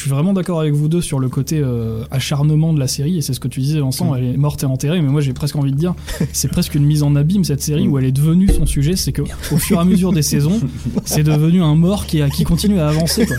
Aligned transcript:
je 0.00 0.04
suis 0.04 0.10
vraiment 0.10 0.32
d'accord 0.32 0.60
avec 0.60 0.72
vous 0.72 0.88
deux 0.88 1.02
sur 1.02 1.20
le 1.20 1.28
côté 1.28 1.60
euh, 1.62 2.04
acharnement 2.10 2.72
de 2.72 2.80
la 2.80 2.88
série, 2.88 3.18
et 3.18 3.20
c'est 3.20 3.34
ce 3.34 3.40
que 3.40 3.48
tu 3.48 3.60
disais, 3.60 3.80
Vincent, 3.80 4.14
elle 4.14 4.24
est 4.24 4.36
morte 4.38 4.62
et 4.62 4.66
enterrée, 4.66 4.98
mais 5.02 5.10
moi 5.10 5.20
j'ai 5.20 5.34
presque 5.34 5.56
envie 5.56 5.72
de 5.72 5.76
dire, 5.76 5.94
c'est 6.32 6.48
presque 6.48 6.74
une 6.74 6.86
mise 6.86 7.02
en 7.02 7.16
abîme 7.16 7.44
cette 7.44 7.60
série 7.60 7.86
où 7.86 7.98
elle 7.98 8.06
est 8.06 8.12
devenue 8.12 8.48
son 8.48 8.64
sujet, 8.64 8.96
c'est 8.96 9.12
que 9.12 9.20
au 9.20 9.58
fur 9.58 9.76
et 9.76 9.80
à 9.80 9.84
mesure 9.84 10.14
des 10.14 10.22
saisons, 10.22 10.58
c'est 11.04 11.22
devenu 11.22 11.62
un 11.62 11.74
mort 11.74 12.06
qui, 12.06 12.22
qui 12.30 12.44
continue 12.44 12.80
à 12.80 12.88
avancer. 12.88 13.26
Quoi. 13.26 13.36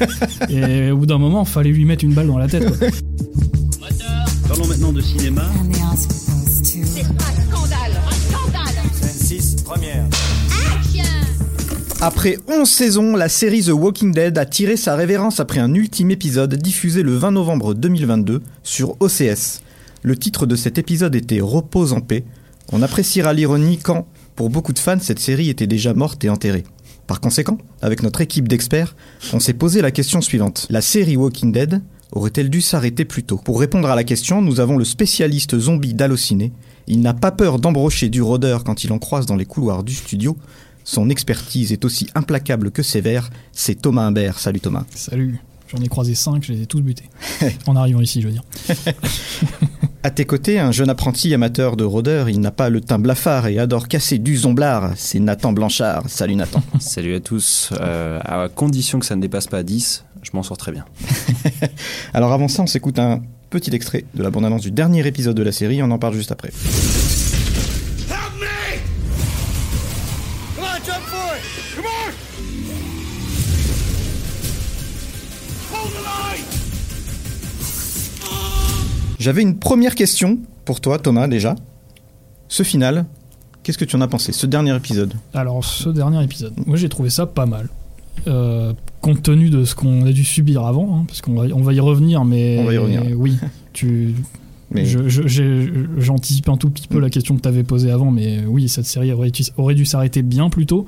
Et 0.49 0.91
au 0.91 0.97
bout 0.97 1.07
d'un 1.07 1.17
moment, 1.17 1.45
fallait 1.45 1.71
lui 1.71 1.85
mettre 1.85 2.05
une 2.05 2.13
balle 2.13 2.27
dans 2.27 2.37
la 2.37 2.47
tête. 2.47 2.67
Quoi. 2.78 2.89
Parlons 4.47 4.67
maintenant 4.67 4.93
de 4.93 5.01
cinéma. 5.01 5.41
Après 12.04 12.40
11 12.47 12.68
saisons, 12.68 13.15
la 13.15 13.29
série 13.29 13.62
The 13.62 13.74
Walking 13.74 14.12
Dead 14.12 14.36
a 14.40 14.47
tiré 14.47 14.76
sa 14.76 14.96
révérence 14.96 15.40
après 15.40 15.60
un 15.60 15.72
ultime 15.76 16.09
épisode 16.09 16.55
diffusé 16.55 17.04
le 17.04 17.13
20 17.16 17.30
novembre 17.30 17.76
2022 17.76 18.42
sur 18.64 18.96
OCS. 19.02 19.62
Le 20.02 20.16
titre 20.16 20.48
de 20.48 20.56
cet 20.56 20.80
épisode 20.80 21.14
était 21.14 21.42
Repose 21.42 21.94
en 21.94 22.02
paix. 22.02 22.23
On 22.72 22.82
appréciera 22.82 23.34
l'ironie 23.34 23.78
quand, 23.78 24.08
pour 24.36 24.50
beaucoup 24.50 24.73
de 24.73 24.80
fans, 24.80 25.00
cette 25.00 25.20
série 25.20 25.50
était 25.50 25.68
déjà 25.68 25.94
morte 25.94 26.26
et 26.26 26.30
enterrée. 26.30 26.64
Par 27.06 27.22
conséquent, 27.22 27.59
avec 27.84 28.02
notre 28.02 28.22
équipe 28.22 28.48
d'experts, 28.48 28.95
on 29.31 29.40
s'est 29.40 29.54
posé 29.54 29.84
la 29.84 29.92
question 29.92 30.22
suivante. 30.22 30.66
La 30.72 30.81
série 30.81 31.18
Walking 31.18 31.52
Dead 31.52 31.84
aurait-elle 32.14 32.50
dû 32.50 32.62
s'arrêter 32.62 33.06
plus 33.06 33.22
tôt? 33.23 33.38
Pour 33.38 33.59
répondre 33.59 33.88
à 33.88 33.95
la 33.95 34.04
question, 34.04 34.42
nous 34.42 34.59
avons 34.59 34.78
le 34.78 34.86
spécialiste 34.86 35.59
zombie 35.59 35.94
d'Allociné. 35.94 36.52
Il 36.88 37.02
n'a 37.02 37.14
pas 37.14 37.31
peur 37.31 37.59
d'embrocher 37.59 38.09
du 38.09 38.23
rôdeur 38.23 38.64
quand 38.64 38.84
il 38.84 38.92
en 38.92 38.98
croise 38.98 39.28
dans 39.28 39.36
les 39.36 39.45
couloirs 39.45 39.84
du 39.84 39.94
studio. 39.94 40.36
Son 40.84 41.09
expertise 41.09 41.71
est 41.71 41.85
aussi 41.85 42.08
implacable 42.16 42.71
que 42.71 42.84
sévère. 42.84 43.30
C'est 43.52 43.76
Thomas 43.76 44.03
Imbert. 44.03 44.39
Salut 44.39 44.59
Thomas. 44.59 44.85
Salut. 44.95 45.39
J'en 45.67 45.81
ai 45.81 45.88
croisé 45.88 46.16
5, 46.16 46.44
je 46.44 46.52
les 46.52 46.63
ai 46.63 46.66
tous 46.66 46.81
butés. 46.81 47.09
en 47.67 47.76
arrivant 47.77 48.02
ici, 48.02 48.22
je 48.22 48.27
veux 48.27 48.34
dire. 48.34 48.44
À 50.03 50.09
tes 50.09 50.25
côtés, 50.25 50.58
un 50.58 50.72
jeune 50.72 50.89
apprenti 50.89 51.31
amateur 51.31 51.78
de 51.78 51.83
rôdeur, 51.83 52.28
il 52.28 52.39
n'a 52.39 52.50
pas 52.50 52.69
le 52.69 52.81
teint 52.81 52.97
blafard 52.97 53.45
et 53.45 53.59
adore 53.59 53.88
casser 53.88 54.17
du 54.17 54.36
zomblard. 54.36 54.94
C'est 54.95 55.19
Nathan 55.19 55.53
Blanchard. 55.53 56.09
Salut 56.09 56.33
Nathan. 56.33 56.64
Salut 56.80 57.13
à 57.13 57.19
tous. 57.19 57.69
Euh, 57.80 58.19
à 58.23 58.50
condition 58.50 58.97
que 58.97 59.06
ça 59.06 59.16
ne 59.16 59.22
dépasse 59.22 59.45
pas 59.45 59.61
10, 59.61 60.03
je 60.23 60.31
m'en 60.34 60.41
sors 60.41 60.58
très 60.58 60.72
bien. 60.72 60.86
Alors 62.16 62.31
avant 62.31 62.47
ça, 62.47 62.63
on 62.63 62.67
s'écoute 62.67 62.97
un 62.97 63.22
petit 63.52 63.75
extrait 63.75 64.06
de 64.16 64.23
la 64.23 64.31
bande-annonce 64.31 64.63
du 64.63 64.72
dernier 64.72 65.06
épisode 65.06 65.36
de 65.36 65.44
la 65.44 65.52
série. 65.52 65.84
On 65.84 65.91
en 65.91 66.00
parle 66.00 66.16
juste 66.16 66.31
après. 66.31 66.50
J'avais 79.22 79.44
une 79.44 79.55
première 79.55 79.94
question 79.94 80.39
pour 80.66 80.81
toi, 80.81 80.97
Thomas, 80.97 81.27
déjà. 81.27 81.53
Ce 82.47 82.64
final, 82.64 83.05
qu'est-ce 83.61 83.78
que 83.78 83.86
tu 83.86 83.95
en 83.95 84.02
as 84.02 84.08
pensé 84.08 84.31
Ce 84.31 84.47
dernier 84.47 84.75
épisode? 84.75 85.13
Alors, 85.36 85.63
ce 85.63 85.89
dernier 85.89 86.23
épisode, 86.23 86.53
moi 86.66 86.75
j'ai 86.75 86.89
trouvé 86.89 87.11
ça 87.11 87.28
pas 87.28 87.45
mal. 87.45 87.69
Euh, 88.25 88.73
compte 89.00 89.22
tenu 89.22 89.52
de 89.52 89.63
ce 89.63 89.75
qu'on 89.75 90.08
a 90.08 90.11
dû 90.11 90.23
subir 90.23 90.66
avant, 90.66 90.97
hein, 90.97 91.05
parce 91.08 91.22
qu'on 91.22 91.36
va, 91.36 91.53
on 91.53 91.61
va 91.61 91.72
y 91.72 91.80
revenir, 91.80 92.25
mais. 92.25 92.58
On 92.61 92.66
va 92.66 92.73
y 92.73 92.78
revenir. 92.80 93.03
Oui, 93.16 93.38
tu. 93.73 94.16
Mais- 94.73 94.86
je- 94.86 95.08
je- 95.08 95.27
j'ai- 95.27 95.72
J'anticipe 95.97 96.50
un 96.50 96.58
tout 96.58 96.69
petit 96.69 96.88
peu 96.88 97.00
la 97.00 97.09
question 97.09 97.36
que 97.36 97.41
tu 97.41 97.47
avais 97.47 97.64
posée 97.64 97.91
avant, 97.91 98.09
mais 98.11 98.39
oui, 98.47 98.69
cette 98.69 98.86
série 98.86 99.11
aurait, 99.11 99.30
dû- 99.31 99.44
aurait 99.58 99.75
dû 99.75 99.86
s'arrêter 99.86 100.22
bien 100.22 100.50
plus 100.50 100.66
tôt. 100.66 100.86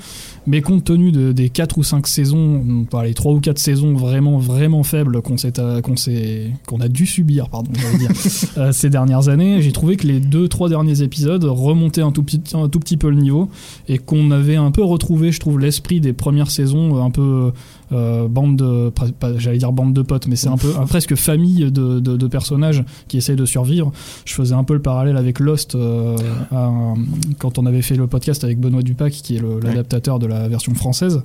Mais 0.48 0.62
compte 0.62 0.84
tenu 0.86 1.12
de- 1.12 1.32
des 1.32 1.50
4 1.50 1.78
ou 1.78 1.84
5 1.84 2.08
saisons, 2.08 2.86
enfin, 2.88 3.04
les 3.04 3.14
3 3.14 3.34
ou 3.34 3.40
4 3.40 3.60
saisons 3.60 3.94
vraiment, 3.94 4.38
vraiment 4.38 4.84
faibles 4.84 5.22
qu'on 5.22 5.38
s'est, 5.38 5.60
euh, 5.60 5.82
qu'on 5.82 5.96
s'est- 5.96 6.52
qu'on 6.68 6.80
a 6.80 6.88
dû 6.88 7.06
subir, 7.06 7.50
pardon, 7.50 7.72
dire, 8.00 8.10
euh, 8.58 8.72
ces 8.72 8.90
dernières 8.90 9.30
années, 9.30 9.62
j'ai 9.62 9.72
trouvé 9.72 9.98
que 9.98 10.08
les 10.08 10.20
2-3 10.20 10.70
derniers 10.70 11.02
épisodes 11.02 11.44
remontaient 11.44 12.02
un 12.02 12.12
tout, 12.12 12.24
petit, 12.24 12.42
un 12.54 12.70
tout 12.70 12.80
petit 12.80 12.98
peu 12.98 13.10
le 13.10 13.18
niveau 13.18 13.50
et 13.88 13.98
qu'on 13.98 14.32
avait 14.32 14.56
un 14.56 14.72
peu 14.72 14.84
retrouvé, 14.84 15.32
je 15.32 15.40
trouve, 15.40 15.60
l'esprit 15.60 16.00
des 16.00 16.14
premières 16.14 16.52
saisons, 16.52 17.04
un 17.04 17.12
peu 17.12 17.52
euh, 17.94 18.28
bande 18.28 18.56
de, 18.58 18.92
j'allais 19.38 19.58
dire 19.58 19.72
bande 19.72 19.94
de 19.94 20.02
potes, 20.02 20.28
mais 20.28 20.36
c'est 20.36 20.48
un 20.50 20.58
peu 20.58 20.74
un- 20.80 20.86
presque 20.86 21.16
famille 21.16 21.72
de, 21.72 22.00
de- 22.00 22.18
de 22.18 22.28
personnages 22.28 22.84
qui 23.08 23.18
essayent 23.18 23.36
de 23.36 23.46
survivre. 23.46 23.92
Je 24.26 24.34
faisais 24.34 24.56
un 24.56 24.64
peu 24.64 24.74
le 24.74 24.82
parallèle 24.82 25.18
avec 25.18 25.40
Lost 25.40 25.76
euh, 25.76 26.16
à- 26.52 26.72
quand 27.40 27.58
on 27.58 27.66
avait 27.66 27.82
fait 27.82 27.96
le 27.96 28.08
podcast 28.08 28.44
avec 28.44 28.60
Benoît 28.60 28.82
Dupac, 28.82 29.14
qui 29.14 29.36
est 29.38 29.42
l'adaptateur 29.64 30.20
de 30.20 30.28
la 30.28 30.48
version 30.48 30.74
française. 30.74 31.22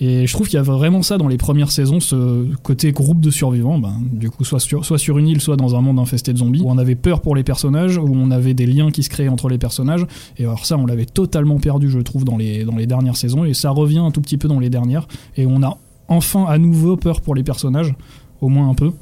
Et 0.00 0.26
je 0.26 0.32
trouve 0.32 0.48
qu'il 0.48 0.56
y 0.56 0.60
a 0.60 0.62
vraiment 0.62 1.02
ça 1.02 1.18
dans 1.18 1.28
les 1.28 1.36
premières 1.36 1.70
saisons, 1.70 2.00
ce 2.00 2.46
côté 2.62 2.92
groupe 2.92 3.20
de 3.20 3.30
survivants, 3.30 3.78
ben, 3.78 3.94
du 4.12 4.30
coup, 4.30 4.44
soit 4.44 4.60
sur, 4.60 4.84
soit 4.84 4.98
sur 4.98 5.18
une 5.18 5.28
île, 5.28 5.40
soit 5.40 5.56
dans 5.56 5.74
un 5.76 5.80
monde 5.80 5.98
infesté 5.98 6.32
de 6.32 6.38
zombies, 6.38 6.62
où 6.62 6.70
on 6.70 6.78
avait 6.78 6.94
peur 6.94 7.20
pour 7.20 7.34
les 7.36 7.42
personnages, 7.42 7.98
où 7.98 8.08
on 8.14 8.30
avait 8.30 8.54
des 8.54 8.66
liens 8.66 8.90
qui 8.90 9.02
se 9.02 9.10
créaient 9.10 9.28
entre 9.28 9.48
les 9.48 9.58
personnages. 9.58 10.06
Et 10.38 10.44
alors 10.44 10.64
ça, 10.66 10.76
on 10.78 10.86
l'avait 10.86 11.04
totalement 11.06 11.58
perdu, 11.58 11.90
je 11.90 11.98
trouve, 11.98 12.24
dans 12.24 12.36
les, 12.36 12.64
dans 12.64 12.76
les 12.76 12.86
dernières 12.86 13.16
saisons, 13.16 13.44
et 13.44 13.54
ça 13.54 13.70
revient 13.70 13.98
un 13.98 14.10
tout 14.10 14.20
petit 14.20 14.38
peu 14.38 14.48
dans 14.48 14.58
les 14.60 14.70
dernières. 14.70 15.06
Et 15.36 15.46
on 15.46 15.62
a 15.62 15.76
enfin 16.10 16.44
à 16.46 16.58
nouveau 16.58 16.96
peur 16.98 17.22
pour 17.22 17.34
les 17.34 17.42
personnages, 17.42 17.94
au 18.42 18.48
moins 18.50 18.68
un 18.68 18.74
peu. 18.74 18.92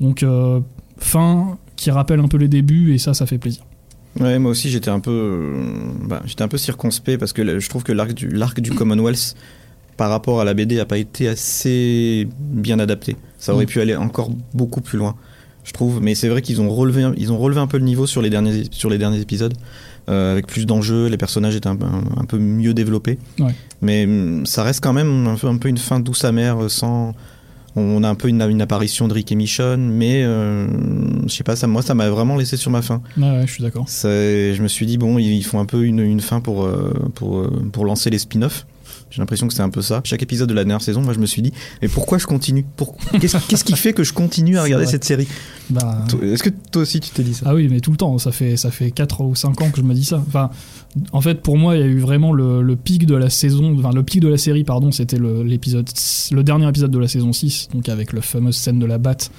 Donc, 0.00 0.22
euh, 0.24 0.58
fin 0.98 1.56
qui 1.76 1.90
rappelle 1.92 2.18
un 2.20 2.26
peu 2.28 2.36
les 2.38 2.48
débuts, 2.48 2.92
et 2.94 2.98
ça, 2.98 3.14
ça 3.14 3.26
fait 3.26 3.38
plaisir. 3.38 3.62
Ouais, 4.20 4.38
moi 4.38 4.52
aussi 4.52 4.70
j'étais 4.70 4.90
un 4.90 5.00
peu, 5.00 5.10
euh, 5.10 5.52
bah, 6.08 6.22
j'étais 6.24 6.42
un 6.42 6.48
peu 6.48 6.56
circonspect 6.58 7.18
parce 7.18 7.32
que 7.32 7.58
je 7.58 7.68
trouve 7.68 7.82
que 7.82 7.92
l'arc 7.92 8.12
du, 8.12 8.28
l'arc 8.28 8.60
du 8.60 8.70
Commonwealth 8.70 9.34
par 9.96 10.08
rapport 10.10 10.40
à 10.40 10.44
la 10.44 10.54
BD 10.54 10.78
a 10.78 10.84
pas 10.84 10.98
été 10.98 11.26
assez 11.28 12.28
bien 12.38 12.78
adapté. 12.78 13.16
Ça 13.38 13.54
aurait 13.54 13.64
Mm. 13.64 13.68
pu 13.68 13.80
aller 13.80 13.96
encore 13.96 14.30
beaucoup 14.52 14.80
plus 14.80 14.98
loin, 14.98 15.16
je 15.64 15.72
trouve. 15.72 16.00
Mais 16.00 16.14
c'est 16.14 16.28
vrai 16.28 16.42
qu'ils 16.42 16.60
ont 16.60 16.70
relevé, 16.70 17.04
ils 17.16 17.32
ont 17.32 17.38
relevé 17.38 17.60
un 17.60 17.66
peu 17.66 17.78
le 17.78 17.84
niveau 17.84 18.06
sur 18.06 18.22
les 18.22 18.30
derniers, 18.30 18.64
sur 18.70 18.88
les 18.88 18.98
derniers 18.98 19.20
épisodes, 19.20 19.54
euh, 20.08 20.32
avec 20.32 20.46
plus 20.46 20.66
d'enjeux. 20.66 21.06
Les 21.08 21.16
personnages 21.16 21.56
étaient 21.56 21.68
un, 21.68 21.76
peu- 21.76 21.86
un 22.16 22.24
peu 22.24 22.38
mieux 22.38 22.74
développés. 22.74 23.18
Ouais. 23.38 23.54
Mais 23.82 24.04
hum, 24.04 24.46
ça 24.46 24.62
reste 24.62 24.82
quand 24.82 24.92
même 24.92 25.26
un 25.26 25.36
peu, 25.36 25.46
un 25.48 25.56
peu 25.56 25.68
une 25.68 25.78
fin 25.78 26.00
douce 26.00 26.24
amère 26.24 26.62
euh, 26.64 26.68
sans. 26.68 27.14
On 27.76 28.04
a 28.04 28.08
un 28.08 28.14
peu 28.14 28.28
une, 28.28 28.40
une 28.40 28.62
apparition 28.62 29.08
de 29.08 29.14
Rick 29.14 29.32
et 29.32 29.34
Michonne, 29.34 29.90
mais 29.90 30.22
euh, 30.22 30.68
je 31.26 31.34
sais 31.34 31.42
pas, 31.42 31.56
ça, 31.56 31.66
moi 31.66 31.82
ça 31.82 31.94
m'a 31.94 32.08
vraiment 32.08 32.36
laissé 32.36 32.56
sur 32.56 32.70
ma 32.70 32.82
faim. 32.82 33.02
Ouais, 33.16 33.24
ouais, 33.24 33.46
je 33.46 33.52
suis 33.52 33.64
d'accord. 33.64 33.86
Je 33.88 34.62
me 34.62 34.68
suis 34.68 34.86
dit, 34.86 34.96
bon, 34.96 35.18
ils 35.18 35.42
font 35.42 35.58
un 35.58 35.64
peu 35.64 35.82
une, 35.84 35.98
une 35.98 36.20
fin 36.20 36.40
pour, 36.40 36.68
pour, 37.16 37.50
pour 37.72 37.84
lancer 37.84 38.10
les 38.10 38.18
spin-offs. 38.20 38.64
J'ai 39.14 39.20
l'impression 39.22 39.46
que 39.46 39.54
c'est 39.54 39.62
un 39.62 39.70
peu 39.70 39.80
ça. 39.80 40.00
Chaque 40.02 40.22
épisode 40.24 40.48
de 40.48 40.54
la 40.54 40.64
dernière 40.64 40.82
saison, 40.82 41.00
moi 41.00 41.14
je 41.14 41.20
me 41.20 41.26
suis 41.26 41.40
dit, 41.40 41.52
mais 41.80 41.86
pourquoi 41.88 42.18
je 42.18 42.26
continue? 42.26 42.64
Pour- 42.76 42.96
Qu'est-ce 43.20 43.36
qu'est-ce 43.48 43.62
qui 43.64 43.76
fait 43.76 43.92
que 43.92 44.02
je 44.02 44.12
continue 44.12 44.58
à 44.58 44.64
regarder 44.64 44.86
cette 44.86 45.04
série? 45.04 45.28
Bah, 45.70 46.04
Est-ce 46.22 46.42
que 46.42 46.50
toi 46.72 46.82
aussi 46.82 46.98
tu 47.00 47.10
t'es 47.10 47.22
dit 47.22 47.32
ça? 47.34 47.46
Ah 47.48 47.54
oui, 47.54 47.68
mais 47.70 47.78
tout 47.80 47.92
le 47.92 47.96
temps, 47.96 48.18
ça 48.18 48.32
fait, 48.32 48.56
ça 48.56 48.70
fait 48.72 48.90
4 48.90 49.22
ou 49.22 49.34
5 49.36 49.60
ans 49.62 49.70
que 49.70 49.76
je 49.78 49.82
me 49.82 49.94
dis 49.94 50.04
ça. 50.04 50.22
Enfin, 50.26 50.50
en 51.12 51.20
fait, 51.20 51.40
pour 51.42 51.56
moi, 51.56 51.76
il 51.76 51.80
y 51.80 51.82
a 51.84 51.86
eu 51.86 51.98
vraiment 52.00 52.32
le, 52.32 52.60
le 52.62 52.76
pic 52.76 53.06
de 53.06 53.14
la 53.14 53.30
saison, 53.30 53.74
enfin, 53.78 53.92
le 53.94 54.02
pic 54.02 54.20
de 54.20 54.28
la 54.28 54.36
série, 54.36 54.64
pardon, 54.64 54.90
c'était 54.90 55.16
le, 55.16 55.42
l'épisode, 55.44 55.88
le 56.32 56.42
dernier 56.42 56.68
épisode 56.68 56.90
de 56.90 56.98
la 56.98 57.08
saison 57.08 57.32
6, 57.32 57.68
donc 57.72 57.88
avec 57.88 58.12
la 58.12 58.20
fameuse 58.20 58.56
scène 58.56 58.78
de 58.78 58.86
la 58.86 58.98
batte 58.98 59.30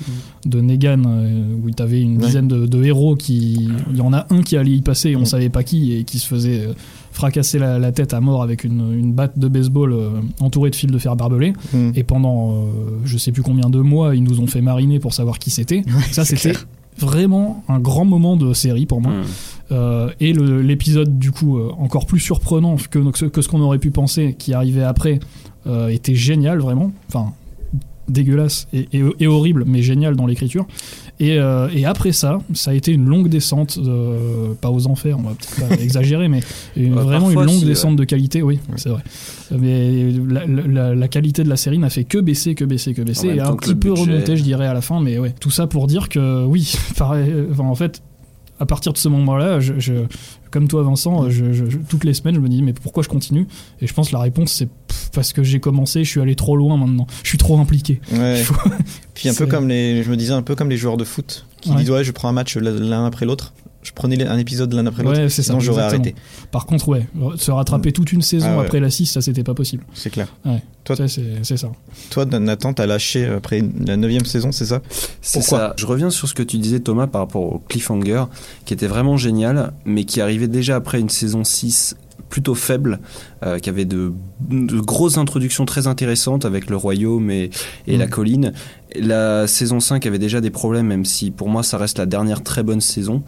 de 0.46 0.62
Negan, 0.62 1.04
euh, 1.06 1.44
où 1.64 1.70
tu 1.70 1.84
avais 1.84 2.02
une 2.02 2.18
Ouais. 2.20 2.26
dizaine 2.28 2.48
de, 2.48 2.66
de 2.66 2.84
héros 2.84 3.16
qui. 3.16 3.70
Il 3.92 3.98
y 3.98 4.02
en 4.02 4.14
a 4.14 4.26
un 4.30 4.42
qui 4.42 4.56
allait 4.58 4.72
y 4.72 4.82
passer 4.82 5.10
et 5.12 5.16
on 5.16 5.22
Mm. 5.22 5.26
savait 5.26 5.50
pas 5.50 5.64
qui, 5.64 5.94
et 5.94 6.04
qui 6.06 6.18
se 6.20 6.28
faisait 6.28 6.62
euh, 6.68 6.74
fracasser 7.16 7.58
la, 7.60 7.80
la 7.80 7.92
tête 7.92 8.14
à 8.14 8.20
mort 8.22 8.44
avec 8.44 8.64
une, 8.64 8.94
une 8.94 9.14
batte 9.14 9.40
de 9.40 9.48
baseball 9.48 9.94
euh, 9.94 10.10
entourée 10.40 10.70
de 10.70 10.76
fils 10.76 10.92
de 10.92 10.98
fer 11.00 11.16
barbelés. 11.16 11.54
Hmm. 11.74 11.92
Et 11.96 12.04
pendant 12.04 12.52
euh, 12.52 12.66
je 13.06 13.18
sais 13.18 13.32
plus 13.32 13.42
combien 13.42 13.70
de 13.70 13.80
mois, 13.80 14.16
ils 14.16 14.24
nous 14.24 14.42
ont 14.42 14.48
fait 14.48 14.62
mariner 14.62 15.00
pour 15.00 15.14
savoir 15.14 15.40
qui 15.40 15.50
c'était. 15.50 15.82
ça, 16.12 16.26
c'était 16.26 16.54
vraiment 16.98 17.64
un 17.68 17.80
grand 17.80 18.06
moment 18.06 18.36
de 18.36 18.54
série 18.54 18.86
pour 18.86 19.02
moi. 19.02 19.12
Hmm. 19.14 19.24
Euh, 19.72 20.10
et 20.20 20.34
l'épisode, 20.34 21.18
du 21.18 21.32
coup, 21.32 21.58
euh, 21.58 21.72
encore 21.80 22.06
plus 22.06 22.20
surprenant 22.20 22.76
que, 22.76 23.00
que 23.00 23.18
ce- 23.18 23.26
que 23.26 23.42
ce 23.42 23.48
qu'on 23.50 23.62
aurait 23.62 23.80
pu 23.80 23.92
penser 23.92 24.36
qui 24.38 24.54
arrivait 24.54 24.84
après, 24.84 25.20
euh, 25.68 25.88
était 25.88 26.16
génial, 26.16 26.60
vraiment. 26.60 26.92
Enfin, 27.10 27.32
dégueulasse 28.08 28.68
et, 28.74 28.88
et- 28.94 29.04
et 29.20 29.28
horrible, 29.28 29.64
mais 29.66 29.82
génial 29.82 30.16
dans 30.16 30.28
l'écriture. 30.28 30.68
Et, 31.20 31.40
euh, 31.40 31.70
et 31.74 31.86
après 31.86 32.12
ça, 32.12 32.40
ça 32.54 32.72
a 32.72 32.74
été 32.74 32.92
une 32.92 33.06
longue 33.06 33.30
descente, 33.30 33.80
pas 34.60 34.70
aux 34.70 34.88
enfers, 34.88 35.18
on 35.18 35.22
va 35.22 35.32
peut-être 35.36 35.70
pas 35.70 35.76
exagérer, 35.84 36.28
mais 36.28 36.42
une- 36.76 36.94
Ouais, 36.96 37.04
vraiment 37.04 37.30
une 37.32 37.40
longue 37.42 37.60
si, 37.60 37.66
descente 37.66 37.96
de 37.96 38.04
qualité, 38.04 38.42
oui, 38.42 38.60
c'est 38.76 38.90
vrai. 38.90 39.02
Mais 39.58 40.12
la, 40.30 40.46
la- 40.46 40.96
la 40.96 41.08
qualité 41.08 41.44
de 41.44 41.50
la 41.50 41.56
série 41.58 41.78
n'a 41.78 41.90
fait 41.90 42.04
que 42.04 42.18
baisser, 42.18 42.54
que 42.56 42.66
baisser, 42.66 42.94
que 42.94 43.02
baisser, 43.02 43.28
et 43.30 43.40
un 43.40 43.56
petit 43.56 43.76
peu 43.76 43.92
budget. 43.92 44.02
remonter, 44.12 44.36
je 44.38 44.44
dirais, 44.44 44.68
à 44.68 44.74
la 44.74 44.82
fin, 44.82 45.00
mais 45.00 45.18
ouais. 45.18 45.34
Tout 45.40 45.52
ça 45.52 45.68
pour 45.68 45.88
dire 45.88 46.10
que 46.10 46.44
oui, 46.46 46.74
pareil, 46.98 47.34
enfin, 47.52 47.64
en 47.64 47.76
fait, 47.76 48.02
à 48.60 48.66
partir 48.66 48.92
de 48.94 48.98
ce 48.98 49.08
moment-là, 49.10 49.60
je, 49.62 49.74
je- 49.80 49.94
comme 50.52 50.68
toi, 50.70 50.84
Vincent, 50.84 51.30
je- 51.30 51.78
toutes 51.90 52.04
les 52.06 52.14
semaines, 52.14 52.36
je 52.36 52.40
me 52.40 52.48
dis, 52.50 52.62
mais 52.62 52.72
pourquoi 52.74 53.04
je 53.04 53.10
continue? 53.10 53.48
Et 53.82 53.88
je 53.88 53.94
pense 53.94 54.08
que 54.10 54.14
la 54.14 54.22
réponse, 54.22 54.52
c'est 54.54 54.70
parce 55.16 55.34
que 55.34 55.42
j'ai 55.44 55.60
commencé, 55.60 56.04
je 56.04 56.10
suis 56.10 56.22
allé 56.22 56.36
trop 56.36 56.56
loin 56.56 56.78
maintenant, 56.78 57.08
je 57.24 57.30
suis 57.30 57.38
trop 57.40 57.58
impliqué. 57.60 58.00
Ouais. 58.12 58.36
Il 58.40 58.44
faut- 58.44 58.70
Puis 59.16 59.30
un 59.30 59.34
peu 59.34 59.48
comme 59.48 59.68
les, 59.68 60.04
je 60.04 60.12
me 60.12 60.18
disais 60.18 60.34
un 60.34 60.42
peu 60.44 60.54
comme 60.56 60.70
les 60.70 60.78
joueurs 60.78 60.98
de 60.98 61.06
foot 61.06 61.46
qui 61.62 61.72
Ouais. 61.72 61.78
disent 61.78 61.90
ouais, 61.90 62.04
je 62.04 62.12
prends 62.12 62.30
un 62.30 62.34
match 62.34 62.58
l'un 62.58 63.06
après 63.08 63.26
l'autre. 63.26 63.54
je 63.82 63.92
prenais 63.92 64.24
un 64.26 64.38
épisode 64.40 64.74
l'un 64.74 64.86
après 64.88 65.04
l'autre. 65.04 65.20
Ouais, 65.20 65.30
sinon 65.30 65.60
j'aurais 65.60 65.84
arrêté. 65.84 66.16
Par 66.52 66.66
contre, 66.66 66.90
ouais, 66.90 67.06
se 67.38 67.52
rattraper 67.52 67.92
toute 67.92 68.12
une 68.12 68.22
saison 68.24 68.48
Ah 68.50 68.58
ouais. 68.58 68.66
après 68.66 68.80
la 68.80 68.90
6, 68.90 69.06
ça 69.06 69.22
c'était 69.22 69.44
pas 69.44 69.54
possible. 69.54 69.84
C'est 69.94 70.10
clair. 70.10 70.28
Ouais. 70.44 70.62
Toi- 70.84 70.96
c'est 71.08 71.58
ça. 71.58 71.72
Toi, 72.10 72.26
Nathan, 72.26 72.74
t'as 72.74 72.86
lâché 72.88 73.26
après 73.26 73.62
la 73.86 73.96
neuvième 73.96 74.26
saison, 74.26 74.52
c'est 74.52 74.66
ça? 74.66 74.82
C'est 75.22 75.40
Pourquoi? 75.40 75.58
ça. 75.60 75.74
Je 75.78 75.86
reviens 75.86 76.10
sur 76.10 76.28
ce 76.28 76.34
que 76.34 76.44
tu 76.44 76.58
disais 76.58 76.80
Thomas 76.80 77.08
par 77.08 77.22
rapport 77.22 77.42
au 77.44 77.60
cliffhanger, 77.70 78.24
qui 78.66 78.74
était 78.74 78.88
vraiment 78.88 79.18
génial, 79.18 79.72
mais 79.86 80.04
qui 80.06 80.20
arrivait 80.22 80.48
déjà 80.48 80.76
après 80.76 81.00
une 81.00 81.10
saison 81.10 81.44
6 81.44 81.96
plutôt 82.30 82.56
faible, 82.56 83.00
euh, 83.44 83.60
qui 83.60 83.70
avait 83.70 83.86
de, 83.86 84.12
de 84.50 84.80
grosses 84.80 85.18
introductions 85.18 85.66
très 85.66 85.88
intéressantes 85.88 86.46
avec 86.46 86.70
le 86.70 86.76
royaume 86.76 87.30
et, 87.32 87.50
et 87.88 87.96
Mm. 87.96 88.00
la 88.00 88.08
colline. 88.08 88.54
La 88.96 89.46
saison 89.48 89.80
5 89.80 90.06
avait 90.06 90.20
déjà 90.20 90.42
des 90.42 90.52
problèmes, 90.52 90.88
même 90.88 91.06
si 91.06 91.32
pour 91.32 91.50
moi 91.50 91.64
ça 91.64 91.78
reste 91.78 91.98
la 91.98 92.06
dernière 92.06 92.44
très 92.44 92.64
bonne 92.64 92.82
saison. 92.82 93.24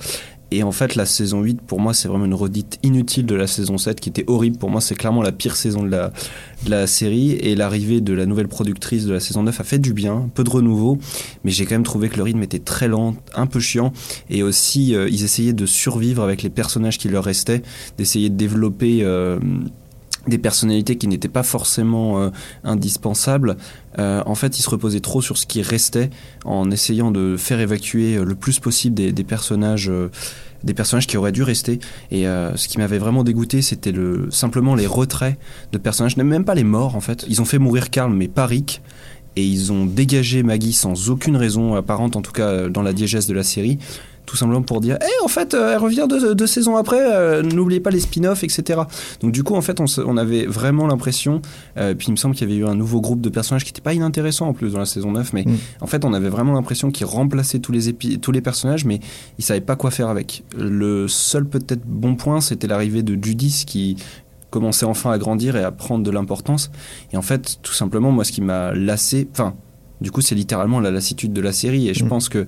Et 0.52 0.64
en 0.64 0.72
fait, 0.72 0.96
la 0.96 1.06
saison 1.06 1.42
8, 1.42 1.62
pour 1.62 1.80
moi, 1.80 1.94
c'est 1.94 2.08
vraiment 2.08 2.26
une 2.26 2.34
redite 2.34 2.80
inutile 2.84 3.26
de 3.26 3.36
la 3.36 3.48
saison 3.48 3.78
7, 3.78 4.00
qui 4.00 4.10
était 4.10 4.24
horrible. 4.28 4.58
Pour 4.58 4.70
moi, 4.70 4.82
c'est 4.82 4.96
clairement 4.96 5.22
la 5.22 5.32
pire 5.32 5.56
saison 5.56 5.84
de 5.84 5.90
la, 6.70 6.88
série. 6.88 7.32
Et 7.34 7.56
l'arrivée 7.56 8.02
de 8.02 8.14
la 8.14 8.26
nouvelle 8.26 8.48
productrice 8.48 9.06
de 9.06 9.14
la 9.14 9.20
saison 9.20 9.44
9 9.44 9.60
a 9.60 9.64
fait 9.64 9.80
du 9.80 9.94
bien, 9.94 10.30
peu 10.34 10.44
de 10.44 10.50
renouveau. 10.50 10.98
Mais 11.44 11.52
j'ai 11.52 11.66
quand 11.66 11.76
même 11.76 11.84
trouvé 11.84 12.10
que 12.10 12.18
le 12.18 12.24
rythme 12.24 12.44
était 12.44 12.60
très 12.60 12.88
lent, 12.88 13.16
un 13.36 13.46
peu 13.46 13.60
chiant. 13.60 13.92
Et 14.30 14.44
aussi, 14.44 14.96
euh, 14.96 15.10
ils 15.10 15.24
essayaient 15.24 15.54
de 15.54 15.66
survivre 15.66 16.24
avec 16.24 16.44
les 16.44 16.50
personnages 16.50 16.98
qui 16.98 17.10
leur 17.10 17.24
restaient, 17.24 17.62
d'essayer 17.98 18.30
de 18.30 18.36
développer. 18.36 19.00
euh, 19.02 19.40
des 20.28 20.38
personnalités 20.38 20.98
qui 20.98 21.08
n'étaient 21.08 21.28
pas 21.28 21.44
forcément 21.44 22.20
euh, 22.20 22.30
indispensables. 22.64 23.58
Euh, 24.00 24.22
en 24.26 24.36
fait, 24.36 24.60
ils 24.60 24.62
se 24.62 24.70
reposaient 24.70 25.00
trop 25.00 25.22
sur 25.22 25.38
ce 25.38 25.46
qui 25.46 25.62
restait 25.62 26.10
en 26.46 26.70
essayant 26.70 27.12
de 27.12 27.36
faire 27.38 27.60
évacuer 27.60 28.16
euh, 28.16 28.24
le 28.24 28.36
plus 28.36 28.60
possible 28.60 28.96
des, 28.96 29.12
des 29.12 29.24
personnages, 29.24 29.90
euh, 29.90 30.12
des 30.64 30.74
personnages 30.74 31.08
qui 31.08 31.18
auraient 31.18 31.32
dû 31.32 31.44
rester. 31.44 31.80
Et 32.12 32.28
euh, 32.28 32.56
ce 32.56 32.68
qui 32.68 32.78
m'avait 32.78 32.98
vraiment 32.98 33.24
dégoûté, 33.24 33.62
c'était 33.62 33.92
le 33.92 34.30
simplement 34.32 34.76
les 34.76 34.88
retraits 34.88 35.38
de 35.72 35.78
personnages, 35.78 36.18
même 36.18 36.46
pas 36.46 36.56
les 36.56 36.64
morts 36.64 36.96
en 36.96 37.02
fait. 37.02 37.26
Ils 37.30 37.42
ont 37.42 37.46
fait 37.46 37.60
mourir 37.60 37.90
Karl, 37.90 38.12
mais 38.14 38.28
pas 38.28 38.46
Rick. 38.46 38.82
Et 39.36 39.46
ils 39.46 39.72
ont 39.72 39.86
dégagé 39.86 40.42
Maggie 40.42 40.74
sans 40.74 41.12
aucune 41.12 41.38
raison 41.38 41.76
apparente, 41.76 42.16
en 42.16 42.24
tout 42.24 42.32
cas 42.32 42.48
euh, 42.48 42.70
dans 42.70 42.82
la 42.82 42.92
diégèse 42.92 43.28
de 43.28 43.36
la 43.36 43.44
série. 43.44 43.78
Tout 44.28 44.36
simplement 44.36 44.62
pour 44.62 44.82
dire, 44.82 44.98
eh, 45.02 45.24
en 45.24 45.30
fait, 45.30 45.54
euh, 45.56 45.72
elle 45.72 45.78
revient 45.80 46.06
deux, 46.08 46.36
deux 46.36 46.46
saisons 46.48 46.76
après, 46.76 47.00
euh, 47.02 47.42
n'oubliez 47.42 47.80
pas 47.80 47.90
les 47.92 48.02
spin-offs, 48.02 48.44
etc. 48.44 48.82
Donc 49.22 49.32
du 49.32 49.42
coup, 49.42 49.56
en 49.56 49.62
fait, 49.62 49.80
on, 49.80 50.18
avait 50.18 50.46
vraiment 50.46 50.86
l'impression, 50.86 51.42
euh, 51.78 51.96
puis 51.96 52.10
il 52.10 52.12
me 52.12 52.18
semble 52.18 52.36
qu'il 52.36 52.48
y 52.48 52.52
avait 52.52 52.60
eu 52.62 52.68
un 52.68 52.76
nouveau 52.76 53.00
groupe 53.00 53.22
de 53.22 53.30
personnages 53.30 53.64
qui 53.64 53.70
n'était 53.72 53.82
pas 53.82 53.94
inintéressant 53.94 54.48
en 54.50 54.54
plus 54.54 54.74
dans 54.74 54.80
la 54.80 54.86
saison 54.86 55.14
9, 55.14 55.32
mais 55.32 55.44
Mm. 55.46 55.56
en 55.80 55.88
fait, 55.88 56.04
on 56.04 56.14
avait 56.14 56.28
vraiment 56.28 56.52
l'impression 56.54 56.92
qu'ils 56.92 57.06
remplaçaient 57.08 57.60
tous 57.60 57.72
les, 57.72 57.90
épi- 57.90 58.20
tous 58.20 58.34
les 58.34 58.42
personnages, 58.42 58.84
mais 58.84 59.00
ils 59.40 59.46
savaient 59.46 59.62
pas 59.62 59.78
quoi 59.78 59.92
faire 59.92 60.10
avec. 60.10 60.44
Le 60.58 61.08
seul 61.08 61.46
peut-être 61.48 61.86
bon 61.88 62.16
point, 62.16 62.42
c'était 62.42 62.68
l'arrivée 62.68 63.04
de 63.04 63.18
Judith 63.24 63.64
qui 63.66 63.96
commençait 64.50 64.86
enfin 64.86 65.12
à 65.12 65.18
grandir 65.18 65.56
et 65.56 65.64
à 65.64 65.72
prendre 65.72 66.04
de 66.04 66.12
l'importance. 66.12 66.70
Et 67.14 67.18
en 67.18 67.22
fait, 67.22 67.60
tout 67.62 67.74
simplement, 67.74 68.12
moi, 68.12 68.26
ce 68.26 68.34
qui 68.34 68.42
m'a 68.42 68.74
lassé, 68.74 69.28
enfin, 69.32 69.56
du 70.02 70.12
coup, 70.12 70.22
c'est 70.22 70.36
littéralement 70.36 70.80
la 70.80 70.92
lassitude 70.92 71.32
de 71.34 71.42
la 71.42 71.54
série, 71.54 71.88
et 71.88 71.94
je 71.94 72.04
Mm. 72.04 72.10
pense 72.10 72.28
que 72.30 72.46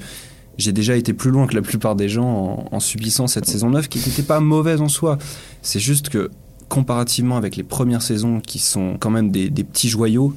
j'ai 0.59 0.73
déjà 0.73 0.95
été 0.95 1.13
plus 1.13 1.31
loin 1.31 1.47
que 1.47 1.55
la 1.55 1.61
plupart 1.61 1.95
des 1.95 2.09
gens 2.09 2.67
en, 2.71 2.79
subissant 2.79 3.27
cette 3.27 3.45
saison 3.45 3.69
9 3.69 3.87
qui 3.87 3.99
n'était 3.99 4.23
pas 4.23 4.39
mauvaise 4.39 4.81
en 4.81 4.89
soi. 4.89 5.17
C'est 5.61 5.79
juste 5.79 6.09
que 6.09 6.29
comparativement 6.67 7.37
avec 7.37 7.55
les 7.55 7.63
premières 7.63 8.01
saisons 8.01 8.39
qui 8.41 8.59
sont 8.59 8.97
quand 8.99 9.09
même 9.09 9.31
des 9.31 9.49
petits 9.63 9.89
joyaux, 9.89 10.35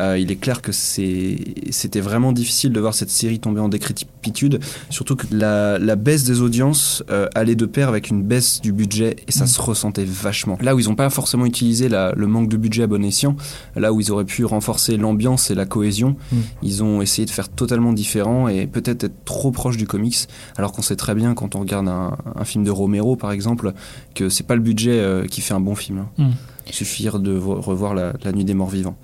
euh, 0.00 0.18
il 0.18 0.30
est 0.30 0.36
clair 0.36 0.62
que 0.62 0.72
c'était 0.72 2.00
vraiment 2.00 2.32
difficile 2.32 2.72
de 2.72 2.80
voir 2.80 2.94
cette 2.94 3.10
série 3.10 3.38
tomber 3.38 3.60
en 3.60 3.68
décrépitude, 3.68 4.60
surtout 4.90 5.16
que 5.16 5.26
la, 5.30 5.78
la 5.78 5.96
baisse 5.96 6.24
des 6.24 6.40
audiences 6.40 7.02
euh, 7.10 7.28
allait 7.34 7.54
de 7.56 7.66
pair 7.66 7.88
avec 7.88 8.08
une 8.10 8.22
baisse 8.22 8.60
du 8.60 8.72
budget 8.72 9.16
et 9.28 9.32
ça 9.32 9.44
Mm. 9.44 9.48
se 9.48 9.60
ressentait 9.60 10.04
vachement. 10.04 10.56
Là 10.60 10.74
où 10.74 10.78
ils 10.80 10.88
n'ont 10.88 10.94
pas 10.94 11.10
forcément 11.10 11.44
utilisé 11.46 11.88
la- 11.88 12.12
le 12.16 12.26
manque 12.26 12.48
de 12.48 12.56
budget 12.56 12.84
à 12.84 12.86
bon 12.86 13.04
escient, 13.04 13.36
là 13.76 13.92
où 13.92 14.00
ils 14.00 14.10
auraient 14.12 14.24
pu 14.24 14.44
renforcer 14.44 14.96
l'ambiance 14.96 15.50
et 15.50 15.54
la 15.54 15.66
cohésion, 15.66 16.16
Mm. 16.32 16.36
ils 16.62 16.82
ont 16.82 17.02
essayé 17.02 17.26
de 17.26 17.30
faire 17.30 17.48
totalement 17.48 17.92
différent 17.92 18.48
et 18.48 18.66
peut-être 18.66 19.04
être 19.04 19.24
trop 19.24 19.50
proche 19.50 19.76
du 19.76 19.86
comics, 19.86 20.16
alors 20.56 20.72
qu'on 20.72 20.82
sait 20.82 20.96
très 20.96 21.14
bien 21.14 21.34
quand 21.34 21.54
on 21.54 21.60
regarde 21.60 21.88
un, 21.88 22.16
un 22.36 22.44
film 22.44 22.64
de 22.64 22.70
Romero 22.70 23.16
par 23.16 23.32
exemple 23.32 23.72
que 24.14 24.28
c'est 24.28 24.46
pas 24.46 24.54
le 24.54 24.62
budget 24.62 24.98
euh, 25.00 25.26
qui 25.26 25.40
fait 25.40 25.54
un 25.54 25.60
bon 25.60 25.74
film. 25.74 25.98
hein. 25.98 26.08
Mm. 26.18 26.30
Il 26.68 26.72
suffit 26.74 27.04
de 27.12 27.32
vo- 27.32 27.60
revoir 27.60 27.92
la, 27.92 28.12
la 28.22 28.30
Nuit 28.32 28.44
des 28.44 28.54
Morts 28.54 28.70
Vivants. 28.70 28.96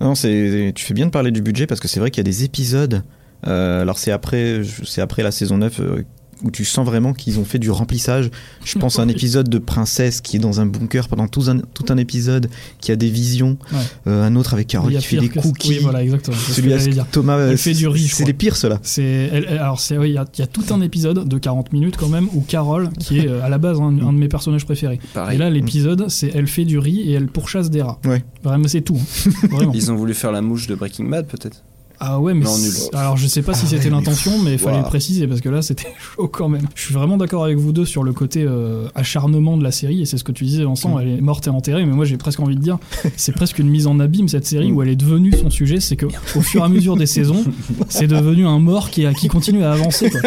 Non, 0.00 0.14
c'est 0.14 0.72
tu 0.74 0.84
fais 0.84 0.94
bien 0.94 1.06
de 1.06 1.10
parler 1.10 1.30
du 1.30 1.42
budget 1.42 1.66
parce 1.66 1.80
que 1.80 1.88
c'est 1.88 2.00
vrai 2.00 2.10
qu'il 2.10 2.20
y 2.20 2.26
a 2.26 2.30
des 2.30 2.44
épisodes. 2.44 3.04
euh, 3.46 3.82
alors 3.82 3.98
c'est 3.98 4.12
après, 4.12 4.62
c'est 4.84 5.00
après 5.02 5.22
la 5.22 5.30
saison 5.30 5.58
9 5.58 5.80
euh, 5.80 6.02
où 6.42 6.50
tu 6.50 6.64
sens 6.64 6.84
vraiment 6.86 7.12
qu'ils 7.12 7.38
ont 7.38 7.44
fait 7.44 7.58
du 7.58 7.70
remplissage. 7.70 8.30
Je 8.64 8.78
pense 8.78 8.98
à 8.98 9.02
un 9.02 9.08
épisode 9.16 9.48
de 9.48 9.58
princesse 9.58 10.20
qui 10.20 10.36
est 10.36 10.40
dans 10.40 10.60
un 10.60 10.66
bunker 10.66 11.08
pendant 11.08 11.28
tout 11.28 11.44
un, 11.48 11.58
tout 11.58 11.84
un 11.90 11.96
épisode, 11.96 12.48
qui 12.80 12.92
a 12.92 12.96
des 12.96 13.10
visions. 13.10 13.56
Ouais. 13.72 13.78
Euh, 14.06 14.24
un 14.24 14.36
autre 14.36 14.54
avec 14.54 14.66
Carole 14.68 14.92
Il 14.92 14.98
qui 14.98 15.04
fait 15.06 15.16
des 15.18 15.28
cookies. 15.28 15.68
Oui, 15.70 15.78
voilà, 15.82 16.02
exactement. 16.02 16.36
c'est 16.46 16.62
ce 16.62 16.88
dire. 16.90 17.06
Thomas, 17.10 17.38
Elle 17.38 17.54
euh, 17.54 17.56
fait 17.56 17.74
du 17.74 17.88
riz, 17.88 18.08
C'est 18.08 18.24
les 18.24 18.32
pires 18.32 18.56
ceux-là. 18.56 18.80
Alors 19.58 19.80
c'est, 19.80 19.98
oui, 19.98 20.10
il 20.10 20.14
y, 20.14 20.18
a- 20.18 20.24
il 20.34 20.40
y 20.40 20.42
a 20.42 20.46
tout 20.46 20.64
un 20.70 20.80
épisode 20.80 21.28
de 21.28 21.38
40 21.38 21.72
minutes 21.72 21.96
quand 21.96 22.08
même 22.08 22.28
où 22.34 22.40
Carole, 22.40 22.90
qui 22.98 23.18
est 23.18 23.28
euh, 23.28 23.42
à 23.44 23.48
la 23.48 23.58
base 23.58 23.80
un, 23.80 23.86
un 24.00 24.12
de 24.12 24.18
mes 24.18 24.28
personnages 24.28 24.64
préférés. 24.64 25.00
Pareil. 25.14 25.36
Et 25.36 25.38
là, 25.38 25.50
l'épisode, 25.50 26.08
c'est 26.08 26.30
elle 26.34 26.46
fait 26.46 26.64
du 26.64 26.78
riz 26.78 27.00
et 27.00 27.12
elle 27.12 27.26
pourchasse 27.28 27.70
des 27.70 27.82
rats. 27.82 27.98
Ouais. 28.04 28.24
Vraiment, 28.42 28.68
c'est 28.68 28.80
tout. 28.82 28.98
hein. 28.98 29.30
Vraiment. 29.50 29.72
Ils 29.74 29.90
ont 29.92 29.96
voulu 29.96 30.14
faire 30.14 30.32
la 30.32 30.40
mouche 30.42 30.66
de 30.66 30.74
Breaking 30.74 31.04
Bad 31.08 31.26
peut-être 31.26 31.62
Ah 32.02 32.18
ouais, 32.18 32.32
mais 32.32 32.44
Non, 32.46 32.50
c'est- 32.50 32.62
nul. 32.90 32.98
alors 32.98 33.18
je 33.18 33.26
sais 33.26 33.42
pas 33.42 33.52
si 33.52 33.64
Ah 33.64 33.68
c'était 33.68 33.84
ouais, 33.84 33.90
mais 33.90 33.96
l'intention, 33.96 34.32
mais 34.42 34.52
il 34.54 34.58
fallait 34.58 34.78
le 34.78 34.84
préciser 34.84 35.26
parce 35.26 35.42
que 35.42 35.50
là 35.50 35.60
c'était 35.60 35.88
chaud 36.16 36.28
quand 36.28 36.48
même. 36.48 36.66
Je 36.74 36.82
suis 36.82 36.94
vraiment 36.94 37.18
d'accord 37.18 37.44
avec 37.44 37.58
vous 37.58 37.72
deux 37.72 37.84
sur 37.84 38.02
le 38.04 38.14
côté 38.14 38.42
euh, 38.46 38.86
acharnement 38.94 39.58
de 39.58 39.62
la 39.62 39.70
série 39.70 40.00
et 40.00 40.06
c'est 40.06 40.16
ce 40.16 40.24
que 40.24 40.32
tu 40.32 40.44
disais 40.44 40.64
Vincent, 40.64 40.96
Mm. 40.96 41.00
elle 41.02 41.08
est 41.08 41.20
morte 41.20 41.46
et 41.46 41.50
enterrée, 41.50 41.84
mais 41.84 41.92
moi 41.92 42.06
j'ai 42.06 42.16
presque 42.16 42.40
envie 42.40 42.56
de 42.56 42.60
dire 42.62 42.78
c'est 43.16 43.32
presque 43.32 43.58
une 43.58 43.68
mise 43.68 43.86
en 43.86 44.00
abîme 44.00 44.28
cette 44.28 44.46
série 44.46 44.72
Mm. 44.72 44.76
où 44.76 44.82
elle 44.82 44.88
est 44.88 44.96
devenue 44.96 45.32
son 45.32 45.50
sujet, 45.50 45.78
c'est 45.78 45.96
que 45.96 46.06
au 46.36 46.40
fur 46.40 46.62
et 46.62 46.64
à 46.64 46.68
mesure 46.68 46.96
des 46.96 47.04
saisons, 47.06 47.44
c'est 47.90 48.06
devenu 48.06 48.46
un 48.46 48.58
mort 48.60 48.88
qui, 48.90 49.04
a- 49.04 49.12
qui 49.12 49.28
continue 49.28 49.62
à 49.62 49.72
avancer 49.72 50.10
quoi. 50.10 50.20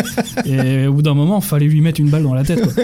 Et 0.45 0.85
au 0.85 0.93
bout 0.93 1.01
d'un 1.01 1.15
moment, 1.15 1.41
fallait 1.41 1.65
lui 1.67 1.81
mettre 1.81 1.99
une 1.99 2.09
balle 2.09 2.23
dans 2.23 2.35
la 2.35 2.43
tête 2.43 2.61
quoi. 2.71 2.83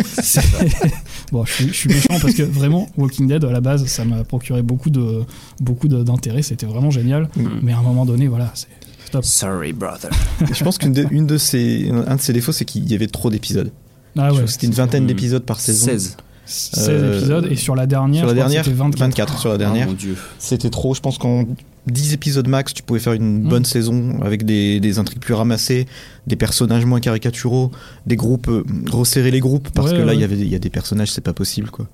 Bon, 1.31 1.45
je 1.45 1.51
suis, 1.53 1.67
je 1.67 1.73
suis 1.73 1.89
méchant 1.89 2.19
parce 2.21 2.33
que 2.33 2.43
vraiment 2.43 2.89
Walking 2.97 3.27
Dead 3.27 3.43
à 3.45 3.51
la 3.51 3.61
base, 3.61 3.85
ça 3.85 4.05
m'a 4.05 4.23
procuré 4.23 4.61
beaucoup 4.61 4.89
de 4.89 5.23
beaucoup 5.59 5.87
d'intérêt, 5.87 6.41
c'était 6.41 6.65
vraiment 6.65 6.91
génial, 6.91 7.29
Mm. 7.35 7.47
mais 7.61 7.73
à 7.73 7.77
un 7.79 7.83
moment 7.83 8.05
donné, 8.05 8.27
voilà, 8.27 8.51
c'est 8.53 8.67
stop. 9.05 9.23
Sorry 9.25 9.73
brother. 9.73 10.09
je 10.53 10.63
pense 10.63 10.77
qu'une 10.77 10.93
de, 10.93 11.05
une 11.11 11.25
de 11.27 11.37
ses, 11.37 11.89
un 12.07 12.15
de 12.15 12.21
ses 12.21 12.33
défauts, 12.33 12.51
c'est 12.51 12.65
qu'il 12.65 12.89
y 12.89 12.93
avait 12.95 13.07
trop 13.07 13.29
d'épisodes. 13.29 13.71
Ah 14.17 14.33
ouais, 14.33 14.47
C'était 14.47 14.67
une 14.67 14.73
vingtaine 14.73 15.03
Mm. 15.03 15.07
d'épisodes 15.07 15.43
par 15.43 15.59
saison. 15.59 15.85
16. 15.85 16.17
16 16.45 16.89
Euh, 16.89 17.17
épisodes 17.19 17.47
et 17.51 17.55
sur 17.55 17.75
la 17.75 17.85
dernière, 17.85 18.21
Sur 18.21 18.27
la 18.27 18.33
dernière, 18.33 18.63
c'était 18.65 18.75
24. 18.75 18.99
24 18.99 19.39
sur 19.39 19.49
la 19.49 19.57
dernière. 19.59 19.85
Oh 19.87 19.91
mon 19.91 19.95
dieu. 19.95 20.15
C'était 20.39 20.71
trop. 20.71 20.95
Je 20.95 20.99
pense 20.99 21.17
qu'en 21.19 21.45
10 21.87 22.13
épisodes 22.13 22.47
max, 22.47 22.73
tu 22.73 22.83
pouvais 22.83 22.99
faire 22.99 23.13
une 23.13 23.43
Mm. 23.43 23.49
bonne 23.49 23.65
saison 23.65 24.19
avec 24.21 24.45
des, 24.45 24.79
des 24.79 24.99
intrigues 24.99 25.19
plus 25.19 25.33
ramassées, 25.33 25.87
des 26.27 26.35
personnages 26.35 26.85
moins 26.85 26.99
caricaturaux, 26.99 27.71
des 28.05 28.15
groupes, 28.15 28.47
euh, 28.49 28.63
resserrer 28.91 29.31
les 29.31 29.39
groupes 29.39 29.69
parce 29.73 29.91
Ouais, 29.91 29.97
que 29.97 30.01
là, 30.01 30.07
ouais. 30.07 30.15
il 30.15 30.21
y 30.21 30.23
avait 30.23 30.37
il 30.37 30.47
y 30.49 30.55
a 30.55 30.59
des 30.59 30.69
personnages, 30.69 31.11
c'est 31.11 31.21
pas 31.23 31.33
possible 31.33 31.69
quoi. 31.69 31.87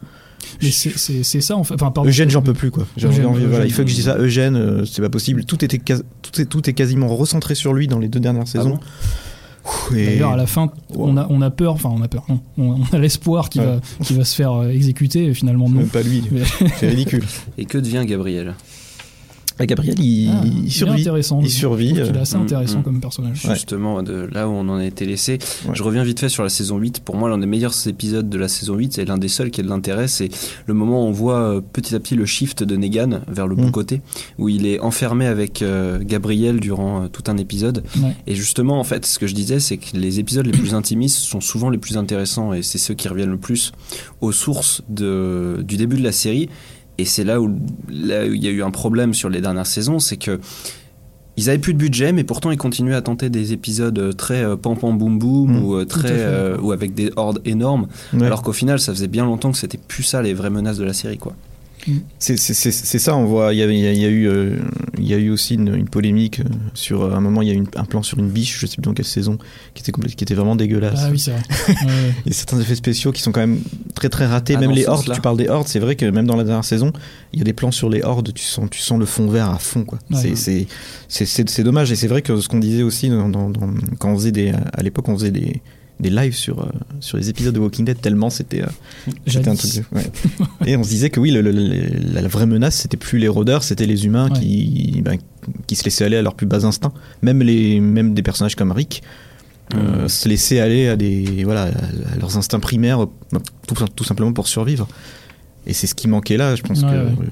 Mais 0.61 0.69
c'est- 0.71 1.41
ça 1.41 1.55
en 1.57 1.63
fait. 1.63 1.73
Enfin, 1.73 1.91
pardon. 1.91 2.07
Eugène, 2.09 2.29
j'en 2.29 2.41
peux 2.41 2.53
plus 2.53 2.69
quoi. 2.71 2.85
J'ai 2.97 3.07
Eugène, 3.07 3.25
envie- 3.25 3.41
voilà, 3.45 3.57
Eugène. 3.59 3.67
il 3.67 3.73
faut 3.73 3.83
que 3.83 3.89
je 3.89 3.95
dise 3.95 4.05
ça. 4.05 4.17
Eugène, 4.17 4.55
euh, 4.55 4.85
c'est 4.85 5.01
pas 5.01 5.09
possible. 5.09 5.43
Tout 5.45 5.63
était, 5.65 5.79
tout 5.79 6.41
est, 6.41 6.45
tout 6.45 6.69
est 6.69 6.73
quasiment 6.73 7.07
recentré 7.07 7.55
sur 7.55 7.73
lui 7.73 7.87
dans 7.87 7.97
les 7.99 8.07
deux 8.09 8.19
dernières 8.19 8.47
saisons. 8.47 8.79
Ouh, 9.65 9.95
et- 9.95 10.05
D'ailleurs, 10.05 10.31
à 10.33 10.37
la 10.37 10.45
fin, 10.45 10.69
on 10.95 11.17
a, 11.17 11.25
on 11.31 11.41
a 11.41 11.49
peur, 11.49 11.73
enfin, 11.73 11.89
on 11.91 12.01
a 12.03 12.07
peur. 12.07 12.23
On, 12.29 12.39
on 12.57 12.83
a 12.95 12.99
l'espoir 12.99 13.49
qu'il 13.49 13.61
Ouais. 13.61 13.79
va, 13.99 14.15
va 14.17 14.23
se 14.25 14.35
faire 14.35 14.51
euh, 14.51 14.69
exécuter 14.69 15.25
et 15.25 15.33
finalement 15.33 15.67
non. 15.67 15.79
Même 15.79 15.87
pas 15.87 16.03
lui. 16.03 16.23
Mais- 16.31 16.43
C'est 16.79 16.89
ridicule. 16.89 17.23
Et 17.57 17.65
que 17.65 17.79
devient 17.79 18.03
Gabriel? 18.05 18.53
Gabriel, 19.61 19.95
il, 19.99 20.29
Ah, 20.33 20.43
il 20.45 20.69
survit. 20.71 21.01
intéressant. 21.01 21.39
il 21.41 21.49
survit, 21.49 21.87
qu'il 21.89 21.99
est 21.99 22.17
euh, 22.17 22.21
assez 22.21 22.37
mm, 22.37 22.41
intéressant 22.41 22.79
mm. 22.79 22.83
comme 22.83 22.99
personnage. 22.99 23.47
Justement, 23.53 24.03
de 24.03 24.27
là 24.31 24.49
où 24.49 24.51
on 24.51 24.67
en 24.67 24.75
a 24.77 24.85
été 24.85 25.05
laissé. 25.05 25.39
Ouais. 25.65 25.73
Je 25.73 25.83
reviens 25.83 26.03
vite 26.03 26.19
fait 26.19 26.29
sur 26.29 26.43
la 26.43 26.49
saison 26.49 26.77
8. 26.77 26.99
Pour 26.99 27.15
moi, 27.15 27.29
l'un 27.29 27.37
des 27.37 27.45
meilleurs 27.45 27.73
épisodes 27.87 28.29
de 28.29 28.37
la 28.37 28.47
saison 28.49 28.75
8, 28.75 28.99
et 28.99 29.05
l'un 29.05 29.17
des 29.17 29.29
seuls 29.29 29.51
qui 29.51 29.61
a 29.61 29.63
de 29.63 29.69
l'intérêt, 29.69 30.07
c'est 30.07 30.29
le 30.65 30.73
moment 30.73 31.03
où 31.05 31.07
on 31.07 31.11
voit 31.11 31.39
euh, 31.39 31.61
petit 31.61 31.95
à 31.95 31.99
petit 31.99 32.15
le 32.15 32.25
shift 32.25 32.63
de 32.63 32.75
Negan 32.75 33.21
vers 33.27 33.47
le 33.47 33.55
bon 33.55 33.67
Mm. 33.67 33.71
côté, 33.71 34.01
où 34.37 34.49
il 34.49 34.65
est 34.65 34.79
enfermé 34.79 35.25
avec 35.25 35.61
euh, 35.61 35.99
Gabriel 36.03 36.59
durant 36.59 37.03
euh, 37.03 37.07
tout 37.07 37.23
un 37.27 37.37
épisode. 37.37 37.83
Ouais. 38.01 38.15
Et 38.27 38.35
justement, 38.35 38.79
en 38.79 38.83
fait, 38.83 39.05
ce 39.05 39.19
que 39.19 39.27
je 39.27 39.33
disais, 39.33 39.59
c'est 39.59 39.77
que 39.77 39.95
les 39.95 40.19
épisodes 40.19 40.45
les 40.45 40.51
plus 40.51 40.73
intimistes 40.75 41.17
sont 41.19 41.41
souvent 41.41 41.69
les 41.69 41.77
plus 41.77 41.97
intéressants 41.97 42.53
et 42.53 42.61
c'est 42.61 42.77
ceux 42.77 42.93
qui 42.93 43.07
reviennent 43.07 43.31
le 43.31 43.37
plus 43.37 43.71
aux 44.21 44.31
sources 44.31 44.81
de, 44.89 45.63
du 45.63 45.77
début 45.77 45.97
de 45.97 46.03
la 46.03 46.11
série. 46.11 46.49
Et 46.97 47.05
c'est 47.05 47.23
là 47.23 47.41
où, 47.41 47.49
il 47.89 48.05
y 48.43 48.47
a 48.47 48.51
eu 48.51 48.63
un 48.63 48.71
problème 48.71 49.13
sur 49.13 49.29
les 49.29 49.41
dernières 49.41 49.65
saisons, 49.67 49.99
c'est 49.99 50.17
que 50.17 50.39
ils 51.37 51.49
avaient 51.49 51.59
plus 51.59 51.73
de 51.73 51.77
budget, 51.79 52.13
mais 52.13 52.23
pourtant 52.23 52.49
ils 52.51 52.57
continuaient 52.57 52.95
à 52.95 53.01
tenter 53.01 53.29
des 53.29 53.51
épisodes 53.51 53.99
euh, 53.99 54.13
très 54.13 54.41
euh, 54.45 54.55
pam 54.55 54.77
pam 54.77 54.97
boum 54.97 55.19
boum 55.19 55.51
Mm, 55.51 55.63
ou 55.65 55.75
euh, 55.75 55.83
très 55.83 56.07
euh, 56.11 56.57
ou 56.61 56.71
avec 56.71 56.93
des 56.93 57.11
hordes 57.17 57.41
énormes. 57.43 57.87
Ouais. 58.13 58.25
Alors 58.25 58.41
qu'au 58.41 58.53
final, 58.53 58.79
ça 58.79 58.93
faisait 58.93 59.09
bien 59.09 59.25
longtemps 59.25 59.51
que 59.51 59.57
c'était 59.57 59.77
plus 59.77 60.03
ça 60.03 60.21
les 60.21 60.33
vraies 60.33 60.49
menaces 60.49 60.77
de 60.77 60.85
la 60.85 60.93
série, 60.93 61.17
quoi. 61.17 61.35
C'est 62.17 62.37
c'est- 62.37 62.71
ça, 62.99 63.15
on 63.15 63.25
voit. 63.25 63.53
Il 63.53 63.59
y, 63.59 63.63
a, 63.63 63.65
il 63.67 63.77
y 64.01 64.05
a 64.05 64.09
eu, 64.09 64.27
euh, 64.27 64.57
il 65.05 65.11
y 65.11 65.13
a 65.13 65.17
eu 65.17 65.29
aussi 65.29 65.53
une, 65.55 65.73
une 65.75 65.87
polémique 65.87 66.39
euh, 66.41 66.43
sur 66.73 67.03
euh, 67.03 67.13
un 67.15 67.21
moment, 67.21 67.41
il 67.41 67.47
y 67.47 67.51
a 67.51 67.53
eu 67.53 67.57
une- 67.57 67.67
un 67.75 67.85
plan 67.85 68.03
sur 68.03 68.17
une 68.19 68.29
biche, 68.29 68.59
je 68.59 68.65
sais 68.65 68.75
plus 68.75 68.81
dans 68.81 68.93
quelle 68.93 69.05
saison, 69.05 69.37
qui 69.73 69.81
était, 69.83 69.91
complète- 69.91 70.15
qui 70.15 70.23
était 70.23 70.33
vraiment 70.33 70.55
dégueulasse. 70.55 70.99
Ah 71.01 71.09
oui, 71.11 71.19
c'est 71.19 71.31
vrai. 71.31 71.41
Ouais, 71.67 71.85
ouais. 71.85 72.13
Il 72.25 72.29
y 72.31 72.35
a 72.35 72.37
certains 72.37 72.59
effets 72.59 72.75
spéciaux 72.75 73.11
qui 73.11 73.21
sont 73.21 73.31
quand 73.31 73.39
même 73.41 73.59
très 73.93 74.09
très 74.09 74.25
ratés. 74.25 74.55
Ah, 74.57 74.59
même 74.59 74.71
les 74.71 74.87
hordes, 74.87 75.11
tu 75.13 75.21
parles 75.21 75.37
des 75.37 75.47
hordes, 75.47 75.67
c'est 75.67 75.79
vrai 75.79 75.95
que 75.95 76.05
même 76.05 76.25
dans 76.27 76.35
la 76.35 76.43
dernière 76.43 76.65
saison, 76.65 76.91
il 77.33 77.39
y 77.39 77.41
a 77.41 77.45
des 77.45 77.53
plans 77.53 77.71
sur 77.71 77.89
les 77.89 78.01
hordes, 78.03 78.33
tu 78.33 78.43
sens, 78.43 78.67
tu 78.69 78.79
sens 78.79 78.99
le 78.99 79.05
fond 79.05 79.27
vert 79.29 79.49
à 79.49 79.59
fond. 79.59 79.83
quoi. 79.85 79.99
Ouais. 80.11 80.17
C'est- 80.19 80.35
c'est- 80.35 80.67
c'est 81.07 81.25
c'est- 81.25 81.49
c'est 81.49 81.63
dommage. 81.63 81.91
Et 81.91 81.95
c'est 81.95 82.07
vrai 82.07 82.21
que 82.21 82.39
ce 82.39 82.47
qu'on 82.47 82.59
disait 82.59 82.83
aussi 82.83 83.09
dans, 83.09 83.29
dans- 83.29 83.49
dans- 83.49 83.73
quand 83.99 84.11
on 84.11 84.15
faisait 84.15 84.31
des. 84.31 84.51
À 84.73 84.81
l'époque, 84.83 85.07
on 85.09 85.15
faisait 85.17 85.31
des, 85.31 85.61
des 85.99 86.09
lives 86.09 86.35
sur, 86.35 86.59
euh, 86.61 86.65
sur 86.99 87.17
les 87.17 87.29
épisodes 87.29 87.53
de 87.55 87.59
Walking 87.59 87.85
Dead, 87.85 87.99
tellement 88.01 88.29
c'était 88.29 88.63
euh, 88.63 88.67
c'était 89.27 89.47
un 89.49 89.55
truc. 89.55 89.71
de- 89.75 89.95
ouais. 89.97 90.11
Et 90.65 90.75
on 90.77 90.83
se 90.83 90.89
disait 90.89 91.09
que 91.09 91.19
oui, 91.19 91.31
le- 91.31 91.41
le- 91.41 91.51
le- 91.51 92.13
la, 92.13 92.27
vraie 92.27 92.45
menace, 92.45 92.75
c'était 92.75 92.97
plus 92.97 93.17
les 93.19 93.27
rôdeurs, 93.29 93.63
c'était 93.63 93.85
les 93.85 94.05
humains 94.05 94.29
Ouais. 94.29 94.39
qui, 94.39 95.01
ben, 95.03 95.17
qui 95.67 95.75
se 95.75 95.83
laissaient 95.85 96.03
aller 96.05 96.17
à 96.17 96.21
leurs 96.21 96.35
plus 96.35 96.47
bas 96.47 96.65
instincts. 96.65 96.93
Même, 97.21 97.41
les, 97.41 97.79
même 97.79 98.13
des 98.13 98.23
personnages 98.23 98.55
comme 98.55 98.71
Rick. 98.71 99.03
euh, 99.73 100.07
se 100.07 100.29
laisser 100.29 100.59
aller 100.59 100.87
à 100.89 100.95
des 100.95 101.43
voilà 101.43 101.63
à- 101.63 102.17
leurs 102.19 102.37
instincts 102.37 102.59
primaires 102.59 103.03
euh, 103.03 103.39
tout, 103.67 103.73
tout 103.95 104.03
simplement 104.03 104.31
pour 104.31 104.47
survivre 104.47 104.87
et 105.65 105.73
c'est 105.73 105.87
ce 105.87 105.95
qui 105.95 106.07
manquait 106.07 106.37
là 106.37 106.55
je 106.55 106.61
pense 106.61 106.83
Ouais, 106.83 106.89
que 106.89 107.21
ouais. 107.21 107.27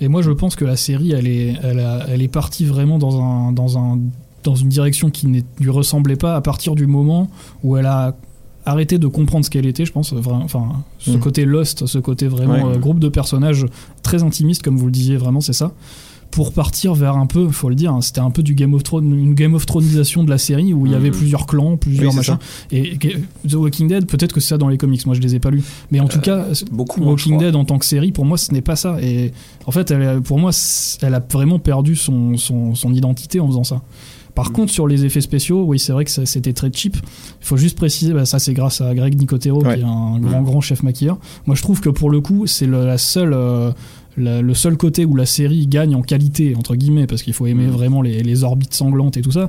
Et 0.00 0.08
moi, 0.08 0.20
je 0.22 0.30
pense 0.30 0.54
que 0.54 0.64
la 0.64 0.76
série, 0.76 1.12
elle 1.12 1.26
est, 1.26 1.54
elle 1.62 1.80
a- 1.80 2.06
elle 2.08 2.22
est 2.22 2.28
partie 2.28 2.64
vraiment 2.66 2.98
dans, 2.98 3.20
un, 3.22 3.52
dans, 3.52 3.78
un, 3.78 3.98
dans 4.44 4.54
une 4.54 4.68
direction 4.68 5.10
qui 5.10 5.26
ne 5.26 5.40
lui 5.60 5.70
ressemblait 5.70 6.16
pas 6.16 6.34
à 6.36 6.40
partir 6.40 6.74
du 6.74 6.86
moment 6.86 7.28
où 7.62 7.76
elle 7.76 7.86
a 7.86 8.16
arrêté 8.64 8.98
de 8.98 9.06
comprendre 9.08 9.44
ce 9.44 9.50
qu'elle 9.50 9.66
était, 9.66 9.84
je 9.84 9.92
pense. 9.92 10.12
Enfin, 10.12 10.84
ce 11.00 11.10
Mhm. 11.10 11.18
côté 11.18 11.44
Lost, 11.44 11.86
ce 11.86 11.98
côté 11.98 12.28
vraiment 12.28 12.54
Ouais. 12.68 12.76
euh, 12.76 12.78
groupe 12.78 13.00
de 13.00 13.08
personnages 13.08 13.66
très 14.02 14.22
intimiste, 14.22 14.62
comme 14.62 14.76
vous 14.76 14.86
le 14.86 14.92
disiez, 14.92 15.16
vraiment, 15.16 15.40
c'est 15.40 15.52
ça. 15.52 15.72
Pour 16.30 16.52
partir 16.54 16.94
vers 16.94 17.16
un 17.16 17.26
peu, 17.26 17.46
faut 17.50 17.68
le 17.68 17.74
dire, 17.74 17.92
hein, 17.92 18.00
c'était 18.00 18.20
un 18.20 18.30
peu 18.30 18.42
du 18.42 18.54
Game 18.54 18.72
of 18.72 18.82
Thrones, 18.84 19.12
une 19.12 19.34
Game 19.34 19.52
of 19.52 19.66
Thronesisation 19.66 20.24
de 20.24 20.30
la 20.30 20.38
série 20.38 20.72
où 20.72 20.86
il 20.86 20.92
y 20.92 20.94
avait 20.94 21.10
Mhm. 21.10 21.16
plusieurs 21.16 21.46
clans, 21.46 21.76
plusieurs 21.76 22.10
Oui, 22.12 22.16
machins. 22.16 22.38
Et 22.70 22.94
et 22.94 22.98
The 23.46 23.54
Walking 23.54 23.86
Dead, 23.88 24.06
peut-être 24.06 24.32
que 24.32 24.40
c'est 24.40 24.48
ça 24.50 24.56
dans 24.58 24.68
les 24.68 24.78
comics, 24.78 25.04
moi 25.04 25.14
je 25.14 25.20
les 25.20 25.34
ai 25.34 25.40
pas 25.40 25.50
lus. 25.50 25.62
Mais 25.90 26.00
en 26.00 26.08
tout 26.08 26.20
cas, 26.20 26.46
Beaucoup 26.70 27.02
Walking. 27.02 27.36
Dead 27.36 27.54
en 27.54 27.66
tant 27.66 27.78
que 27.78 27.84
série, 27.84 28.12
pour 28.12 28.24
moi, 28.24 28.38
ce 28.38 28.50
n'est 28.52 28.62
pas 28.62 28.76
ça. 28.76 28.96
Et 29.02 29.32
en 29.66 29.72
fait, 29.72 29.90
elle, 29.90 30.22
pour 30.22 30.38
moi, 30.38 30.52
elle 31.02 31.14
a 31.14 31.22
vraiment 31.30 31.58
perdu 31.58 31.96
son, 31.96 32.38
son, 32.38 32.74
son 32.76 32.94
identité 32.94 33.38
en 33.40 33.46
faisant 33.48 33.64
ça. 33.64 33.82
Par 34.34 34.50
Mm. 34.50 34.52
contre, 34.54 34.72
sur 34.72 34.86
les 34.86 35.04
effets 35.04 35.20
spéciaux, 35.20 35.64
oui, 35.64 35.78
c'est 35.78 35.92
vrai 35.92 36.04
que 36.04 36.10
c'était 36.10 36.52
très 36.52 36.70
cheap. 36.72 36.96
Il 36.96 37.46
faut 37.46 37.56
juste 37.56 37.76
préciser, 37.76 38.12
bah, 38.12 38.24
ça 38.24 38.38
c'est 38.38 38.54
grâce 38.54 38.80
à 38.80 38.94
Greg 38.94 39.18
Nicotero, 39.18 39.62
Ouais. 39.62 39.74
qui 39.74 39.80
est 39.80 39.84
un 39.84 40.18
grand, 40.20 40.40
Mm. 40.40 40.44
grand 40.44 40.60
chef 40.60 40.82
maquilleur. 40.82 41.18
Moi, 41.46 41.54
je 41.56 41.62
trouve 41.62 41.80
que 41.80 41.90
pour 41.90 42.08
le 42.10 42.20
coup, 42.20 42.46
c'est 42.46 42.66
la 42.66 42.96
seule, 42.98 43.34
euh, 43.34 43.72
la- 44.16 44.42
le 44.42 44.54
seul 44.54 44.76
côté 44.76 45.04
où 45.04 45.16
la 45.16 45.26
série 45.26 45.66
gagne 45.66 45.94
en 45.94 46.02
qualité, 46.02 46.54
entre 46.56 46.74
guillemets, 46.76 47.06
parce 47.06 47.22
qu'il 47.22 47.32
faut 47.32 47.46
aimer 47.46 47.66
Mm. 47.66 47.70
vraiment 47.70 48.02
les, 48.02 48.22
les 48.22 48.44
orbites 48.44 48.74
sanglantes 48.74 49.16
et 49.16 49.22
tout 49.22 49.32
ça. 49.32 49.48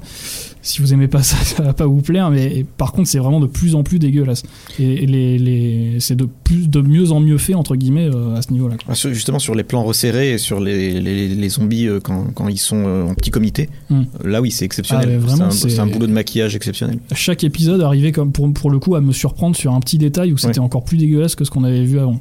Si 0.62 0.82
vous 0.82 0.94
aimez 0.94 1.08
pas 1.08 1.22
ça, 1.24 1.36
ça 1.38 1.64
va 1.64 1.74
pas 1.74 1.86
vous 1.86 2.02
plaire, 2.02 2.30
mais 2.32 2.66
par 2.78 2.92
contre, 2.94 3.10
c'est 3.10 3.20
vraiment 3.20 3.40
de 3.40 3.48
plus 3.48 3.76
en 3.76 3.84
plus 3.84 4.00
dégueulasse. 4.00 4.44
Et, 4.80 5.04
et 5.04 5.06
les, 5.06 5.38
les, 5.38 6.00
c'est 6.00 6.16
de, 6.16 6.28
plus, 6.44 6.70
de 6.70 6.82
mieux 6.82 7.12
en 7.12 7.20
mieux 7.20 7.38
fait, 7.38 7.54
entre 7.56 7.76
guillemets, 7.76 8.10
euh, 8.14 8.36
à 8.36 8.42
ce 8.42 8.52
niveau-là. 8.54 8.76
Ah, 8.88 8.94
justement 8.94 9.40
sur 9.40 9.56
les 9.56 9.64
plans 9.64 9.84
resserrés 9.84 10.34
et 10.34 10.38
sur 10.38 10.60
les, 10.60 11.50
zombies 11.50 11.88
euh, 11.88 12.00
quand, 12.00 12.28
quand 12.34 12.48
ils 12.48 12.58
sont 12.58 12.84
euh, 12.86 13.04
en 13.06 13.14
petit 13.16 13.32
comité 13.32 13.70
Mm. 13.90 14.02
là 14.24 14.42
oui 14.42 14.50
c'est 14.52 14.66
exceptionnel 14.66 15.20
Ah, 15.22 15.34
c'est 15.36 15.42
un, 15.42 15.52
c'est- 15.52 15.70
c'est 15.70 15.80
un 15.80 15.88
boulot 15.88 16.08
de 16.08 16.12
maquillage 16.14 16.56
exceptionnel 16.56 17.00
chaque 17.14 17.44
épisode 17.44 17.82
arrivait 17.82 18.12
comme 18.12 18.32
pour, 18.32 18.52
pour 18.54 18.72
le 18.72 18.80
coup 18.80 18.96
à 18.96 19.02
me 19.02 19.12
surprendre 19.12 19.56
sur 19.56 19.74
un 19.74 19.80
petit 19.80 19.98
détail 19.98 20.32
où 20.34 20.38
c'était 20.38 20.60
Ouais. 20.60 20.66
encore 20.66 20.84
plus 20.84 20.98
dégueulasse 20.98 21.36
que 21.36 21.44
ce 21.46 21.52
qu'on 21.52 21.64
avait 21.64 21.84
vu 21.84 22.00
avant. 22.00 22.20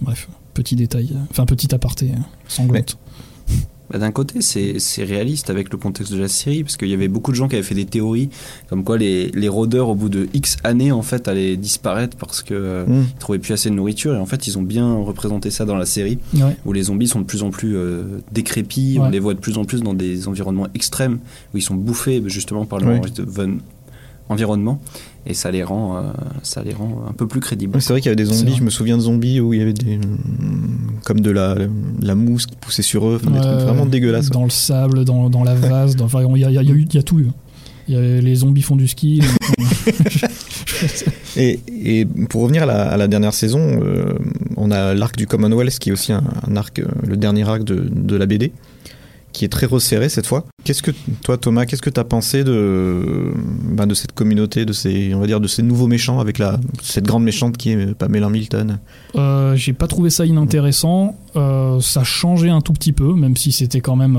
Bref, 0.00 0.28
petit 0.54 0.76
détail, 0.76 1.10
enfin 1.30 1.46
petit 1.46 1.74
aparté 1.74 2.10
euh, 2.10 2.18
sanglante. 2.48 2.96
Bah, 3.90 3.98
D'un 3.98 4.10
côté, 4.10 4.40
c'est 4.40 5.04
réaliste 5.04 5.50
avec 5.50 5.70
le 5.70 5.76
contexte 5.76 6.12
de 6.14 6.18
la 6.18 6.28
série, 6.28 6.62
parce 6.62 6.78
qu'il 6.78 6.88
y 6.88 6.94
avait 6.94 7.08
beaucoup 7.08 7.30
de 7.30 7.36
gens 7.36 7.46
qui 7.48 7.56
avaient 7.56 7.62
fait 7.64 7.74
des 7.74 7.84
théories, 7.84 8.30
comme 8.70 8.84
quoi 8.84 8.96
les, 8.96 9.30
les 9.32 9.48
rôdeurs, 9.48 9.90
au 9.90 9.94
bout 9.94 10.08
de 10.08 10.28
X 10.32 10.56
années, 10.64 10.92
en 10.92 11.02
fait, 11.02 11.28
allaient 11.28 11.58
disparaître 11.58 12.16
parce 12.16 12.42
que 12.42 12.54
euh, 12.54 12.86
Mm. 12.86 13.04
ils 13.10 13.18
trouvaient 13.18 13.38
plus 13.38 13.52
assez 13.52 13.68
de 13.68 13.74
nourriture. 13.74 14.14
Et 14.14 14.18
en 14.18 14.24
fait, 14.24 14.46
ils 14.46 14.56
ont 14.58 14.62
bien 14.62 14.94
représenté 14.94 15.50
ça 15.50 15.66
dans 15.66 15.76
la 15.76 15.84
série, 15.84 16.18
Ouais. 16.34 16.56
où 16.64 16.72
les 16.72 16.84
zombies 16.84 17.08
sont 17.08 17.20
de 17.20 17.26
plus 17.26 17.42
en 17.42 17.50
plus 17.50 17.76
euh, 17.76 18.04
décrépits. 18.32 18.96
On 18.98 19.10
les 19.10 19.18
voit 19.18 19.34
de 19.34 19.40
plus 19.40 19.58
en 19.58 19.64
plus 19.66 19.82
dans 19.82 19.94
des 19.94 20.26
environnements 20.26 20.68
extrêmes, 20.74 21.18
où 21.52 21.58
ils 21.58 21.62
sont 21.62 21.74
bouffés 21.74 22.22
justement 22.26 22.64
par 22.64 22.78
leur 22.78 22.88
Ouais. 22.90 22.98
envi- 23.00 23.58
environnement. 24.28 24.80
Et 25.24 25.34
ça 25.34 25.50
les 25.52 25.62
rend, 25.62 25.96
euh, 25.98 26.00
ça 26.42 26.62
les 26.64 26.72
rend 26.72 27.04
un 27.08 27.12
peu 27.12 27.28
plus 27.28 27.38
crédibles. 27.40 27.80
C'est 27.80 27.92
vrai 27.92 28.00
qu'il 28.00 28.08
y 28.10 28.12
avait 28.12 28.16
des 28.16 28.24
zombies 28.24 28.54
je 28.56 28.64
me 28.64 28.70
souviens 28.70 28.96
de 28.96 29.02
zombies 29.02 29.38
où 29.40 29.54
il 29.54 29.60
y 29.60 29.62
avait 29.62 29.72
des 29.72 30.00
comme 31.04 31.20
de 31.20 31.30
la, 31.30 31.54
la 32.00 32.14
mousse 32.16 32.46
qui 32.46 32.56
poussait 32.56 32.82
sur 32.82 33.06
eux 33.06 33.20
enfin, 33.22 33.30
des 33.30 33.40
trucs 33.40 33.60
vraiment 33.60 33.86
dégueulasses 33.86 34.30
Dans 34.30 34.44
le 34.44 34.50
sable, 34.50 35.04
dans, 35.04 35.30
dans 35.30 35.44
la 35.44 35.54
vase, 35.54 35.96
enfin, 36.00 36.22
il 36.34 36.38
y 36.38 36.40
y 36.40 36.58
il 36.58 36.94
y 36.94 36.98
a 36.98 37.02
tout 37.02 37.20
eu. 37.20 37.28
Il 37.88 37.94
y 37.94 37.96
a- 37.96 38.20
les 38.20 38.34
zombies 38.34 38.62
font 38.62 38.76
du 38.76 38.88
ski. 38.88 39.22
Et, 41.36 41.60
et 41.68 42.04
pour 42.28 42.42
revenir 42.42 42.64
à 42.64 42.66
la, 42.66 42.82
à 42.90 42.96
la 42.96 43.08
dernière 43.08 43.32
saison, 43.34 43.60
euh, 43.82 44.14
on 44.56 44.70
a 44.70 44.94
l'arc 44.94 45.16
du 45.16 45.26
Commonwealth 45.26 45.78
qui 45.78 45.88
est 45.90 45.92
aussi 45.92 46.12
un, 46.12 46.22
un 46.48 46.56
arc, 46.56 46.78
euh, 46.78 46.86
le 47.06 47.16
dernier 47.16 47.48
arc 47.48 47.64
de, 47.64 47.88
de 47.90 48.16
la 48.16 48.26
BD, 48.26 48.52
qui 49.32 49.44
est 49.44 49.48
très 49.48 49.66
resserré 49.66 50.08
cette 50.08 50.26
fois. 50.26 50.44
Qu'est-ce 50.64 50.82
que 50.82 50.90
toi 51.24 51.38
Thomas, 51.38 51.66
qu'est-ce 51.66 51.82
que 51.82 51.90
tu 51.90 52.00
as 52.00 52.04
pensé 52.04 52.44
de, 52.44 53.32
ben, 53.64 53.86
de 53.86 53.94
cette 53.94 54.12
communauté, 54.12 54.64
de 54.64 54.72
ces, 54.72 55.14
on 55.14 55.20
va 55.20 55.26
dire, 55.26 55.40
de 55.40 55.48
ces 55.48 55.62
nouveaux 55.62 55.86
méchants 55.88 56.20
avec 56.20 56.38
la, 56.38 56.58
cette 56.82 57.04
grande 57.04 57.24
méchante 57.24 57.56
qui 57.56 57.70
est 57.70 57.94
Pamela 57.94 58.28
Milton? 58.28 58.78
Euh, 59.16 59.56
J'ai 59.56 59.72
pas 59.72 59.86
trouvé 59.86 60.10
ça 60.10 60.26
inintéressant. 60.26 61.16
Euh, 61.36 61.80
ça 61.80 62.04
changeait 62.04 62.50
un 62.50 62.60
tout 62.60 62.72
petit 62.72 62.92
peu, 62.92 63.14
même 63.14 63.36
si 63.36 63.52
c'était 63.52 63.80
quand 63.80 63.96
même. 63.96 64.16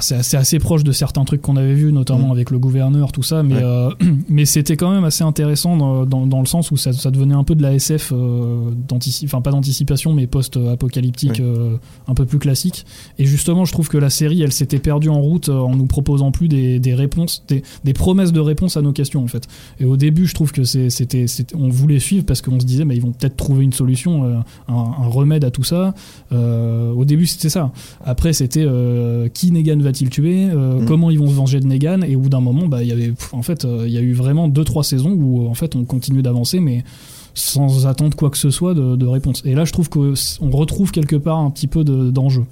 C'est 0.00 0.16
assez, 0.16 0.36
assez 0.36 0.58
proche 0.58 0.84
de 0.84 0.92
certains 0.92 1.24
trucs 1.24 1.40
qu'on 1.42 1.56
avait 1.56 1.74
vus, 1.74 1.92
notamment 1.92 2.28
Mm. 2.28 2.32
avec 2.32 2.50
le 2.50 2.58
gouverneur, 2.58 3.12
tout 3.12 3.22
ça, 3.22 3.42
mais, 3.42 3.54
Ouais. 3.56 3.62
euh, 3.62 3.90
mais 4.28 4.44
c'était 4.44 4.76
quand 4.76 4.90
même 4.90 5.04
assez 5.04 5.24
intéressant 5.24 5.76
dans, 5.76 6.04
dans, 6.06 6.26
dans 6.26 6.40
le 6.40 6.46
sens 6.46 6.70
où 6.70 6.76
ça, 6.76 6.92
ça 6.92 7.10
devenait 7.10 7.34
un 7.34 7.44
peu 7.44 7.54
de 7.54 7.62
la 7.62 7.74
SF, 7.74 8.12
euh, 8.14 8.70
enfin 9.24 9.40
pas 9.40 9.50
d'anticipation, 9.50 10.12
mais 10.12 10.26
post-apocalyptique, 10.26 11.30
Ouais. 11.38 11.40
euh, 11.40 11.76
un 12.08 12.14
peu 12.14 12.24
plus 12.26 12.38
classique. 12.38 12.84
Et 13.18 13.26
justement, 13.26 13.64
je 13.64 13.72
trouve 13.72 13.88
que 13.88 13.98
la 13.98 14.10
série, 14.10 14.42
elle 14.42 14.52
s'était 14.52 14.78
perdue 14.78 15.08
en 15.08 15.20
route 15.20 15.48
euh, 15.48 15.58
en 15.58 15.76
nous 15.76 15.86
proposant 15.86 16.30
plus 16.32 16.48
des, 16.48 16.78
des 16.78 16.94
réponses, 16.94 17.42
des, 17.48 17.62
des 17.84 17.92
promesses 17.92 18.32
de 18.32 18.40
réponses 18.40 18.76
à 18.76 18.82
nos 18.82 18.92
questions, 18.92 19.22
en 19.22 19.28
fait. 19.28 19.46
Et 19.80 19.84
au 19.84 19.96
début, 19.96 20.26
je 20.26 20.34
trouve 20.34 20.52
que 20.52 20.64
c'était, 20.64 21.26
on 21.54 21.68
voulait 21.68 21.98
suivre 22.00 22.24
parce 22.26 22.42
qu'on 22.42 22.58
se 22.60 22.66
disait, 22.66 22.84
mais 22.84 22.96
ils 22.96 23.02
vont 23.02 23.12
peut-être 23.12 23.36
trouver 23.36 23.64
une 23.64 23.72
solution, 23.72 24.24
un, 24.24 24.44
un 24.68 25.06
remède 25.08 25.44
à 25.44 25.50
tout 25.50 25.64
ça. 25.64 25.94
Au 26.32 27.04
début, 27.04 27.26
c'était 27.26 27.48
ça. 27.48 27.72
Après, 28.04 28.32
c'était 28.32 28.66
qui 29.34 29.52
Negan 29.76 29.84
va-t-il 29.84 30.10
tuer 30.10 30.48
Euh, 30.50 30.80
Mm. 30.80 30.84
Comment 30.86 31.10
ils 31.10 31.18
vont 31.18 31.28
se 31.28 31.34
venger 31.34 31.60
de 31.60 31.66
Negan 31.66 32.02
Et 32.02 32.16
au 32.16 32.20
bout 32.20 32.28
d'un 32.28 32.40
moment, 32.40 32.66
bah, 32.66 32.82
il 32.82 32.88
y 32.88 32.92
avait, 32.92 33.08
pff, 33.08 33.32
en 33.34 33.42
fait, 33.42 33.64
euh, 33.64 33.84
il 33.86 33.92
y 33.92 33.98
a 33.98 34.00
eu 34.00 34.12
vraiment 34.12 34.48
deux 34.48 34.64
trois 34.64 34.84
saisons 34.84 35.12
où 35.12 35.44
euh, 35.44 35.48
en 35.48 35.54
fait, 35.54 35.76
on 35.76 35.84
continue 35.84 36.22
d'avancer, 36.22 36.60
mais 36.60 36.84
sans 37.34 37.86
attendre 37.86 38.16
quoi 38.16 38.30
que 38.30 38.38
ce 38.38 38.50
soit 38.50 38.74
de, 38.74 38.96
de 38.96 39.06
réponse. 39.06 39.42
Et 39.44 39.54
là, 39.54 39.64
je 39.66 39.72
trouve 39.72 39.88
qu'on 39.90 40.14
retrouve 40.50 40.90
quelque 40.90 41.16
part 41.16 41.38
un 41.38 41.50
petit 41.50 41.66
peu 41.66 41.84
de- 41.84 42.10
d'enjeu. 42.10 42.44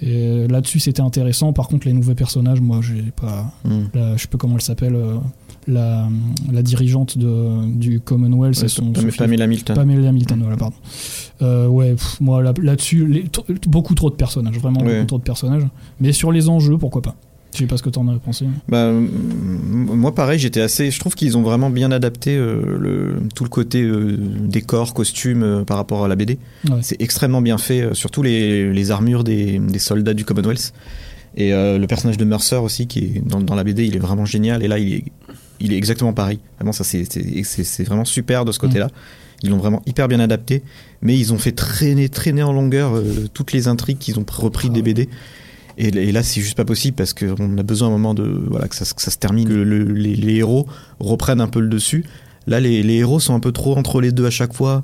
Et 0.00 0.46
là-dessus, 0.48 0.78
c'était 0.80 1.02
intéressant. 1.02 1.52
Par 1.52 1.66
contre, 1.68 1.86
les 1.86 1.92
nouveaux 1.92 2.14
personnages, 2.14 2.60
moi, 2.60 2.80
j'ai 2.82 3.10
pas. 3.20 3.52
La- 3.94 4.16
je 4.16 4.22
sais 4.22 4.28
pas 4.28 4.38
comment 4.38 4.54
elle 4.54 4.60
s'appelle. 4.62 4.94
euh, 4.94 5.16
la, 5.68 6.08
la 6.50 6.62
dirigeante 6.62 7.16
de, 7.18 7.66
du 7.66 8.00
Commonwealth, 8.00 8.60
Ouais, 8.60 8.68
son, 8.68 8.92
son. 8.94 9.08
Pamela 9.16 9.46
Milton. 9.46 9.76
Pamela 9.76 10.10
Milton, 10.10 10.40
voilà, 10.40 10.56
pardon. 10.56 10.76
Euh, 11.42 11.66
ouais, 11.68 11.90
pff, 11.92 12.20
moi 12.20 12.42
là- 12.42 12.54
là-dessus, 12.60 13.24
beaucoup 13.68 13.94
trop 13.94 14.10
de 14.10 14.16
personnages, 14.16 14.58
vraiment 14.58 14.80
Ouais. 14.80 14.94
beaucoup 14.96 15.06
trop 15.06 15.18
de 15.18 15.22
personnages. 15.24 15.66
Mais 16.00 16.12
sur 16.12 16.32
les 16.32 16.48
enjeux, 16.48 16.78
pourquoi 16.78 17.02
pas? 17.02 17.14
Je 17.54 17.58
sais 17.60 17.66
pas 17.66 17.78
ce 17.78 17.82
que 17.82 17.88
t'en 17.88 18.06
as 18.08 18.18
pensé. 18.18 18.44
Bah, 18.68 18.92
moi 18.92 20.14
pareil, 20.14 20.38
j'étais 20.38 20.60
assez. 20.60 20.90
Je 20.90 21.00
trouve 21.00 21.14
qu'ils 21.14 21.36
ont 21.38 21.42
vraiment 21.42 21.70
bien 21.70 21.90
adapté 21.90 22.36
euh, 22.36 22.60
le, 22.78 23.16
tout 23.34 23.42
le 23.42 23.48
côté 23.48 23.82
euh, 23.82 24.18
décor, 24.46 24.92
costume 24.92 25.42
euh, 25.42 25.64
par 25.64 25.78
rapport 25.78 26.04
à 26.04 26.08
la 26.08 26.16
BD. 26.16 26.38
Ouais. 26.68 26.76
C'est 26.82 27.00
extrêmement 27.00 27.40
bien 27.40 27.56
fait, 27.56 27.94
surtout 27.94 28.22
les, 28.22 28.70
les 28.72 28.90
armures 28.90 29.24
des, 29.24 29.58
des 29.58 29.78
soldats 29.78 30.14
du 30.14 30.24
Commonwealth. 30.24 30.72
Et 31.36 31.50
le 31.52 31.86
personnage 31.86 32.16
de 32.16 32.24
Mercer 32.24 32.56
aussi, 32.56 32.86
qui 32.88 32.98
est 33.00 33.22
dans, 33.24 33.40
dans 33.40 33.54
la 33.54 33.62
BD, 33.62 33.86
il 33.86 33.94
est 33.94 34.00
vraiment 34.00 34.24
génial. 34.24 34.64
Et 34.64 34.66
là, 34.68 34.78
il 34.80 34.92
est, 34.94 35.04
il 35.60 35.72
est 35.72 35.76
exactement 35.76 36.12
pareil. 36.12 36.38
Vraiment, 36.58 36.72
ça 36.72 36.84
c'est- 36.84 37.82
vraiment 37.84 38.04
super 38.04 38.44
de 38.44 38.52
ce 38.52 38.58
côté-là. 38.58 38.88
Ils 39.42 39.50
l'ont 39.50 39.58
vraiment 39.58 39.82
hyper 39.86 40.08
bien 40.08 40.18
adapté, 40.20 40.62
mais 41.00 41.16
ils 41.16 41.32
ont 41.32 41.38
fait 41.38 41.52
traîner, 41.52 42.08
traîner 42.08 42.42
en 42.42 42.52
longueur 42.52 42.96
euh, 42.96 43.28
toutes 43.32 43.52
les 43.52 43.68
intrigues 43.68 43.98
qu'ils 43.98 44.18
ont 44.18 44.24
repris 44.28 44.68
Ah 44.70 44.74
des. 44.74 44.82
BD. 44.82 45.08
Et, 45.80 45.88
et 45.88 46.10
là, 46.12 46.24
c'est 46.24 46.40
juste 46.40 46.56
pas 46.56 46.64
possible 46.64 46.96
parce 46.96 47.12
qu'on 47.14 47.56
a 47.56 47.62
besoin 47.62 47.86
à 47.88 47.90
un 47.90 47.94
moment 47.94 48.14
de 48.14 48.24
voilà 48.50 48.66
que 48.66 48.74
ça, 48.74 48.84
se- 48.84 48.94
que 48.94 49.02
ça 49.02 49.12
se 49.12 49.18
termine, 49.18 49.46
que 49.48 49.52
le- 49.54 49.84
les, 49.84 50.16
les 50.16 50.34
héros 50.36 50.66
reprennent 50.98 51.40
un 51.40 51.46
peu 51.46 51.60
le 51.60 51.68
dessus. 51.68 52.04
Là, 52.48 52.58
les, 52.58 52.82
les 52.82 52.94
héros 52.96 53.20
sont 53.20 53.34
un 53.34 53.40
peu 53.40 53.52
trop 53.52 53.76
entre 53.76 54.00
les 54.00 54.10
deux 54.10 54.26
à 54.26 54.30
chaque 54.30 54.54
fois. 54.54 54.82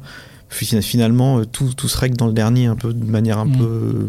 Finalement, 0.51 1.39
euh, 1.41 1.45
tout, 1.47 1.73
tout 1.77 1.89
se 1.89 1.99
règle 1.99 2.17
dans 2.17 2.27
le 2.29 2.33
dernier 2.33 2.67
un 2.67 2.77
peu 2.77 2.93
de 2.95 3.05
manière 3.05 3.39
un 3.39 3.47
Mm. 3.47 3.59
peu 3.59 4.07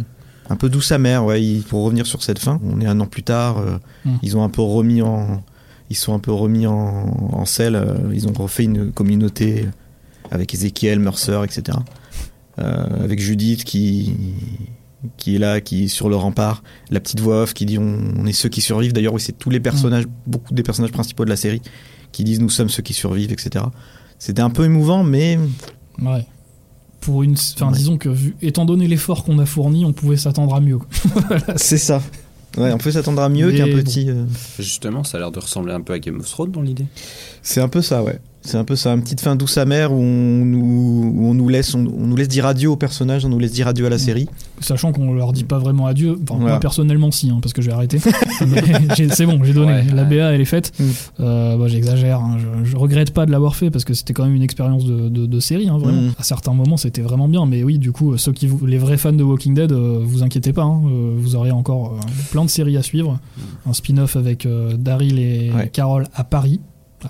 un 0.47 0.55
peu 0.57 0.69
douce 0.69 0.91
amère. 0.91 1.25
Ouais, 1.25 1.59
pour 1.69 1.83
revenir 1.83 2.05
sur 2.05 2.21
cette 2.21 2.37
fin, 2.37 2.59
on 2.63 2.79
est 2.81 2.85
un 2.85 2.99
an 2.99 3.07
plus 3.07 3.23
tard. 3.23 3.57
euh, 3.57 3.77
Mm. 4.05 4.17
Ils 4.21 4.37
ont 4.37 4.43
un 4.43 4.49
peu 4.49 4.61
remis 4.61 5.01
en 5.01 5.41
ils 5.89 5.95
sont 5.95 6.13
un 6.13 6.19
peu 6.19 6.31
remis 6.31 6.67
en, 6.67 6.73
en 7.33 7.45
selle. 7.45 7.75
euh, 7.75 7.95
ils 8.13 8.27
ont 8.27 8.33
refait 8.33 8.63
une 8.63 8.91
communauté 8.91 9.65
avec 10.31 10.53
Ezekiel, 10.53 10.99
Mercer, 10.99 11.41
etc. 11.43 11.77
Euh, 12.59 13.03
avec 13.03 13.19
Judith 13.19 13.63
qui 13.63 14.13
qui 15.17 15.35
est 15.35 15.39
là, 15.39 15.61
qui 15.61 15.83
est 15.83 15.87
sur 15.87 16.09
le 16.09 16.15
rempart, 16.15 16.63
la 16.89 16.99
petite 16.99 17.19
voix 17.19 17.43
off 17.43 17.53
qui 17.53 17.67
dit 17.67 17.77
on, 17.77 17.99
on 18.17 18.25
est 18.25 18.33
ceux 18.33 18.49
qui 18.49 18.61
survivent. 18.61 18.91
D'ailleurs, 18.93 19.13
oui, 19.13 19.21
c'est 19.21 19.37
tous 19.37 19.51
les 19.51 19.59
personnages, 19.59 20.05
beaucoup 20.25 20.51
des 20.53 20.63
personnages 20.63 20.91
principaux 20.91 21.25
de 21.25 21.29
la 21.29 21.35
série 21.35 21.61
qui 22.11 22.23
disent 22.23 22.39
nous 22.39 22.49
sommes 22.49 22.69
ceux 22.69 22.81
qui 22.81 22.93
survivent, 22.93 23.31
etc. 23.31 23.65
C'était 24.17 24.41
un 24.41 24.49
peu 24.49 24.65
émouvant, 24.65 25.03
mais 25.03 25.37
Ouais. 26.01 26.25
Pour 27.01 27.21
une, 27.21 27.33
enfin, 27.33 27.67
Ouais. 27.71 27.77
disons 27.77 27.97
que 27.99 28.09
vu, 28.09 28.35
étant 28.41 28.65
donné 28.65 28.87
l'effort 28.87 29.23
qu'on 29.25 29.37
a 29.37 29.45
fourni, 29.45 29.85
on 29.85 29.93
pouvait 29.93 30.17
s'attendre 30.17 30.55
à 30.55 30.59
mieux. 30.59 30.79
quoi. 30.79 30.87
c'est 31.57 31.77
ça. 31.77 32.01
Ouais, 32.57 32.71
on 32.71 32.77
peut 32.77 32.91
s'attendre 32.91 33.21
à 33.21 33.29
mieux 33.29 33.51
qu'un 33.51 33.65
petit. 33.65 34.09
euh, 34.09 34.25
Justement, 34.59 35.03
ça 35.03 35.17
a 35.17 35.19
l'air 35.21 35.31
de 35.31 35.39
ressembler 35.39 35.73
un 35.73 35.81
peu 35.81 35.93
à 35.93 35.99
Game 35.99 36.19
of 36.19 36.29
Thrones 36.29 36.51
dans 36.51 36.61
l'idée. 36.61 36.85
C'est 37.41 37.59
un 37.61 37.67
peu 37.67 37.81
ça, 37.81 38.01
ouais. 38.03 38.19
C'est 38.45 38.57
un 38.57 38.63
peu 38.63 38.75
ça, 38.75 38.93
une 38.93 39.01
petite 39.01 39.21
fin 39.21 39.35
douce 39.35 39.57
amère 39.57 39.91
où 39.91 39.97
on 39.97 40.45
nous, 40.45 41.13
où 41.15 41.25
on 41.29 41.33
nous 41.33 41.49
laisse, 41.49 41.73
on, 41.73 41.79
on 41.79 42.07
nous 42.07 42.15
laisse 42.15 42.27
dire 42.27 42.45
adieu 42.45 42.69
aux 42.69 42.75
personnages, 42.75 43.25
on 43.25 43.29
nous 43.29 43.39
laisse 43.39 43.51
dire 43.53 43.67
adieu 43.67 43.85
à 43.85 43.89
la 43.89 43.97
série. 43.97 44.29
Sachant 44.61 44.91
qu'on 44.91 45.13
leur 45.13 45.33
dit 45.33 45.43
pas 45.43 45.57
vraiment 45.59 45.87
adieu. 45.87 46.11
Enfin, 46.23 46.35
Voilà. 46.35 46.51
moi 46.51 46.59
personnellement, 46.59 47.11
si, 47.11 47.29
hein, 47.29 47.39
parce 47.41 47.53
que 47.53 47.61
je 47.61 47.67
vais 47.67 47.73
arrêter. 47.73 47.99
C'est 49.11 49.25
bon, 49.25 49.43
j'ai 49.43 49.53
donné. 49.53 49.73
Ouais, 49.73 49.83
la. 49.93 50.03
BA, 50.03 50.15
elle 50.33 50.41
est 50.41 50.45
faite. 50.45 50.71
Mm. 50.79 50.83
Euh, 51.21 51.57
bah, 51.57 51.67
J'exagère. 51.67 52.19
hein. 52.19 52.37
Je, 52.63 52.69
je 52.71 52.77
regrette 52.77 53.11
pas 53.11 53.25
de 53.25 53.31
l'avoir 53.31 53.55
fait 53.55 53.69
parce 53.71 53.83
que 53.83 53.93
c'était 53.93 54.13
quand 54.13 54.23
même 54.25 54.35
une 54.35 54.43
expérience 54.43 54.85
de, 54.85 55.09
de- 55.09 55.25
de 55.25 55.39
série, 55.39 55.67
hein, 55.67 55.77
vraiment. 55.77 56.03
Mm. 56.03 56.11
À 56.19 56.23
certains 56.23 56.53
moments, 56.53 56.77
c'était 56.77 57.01
vraiment 57.01 57.27
bien. 57.27 57.45
Mais 57.45 57.63
oui, 57.63 57.79
du 57.79 57.91
coup, 57.91 58.15
ceux 58.17 58.31
qui, 58.31 58.47
vous- 58.47 58.65
les 58.65 58.77
vrais 58.77 58.97
fans 58.97 59.11
de 59.13 59.23
Walking 59.23 59.53
Dead, 59.55 59.71
euh, 59.71 59.99
vous 60.03 60.23
inquiétez 60.23 60.53
pas. 60.53 60.63
hein, 60.63 60.81
euh, 60.85 61.15
vous 61.17 61.35
aurez 61.35 61.51
encore 61.51 61.93
euh, 61.93 62.05
plein 62.31 62.45
de 62.45 62.49
séries 62.49 62.77
à 62.77 62.83
suivre. 62.83 63.19
Un 63.67 63.73
spin-off 63.73 64.15
avec 64.15 64.45
euh, 64.45 64.75
Daryl 64.77 65.19
et 65.19 65.51
Ouais. 65.55 65.69
Carol 65.71 66.05
à 66.13 66.23
Paris. 66.23 66.59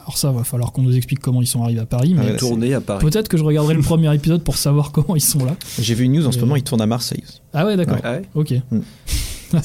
Alors 0.02 0.18
ça, 0.18 0.32
va 0.32 0.44
falloir 0.44 0.72
qu'on 0.72 0.82
nous 0.84 0.96
explique 0.96 1.20
comment 1.20 1.42
ils 1.42 1.48
sont 1.48 1.64
arrivés 1.64 1.80
à 1.82 1.86
Paris. 1.86 2.14
Ah 2.18 2.22
Mais 2.24 2.32
ouais, 2.32 2.38
Tourné 2.38 2.74
à 2.74 2.82
Paris. 2.82 3.04
peut-être 3.06 3.28
que 3.28 3.38
je 3.38 3.44
regarderai 3.44 3.74
le 3.74 3.82
premier 3.84 4.14
épisode 4.14 4.44
pour 4.44 4.58
savoir 4.58 4.92
comment 4.92 5.16
ils 5.16 5.22
sont 5.22 5.44
là. 5.46 5.56
J'ai 5.80 5.94
vu 5.96 6.06
une 6.06 6.14
news 6.14 6.28
en 6.28 6.32
ce 6.32 6.40
moment, 6.40 6.56
il 6.56 6.64
tourne 6.64 6.82
à 6.82 6.86
Marseille. 6.88 7.24
aussi. 7.28 7.42
Ah 7.54 7.66
ouais, 7.66 7.76
d'accord. 7.78 7.98
Ah 8.04 8.14
ouais 8.14 8.22
Ok. 8.36 8.54
Mm. 8.72 8.80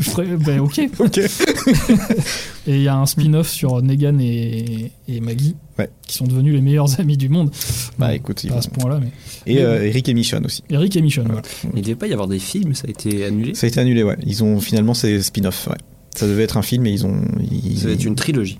Ferais- 0.00 0.36
ben, 0.38 0.60
ok. 0.60 0.78
et 2.66 2.76
il 2.76 2.82
y 2.82 2.88
a 2.88 2.96
un 2.96 3.04
spin-off 3.04 3.48
sur 3.50 3.82
Negan 3.82 4.18
et, 4.20 4.92
et 5.08 5.20
Maggie, 5.20 5.56
Ouais. 5.78 5.90
qui 6.06 6.16
sont 6.16 6.26
devenus 6.26 6.54
les 6.54 6.60
meilleurs 6.60 6.98
amis 7.00 7.16
du 7.16 7.28
monde. 7.28 7.50
Bah 7.98 8.08
Bon, 8.08 8.14
écoute, 8.14 8.44
ils 8.44 8.50
pas 8.50 8.56
à 8.58 8.62
ce 8.62 8.70
point-là, 8.70 9.00
mais. 9.02 9.10
et 9.52 9.60
euh, 9.62 9.84
Eric 9.86 10.08
et 10.08 10.14
Michonne 10.14 10.46
aussi. 10.46 10.62
Eric 10.70 10.96
et 10.96 11.02
Michonne, 11.02 11.26
voilà. 11.26 11.42
Il 11.74 11.82
devait 11.82 11.94
pas 11.96 12.06
y 12.06 12.12
avoir 12.12 12.28
des 12.28 12.38
films, 12.38 12.74
ça 12.74 12.84
a 12.86 12.90
été 12.90 13.24
annulé. 13.24 13.54
Ça 13.54 13.66
a 13.66 13.68
été 13.68 13.80
annulé, 13.80 14.02
ouais. 14.02 14.16
Ils 14.24 14.44
ont 14.44 14.60
finalement 14.60 14.94
c'est 14.94 15.20
spin-off, 15.20 15.66
ouais. 15.68 15.76
Ça 16.14 16.26
devait 16.26 16.44
être 16.44 16.56
un 16.56 16.62
film, 16.62 16.82
mais 16.84 16.92
ils 16.92 17.04
ont. 17.06 17.20
Ils, 17.50 17.78
Ça 17.80 17.86
va 17.88 17.92
être 17.94 18.04
une 18.04 18.14
trilogie. 18.14 18.58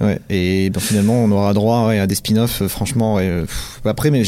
Ouais. 0.00 0.18
Et 0.28 0.70
donc, 0.70 0.82
finalement, 0.82 1.22
on 1.24 1.30
aura 1.30 1.54
droit 1.54 1.86
ouais, 1.88 1.98
à 1.98 2.06
des 2.06 2.14
spin-offs. 2.16 2.62
euh, 2.62 2.68
Franchement, 2.68 3.14
ouais, 3.14 3.28
euh, 3.28 3.42
pff, 3.42 3.80
après, 3.84 4.10
mais 4.10 4.22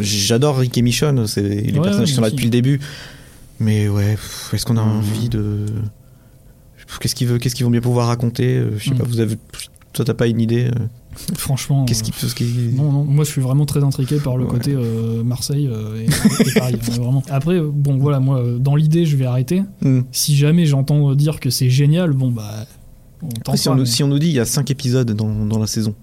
j'adore 0.00 0.58
Rick 0.58 0.76
et 0.78 0.82
Michonne. 0.82 1.26
C'est 1.26 1.42
les 1.42 1.72
personnages 1.80 2.08
qui 2.08 2.14
sont 2.14 2.20
là 2.20 2.26
aussi. 2.28 2.36
depuis 2.36 2.44
le 2.46 2.50
début. 2.50 2.80
Mais 3.60 3.88
ouais, 3.88 4.16
est-ce 4.52 4.64
qu'on 4.66 4.76
a 4.76 4.82
envie 4.82 5.28
de 5.28 5.66
Qu'est-ce 7.00 7.14
qu'ils 7.14 7.26
veulent, 7.28 7.38
qu'est-ce 7.38 7.54
qu'ils 7.54 7.64
vont 7.64 7.70
bien 7.70 7.80
pouvoir 7.80 8.06
raconter 8.08 8.56
Euh, 8.56 8.70
Je 8.78 8.88
sais 8.90 8.94
pas. 8.94 9.04
Vous 9.04 9.20
avez, 9.20 9.36
toi, 9.92 10.04
t'as 10.04 10.14
pas 10.14 10.26
une 10.26 10.40
idée 10.40 10.70
Franchement. 11.36 11.84
Qu'est-ce 11.84 12.02
qui 12.04 12.12
peut, 12.12 12.28
ce 12.28 12.34
qui- 12.34 12.70
Non, 12.74 12.92
non, 12.92 13.04
moi 13.04 13.24
je 13.24 13.30
suis 13.30 13.40
vraiment 13.40 13.66
très 13.66 13.82
intriqué 13.82 14.18
par 14.18 14.36
le 14.36 14.44
Ouais. 14.44 14.50
côté 14.50 14.72
euh, 14.74 15.24
Marseille 15.24 15.68
euh, 15.70 16.00
et, 16.00 16.04
et 16.04 16.52
Paris. 16.58 16.74
hein, 16.76 16.78
vraiment. 16.92 17.22
Après, 17.28 17.60
bon 17.60 17.98
voilà, 17.98 18.20
moi 18.20 18.42
dans 18.60 18.76
l'idée 18.76 19.04
je 19.04 19.16
vais 19.16 19.24
arrêter. 19.26 19.62
Mm. 19.82 20.00
Si 20.12 20.36
jamais 20.36 20.64
j'entends 20.64 21.14
dire 21.16 21.40
que 21.40 21.50
c'est 21.50 21.70
génial, 21.70 22.12
bon 22.12 22.30
bah. 22.30 22.66
Après, 23.40 23.56
si, 23.56 23.68
on 23.68 23.74
nous, 23.74 23.80
mais- 23.82 23.86
si 23.86 24.02
on 24.02 24.08
nous 24.08 24.18
dit 24.18 24.28
il 24.28 24.34
y 24.34 24.40
a 24.40 24.44
5 24.44 24.70
épisodes 24.70 25.10
dans, 25.12 25.44
dans 25.46 25.58
la 25.58 25.66
saison, 25.66 25.94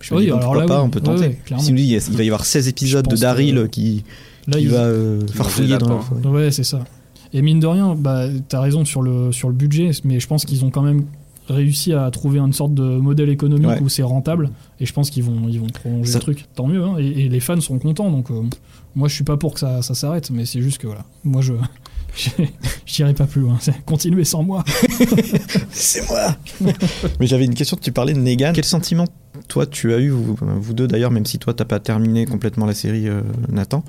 je 0.00 0.12
me 0.14 0.18
Oui, 0.18 0.24
dis, 0.26 0.30
bon, 0.30 0.36
alors 0.38 0.52
pourquoi 0.52 0.62
là, 0.62 0.68
pas, 0.68 0.80
oui. 0.80 0.86
on 0.86 0.90
peut 0.90 1.00
tenter. 1.00 1.38
si 1.46 1.52
on 1.54 1.56
nous 1.70 1.76
dit 1.76 1.82
il 1.84 1.92
il 2.10 2.16
va 2.16 2.22
y 2.24 2.26
avoir 2.28 2.44
16 2.44 2.68
épisodes 2.68 3.06
de 3.08 3.16
Daryl 3.16 3.54
que- 3.54 3.66
qui, 3.66 4.04
Là, 4.48 4.56
qui 4.58 4.64
ils- 4.64 4.68
va 4.70 4.78
euh, 4.84 5.22
Qui 5.24 5.32
farfouiller 5.34 5.78
dans 5.78 6.00
la. 6.24 6.30
Ouais, 6.30 6.50
c'est 6.50 6.64
ça. 6.64 6.80
Et 7.32 7.40
mine 7.42 7.60
de 7.60 7.66
rien, 7.66 7.94
bah, 7.94 8.26
t'as 8.48 8.60
raison 8.60 8.84
sur 8.84 9.00
le, 9.00 9.32
sur 9.32 9.48
le 9.48 9.54
budget, 9.54 9.90
mais 10.04 10.20
je 10.20 10.26
pense 10.26 10.44
qu'ils 10.44 10.64
ont 10.64 10.70
quand 10.70 10.82
même 10.82 11.04
réussi 11.48 11.92
à 11.92 12.10
trouver 12.10 12.38
une 12.38 12.52
sorte 12.52 12.74
de 12.74 12.82
modèle 12.82 13.28
économique 13.30 13.66
Ouais. 13.68 13.80
où 13.80 13.88
c'est 13.88 14.02
rentable, 14.02 14.50
et 14.80 14.86
je 14.86 14.92
pense 14.92 15.08
qu'ils 15.10 15.24
vont, 15.24 15.48
ils 15.48 15.58
vont 15.58 15.66
prolonger 15.68 16.10
Ça- 16.12 16.18
le 16.18 16.22
truc. 16.22 16.44
Tant 16.54 16.66
mieux, 16.66 16.82
hein, 16.84 16.96
et, 16.98 17.06
et 17.24 17.28
les 17.28 17.40
fans 17.40 17.60
seront 17.60 17.78
contents, 17.78 18.10
donc 18.10 18.30
euh, 18.30 18.42
moi 18.94 19.08
je 19.08 19.14
suis 19.14 19.24
pas 19.24 19.36
pour 19.36 19.54
que 19.54 19.60
ça, 19.60 19.80
ça 19.82 19.94
s'arrête, 19.94 20.30
mais 20.30 20.44
c'est 20.44 20.60
juste 20.60 20.78
que 20.78 20.86
voilà, 20.86 21.04
moi 21.24 21.40
je. 21.42 21.54
J'irai 22.86 23.14
pas 23.14 23.26
plus 23.26 23.40
loin, 23.40 23.56
C'est- 23.60 23.84
continuez 23.84 24.24
sans 24.24 24.42
moi. 24.42 24.64
C'est 25.70 26.06
moi 26.08 26.36
Mais 27.20 27.26
j'avais 27.26 27.44
une 27.44 27.54
question, 27.54 27.76
tu 27.80 27.92
parlais 27.92 28.12
de 28.12 28.18
Negan. 28.20 28.52
Quel 28.54 28.64
sentiment, 28.64 29.06
toi, 29.48 29.66
tu 29.66 29.92
as 29.94 29.98
eu, 29.98 30.10
vous, 30.10 30.36
vous 30.40 30.74
deux 30.74 30.86
d'ailleurs, 30.86 31.10
même 31.10 31.26
si 31.26 31.38
toi, 31.38 31.54
t'as 31.54 31.64
pas 31.64 31.80
terminé 31.80 32.26
complètement 32.26 32.66
la 32.66 32.74
série, 32.74 33.08
euh, 33.08 33.22
Nathan, 33.50 33.84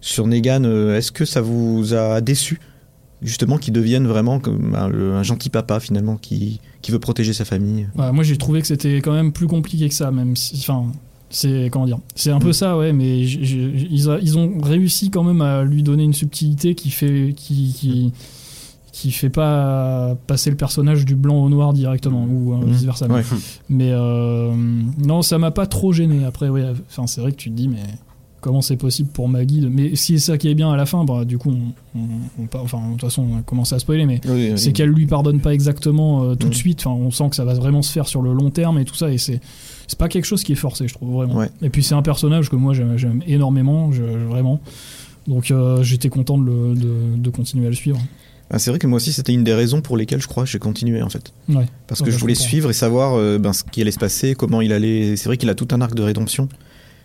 sur 0.00 0.26
Negan, 0.26 0.64
euh, 0.64 0.96
est-ce 0.96 1.12
que 1.12 1.24
ça 1.24 1.40
vous 1.40 1.94
a 1.94 2.20
déçu 2.20 2.60
Justement, 3.20 3.58
qu'il 3.58 3.72
devienne 3.72 4.06
vraiment 4.06 4.38
comme 4.38 4.76
un, 4.76 4.88
le- 4.88 5.14
un 5.14 5.24
gentil 5.24 5.50
papa, 5.50 5.80
finalement, 5.80 6.16
qui, 6.16 6.60
qui 6.82 6.92
veut 6.92 7.00
protéger 7.00 7.32
sa 7.32 7.44
famille? 7.44 7.88
Ouais, 7.96 8.12
moi 8.12 8.22
j'ai 8.22 8.36
trouvé 8.38 8.60
que 8.60 8.68
c'était 8.68 8.98
quand 8.98 9.12
même 9.12 9.32
plus 9.32 9.48
compliqué 9.48 9.88
que 9.88 9.94
ça, 9.94 10.12
même 10.12 10.36
si. 10.36 10.54
Enfin, 10.60 10.92
c'est. 11.30 11.68
Comment 11.70 11.86
dire 11.86 11.98
C'est 12.14 12.30
un 12.30 12.38
peu 12.38 12.50
Mm. 12.50 12.52
ça, 12.54 12.76
ouais, 12.78 12.92
mais 12.92 13.20
ils, 13.20 14.08
a- 14.10 14.18
ils 14.20 14.38
ont 14.38 14.58
réussi 14.62 15.10
quand 15.10 15.24
même 15.24 15.40
à 15.42 15.62
lui 15.64 15.82
donner 15.82 16.04
une 16.04 16.14
subtilité 16.14 16.74
qui 16.74 16.90
fait. 16.90 17.32
qui. 17.36 17.72
qui 17.78 18.12
qui 18.90 19.12
fait 19.12 19.30
pas 19.30 20.16
passer 20.26 20.50
le 20.50 20.56
personnage 20.56 21.04
du 21.04 21.14
blanc 21.14 21.36
au 21.44 21.48
noir 21.48 21.72
directement 21.72 22.24
ou 22.24 22.54
Mm. 22.56 22.64
vice 22.64 22.82
versa 22.82 23.06
Ouais. 23.06 23.22
mais 23.68 23.90
euh, 23.92 24.52
non 24.98 25.22
ça 25.22 25.38
m'a 25.38 25.52
pas 25.52 25.66
trop 25.66 25.92
gêné 25.92 26.24
après 26.24 26.48
ouais 26.48 26.64
enfin 26.90 27.06
c'est 27.06 27.20
vrai 27.20 27.30
que 27.30 27.36
tu 27.36 27.48
te 27.50 27.54
dis 27.54 27.68
mais 27.68 27.82
comment 28.48 28.62
c'est 28.62 28.76
possible 28.76 29.10
pour 29.10 29.28
Maggie 29.28 29.60
de... 29.60 29.68
mais 29.68 29.94
si 29.94 30.18
c'est 30.18 30.32
ça 30.32 30.38
qui 30.38 30.48
est 30.48 30.54
bien 30.54 30.70
à 30.72 30.76
la 30.76 30.86
fin 30.86 31.04
bah 31.04 31.24
du 31.26 31.36
coup 31.36 31.50
on, 31.50 31.98
on- 31.98 32.42
on 32.42 32.46
part- 32.46 32.62
enfin 32.62 32.78
de 32.86 32.92
toute 32.92 33.02
façon 33.02 33.26
on 33.30 33.38
a 33.38 33.42
commencé 33.42 33.74
à 33.74 33.78
spoiler 33.78 34.06
mais 34.06 34.20
Oui, 34.24 34.48
oui. 34.50 34.52
c'est 34.58 34.72
qu'elle 34.72 34.88
lui 34.88 35.06
pardonne 35.06 35.40
pas 35.40 35.52
exactement 35.52 36.24
euh, 36.24 36.34
tout 36.34 36.48
de 36.48 36.54
suite. 36.54 36.80
Enfin, 36.86 36.90
on 36.98 37.10
sent 37.10 37.28
que 37.28 37.36
ça 37.36 37.44
va 37.44 37.52
vraiment 37.54 37.82
se 37.82 37.92
faire 37.92 38.08
sur 38.08 38.22
le 38.22 38.32
long 38.32 38.48
terme 38.50 38.78
et 38.78 38.84
tout 38.86 38.94
ça. 38.94 39.10
Et 39.12 39.18
c'est 39.18 39.40
c'est 39.86 39.98
pas 39.98 40.08
quelque 40.08 40.24
chose 40.24 40.42
qui 40.42 40.52
est 40.52 40.56
forcé, 40.56 40.88
je 40.88 40.94
trouve 40.94 41.12
vraiment. 41.12 41.34
Ouais. 41.36 41.50
Et 41.62 41.68
puis 41.70 41.82
c'est 41.82 41.94
un 41.94 42.02
personnage 42.02 42.48
que 42.48 42.56
moi 42.56 42.72
j'aime 42.74 43.22
énormément, 43.26 43.92
je- 43.92 44.02
vraiment. 44.02 44.60
Donc 45.26 45.50
euh, 45.50 45.82
j'étais 45.82 46.08
content 46.08 46.38
de, 46.38 46.46
le- 46.46 46.74
de, 46.74 46.92
de 47.18 47.30
continuer 47.30 47.66
à 47.66 47.70
le 47.70 47.76
suivre. 47.76 48.00
Ah, 48.50 48.58
c'est 48.58 48.70
vrai 48.70 48.78
que 48.78 48.86
moi 48.86 48.96
aussi, 48.96 49.12
c'était 49.12 49.34
une 49.34 49.44
des 49.44 49.52
raisons 49.52 49.82
pour 49.82 49.98
lesquelles 49.98 50.22
je 50.22 50.26
crois 50.26 50.44
que 50.44 50.48
j'ai 50.48 50.58
continué, 50.58 51.02
en 51.02 51.10
fait. 51.10 51.34
Ouais. 51.50 51.66
Parce 51.86 52.00
que 52.00 52.06
bah, 52.06 52.10
je 52.12 52.16
voulais 52.16 52.34
suivre 52.34 52.70
et 52.70 52.72
savoir 52.72 53.12
euh, 53.14 53.36
ben, 53.36 53.52
ce 53.52 53.62
qui 53.62 53.82
allait 53.82 53.90
se 53.90 53.98
passer, 53.98 54.34
comment 54.34 54.62
il 54.62 54.72
allait. 54.72 55.16
C'est 55.16 55.26
vrai 55.26 55.36
qu'il 55.36 55.50
a 55.50 55.54
tout 55.54 55.68
un 55.72 55.82
arc 55.82 55.94
de 55.94 56.00
rédemption. 56.02 56.48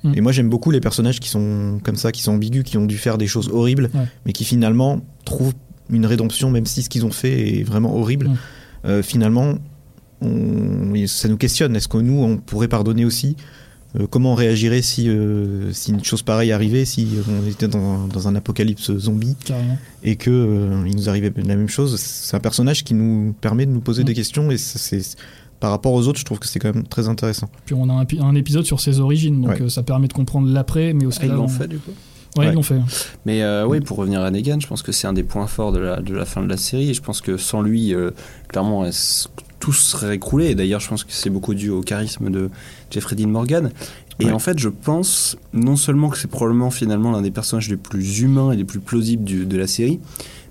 Mm. 0.03 0.11
Et 0.15 0.21
moi, 0.21 0.31
j'aime 0.31 0.49
beaucoup 0.49 0.71
les 0.71 0.79
personnages 0.81 1.19
qui 1.19 1.29
sont 1.29 1.79
comme 1.83 1.95
ça, 1.95 2.11
qui 2.11 2.21
sont 2.21 2.33
ambigus, 2.33 2.63
qui 2.63 2.77
ont 2.77 2.85
dû 2.85 2.97
faire 2.97 3.17
des 3.17 3.27
choses 3.27 3.49
horribles, 3.49 3.89
Ouais. 3.93 4.05
mais 4.25 4.33
qui 4.33 4.43
finalement 4.45 5.01
trouvent 5.25 5.53
une 5.89 6.05
rédemption, 6.05 6.49
même 6.51 6.65
si 6.65 6.81
ce 6.83 6.89
qu'ils 6.89 7.05
ont 7.05 7.11
fait 7.11 7.59
est 7.59 7.63
vraiment 7.63 7.95
horrible. 7.95 8.27
Mm. 8.29 8.35
Euh, 8.85 9.03
finalement, 9.03 9.55
on- 10.21 10.93
ça 11.07 11.27
nous 11.27 11.37
questionne. 11.37 11.75
Est-ce 11.75 11.87
que 11.87 11.97
nous, 11.97 12.21
on 12.21 12.37
pourrait 12.37 12.67
pardonner 12.67 13.05
aussi 13.05 13.35
Euh, 13.99 14.07
Comment 14.09 14.31
on 14.31 14.35
réagirait 14.35 14.81
si, 14.81 15.07
euh, 15.07 15.71
si 15.71 15.91
une 15.91 16.03
chose 16.03 16.23
pareille 16.23 16.51
arrivait, 16.51 16.83
si 16.83 17.07
on 17.29 17.47
était 17.47 17.67
dans, 17.67 18.07
dans 18.07 18.27
un 18.27 18.33
apocalypse 18.33 18.91
zombie 18.97 19.35
Carrément. 19.45 19.77
et 20.01 20.15
que 20.15 20.67
il 20.87 20.95
nous 20.95 21.09
arrivait 21.09 21.31
la 21.37 21.55
même 21.55 21.69
chose? 21.69 21.99
C'est 21.99 22.35
un 22.35 22.39
personnage 22.39 22.83
qui 22.83 22.95
nous 22.95 23.35
permet 23.39 23.67
de 23.67 23.71
nous 23.71 23.81
poser 23.81 24.01
Mm. 24.01 24.05
des 24.07 24.13
questions 24.15 24.49
et 24.49 24.57
c'est 24.57 25.01
par 25.63 25.71
rapport 25.71 25.93
aux 25.93 26.10
autres, 26.10 26.19
je 26.19 26.26
trouve 26.26 26.39
que 26.39 26.47
c'est 26.47 26.60
quand 26.60 26.76
même 26.76 26.86
très 26.86 27.08
intéressant. 27.08 27.47
Puis 27.65 27.73
on 27.73 27.88
a 27.89 27.93
un, 27.93 28.04
pi- 28.04 28.19
un 28.21 28.36
épisode 28.36 28.65
sur 28.65 28.82
ses 28.82 28.99
origines, 28.99 29.39
donc 29.39 29.52
Ouais. 29.52 29.62
euh, 29.62 29.69
ça 29.69 29.82
permet 29.82 30.10
de 30.10 30.13
comprendre 30.13 30.49
l'après, 30.52 30.91
mais 30.91 31.06
aussi 31.06 31.19
Ah, 31.21 31.26
ils 31.28 31.30
l'ont 31.32 31.43
l'avant. 31.43 31.47
fait 31.47 31.69
du 31.69 31.78
coup? 31.78 31.91
Ouais, 32.36 32.47
Ouais. 32.47 32.52
ils 32.52 32.56
l'ont 32.56 32.63
fait. 32.63 32.82
Mais 33.26 33.43
euh, 33.43 33.65
oui, 33.65 33.80
pour 33.80 33.95
revenir 33.95 34.19
à 34.21 34.30
Negan, 34.30 34.60
je 34.60 34.67
pense 34.67 34.82
que 34.82 34.91
c'est 34.91 35.08
un 35.08 35.13
des 35.13 35.23
points 35.23 35.47
forts 35.47 35.71
de 35.71 35.80
la, 35.80 36.02
de 36.02 36.13
la 36.13 36.26
fin 36.26 36.43
de 36.43 36.49
la 36.49 36.58
série. 36.58 36.89
Et 36.89 36.93
je 36.93 37.02
pense 37.02 37.21
que 37.21 37.38
sans 37.38 37.62
lui, 37.62 37.93
euh, 37.95 38.12
clairement, 38.49 38.84
s- 38.86 39.30
tout 39.63 39.71
serait 39.71 40.15
écroulé. 40.15 40.47
Et 40.49 40.56
d'ailleurs, 40.56 40.82
je 40.82 40.89
pense 40.89 41.06
que 41.06 41.13
c'est 41.13 41.30
beaucoup 41.30 41.54
dû 41.54 41.69
au 41.69 41.80
charisme 41.82 42.30
de 42.30 42.49
Jeffrey 42.91 43.15
Dean 43.15 43.30
Morgan. 43.30 43.71
Et 44.19 44.26
Ouais. 44.26 44.32
en 44.34 44.39
fait, 44.39 44.60
je 44.60 44.67
pense 44.67 45.38
non 45.54 45.78
seulement 45.78 46.10
que 46.10 46.17
c'est 46.17 46.28
probablement 46.30 46.69
finalement 46.69 47.12
l'un 47.13 47.21
des 47.21 47.32
personnages 47.32 47.69
les 47.69 47.78
plus 47.78 48.19
humains 48.19 48.52
et 48.52 48.58
les 48.58 48.65
plus 48.65 48.82
plausibles 48.82 49.23
du- 49.23 49.45
de 49.45 49.58
la 49.58 49.65
série, 49.67 50.02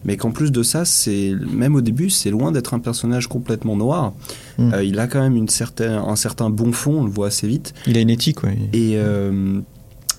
mais 0.07 0.17
qu'en 0.17 0.31
plus 0.31 0.51
de 0.51 0.63
ça, 0.63 0.87
c'est 0.87 1.35
même 1.53 1.75
au 1.75 1.83
début, 1.83 2.09
c'est 2.09 2.31
loin 2.31 2.53
d'être 2.53 2.73
un 2.73 2.79
personnage 2.81 3.27
complètement 3.29 3.77
noir. 3.77 4.15
Mm. 4.57 4.73
Euh, 4.73 4.83
il 4.83 4.99
a 4.99 5.07
quand 5.07 5.21
même 5.21 5.37
une 5.37 5.49
certaine, 5.51 5.93
un 5.93 6.17
certain 6.17 6.49
bon 6.49 6.73
fond, 6.73 7.01
on 7.03 7.05
le 7.05 7.11
voit 7.11 7.27
assez 7.27 7.47
vite. 7.47 7.75
Il 7.87 7.99
a 7.99 8.01
une 8.01 8.11
éthique, 8.11 8.43
ouais. 8.45 8.57
Et, 8.73 8.93
euh, 8.97 9.61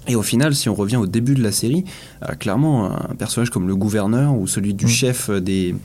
et 0.07 0.15
au 0.15 0.21
final, 0.21 0.53
si 0.53 0.67
on 0.67 0.75
revient 0.75 0.97
au 0.97 1.07
début 1.07 1.33
de 1.33 1.41
la 1.41 1.53
série, 1.53 1.85
euh, 2.23 2.33
clairement, 2.35 2.91
un 2.91 3.15
personnage 3.15 3.49
comme 3.49 3.67
le 3.69 3.75
gouverneur 3.75 4.35
ou 4.37 4.47
celui 4.47 4.73
du 4.73 4.85
Mm. 4.85 4.89
chef 4.89 5.29
des, 5.29 5.75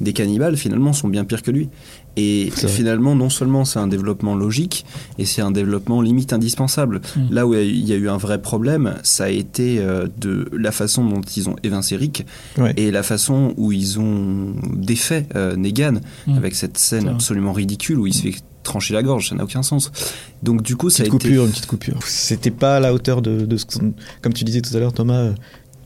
des 0.00 0.12
cannibales, 0.12 0.56
finalement, 0.56 0.92
sont 0.92 1.08
bien 1.08 1.24
pires 1.24 1.42
que 1.42 1.50
lui. 1.52 1.68
Et 2.16 2.50
finalement, 2.50 3.14
non 3.14 3.30
seulement 3.30 3.64
c'est 3.64 3.78
un 3.78 3.86
développement 3.86 4.34
logique, 4.34 4.84
et 5.18 5.24
c'est 5.24 5.40
un 5.42 5.52
développement 5.52 6.00
limite 6.02 6.32
indispensable. 6.32 7.00
Mm. 7.16 7.20
Là 7.30 7.46
où 7.46 7.54
il 7.54 7.86
y 7.88 7.92
a 7.92 7.96
eu 7.96 8.08
un 8.08 8.16
vrai 8.16 8.42
problème, 8.42 8.94
ça 9.04 9.24
a 9.24 9.28
été 9.28 9.78
euh, 9.78 10.08
de 10.18 10.48
la 10.52 10.72
façon 10.72 11.04
dont 11.08 11.20
ils 11.20 11.48
ont 11.48 11.54
évincé 11.62 11.96
Rick 11.96 12.26
Ouais. 12.58 12.72
et 12.76 12.90
la 12.90 13.04
façon 13.04 13.54
où 13.56 13.70
ils 13.70 14.00
ont 14.00 14.54
défait 14.74 15.26
euh, 15.36 15.54
Negan 15.56 16.00
Mm. 16.26 16.36
avec 16.36 16.54
cette 16.56 16.76
scène 16.78 17.08
absolument 17.08 17.52
ridicule 17.52 17.98
où 18.00 18.06
il 18.08 18.14
se 18.14 18.22
fait 18.22 18.34
trancher 18.64 18.94
la 18.94 19.02
gorge, 19.02 19.28
ça 19.28 19.34
n'a 19.36 19.44
aucun 19.44 19.62
sens. 19.62 19.92
Donc 20.42 20.62
du 20.62 20.74
coup, 20.76 20.90
ça 20.90 21.02
a 21.02 21.06
Petite 21.06 21.14
été 21.14 21.28
coupure, 21.28 21.44
une 21.44 21.50
petite 21.52 21.66
coupure. 21.66 21.98
C'était 22.04 22.50
pas 22.50 22.76
à 22.76 22.80
la 22.80 22.92
hauteur 22.92 23.22
de, 23.22 23.46
de 23.46 23.56
ce 23.56 23.64
qu'on- 23.64 23.94
comme 24.22 24.32
tu 24.34 24.44
disais 24.44 24.60
tout 24.60 24.76
à 24.76 24.80
l'heure, 24.80 24.92
Thomas. 24.92 25.18
euh, 25.20 25.32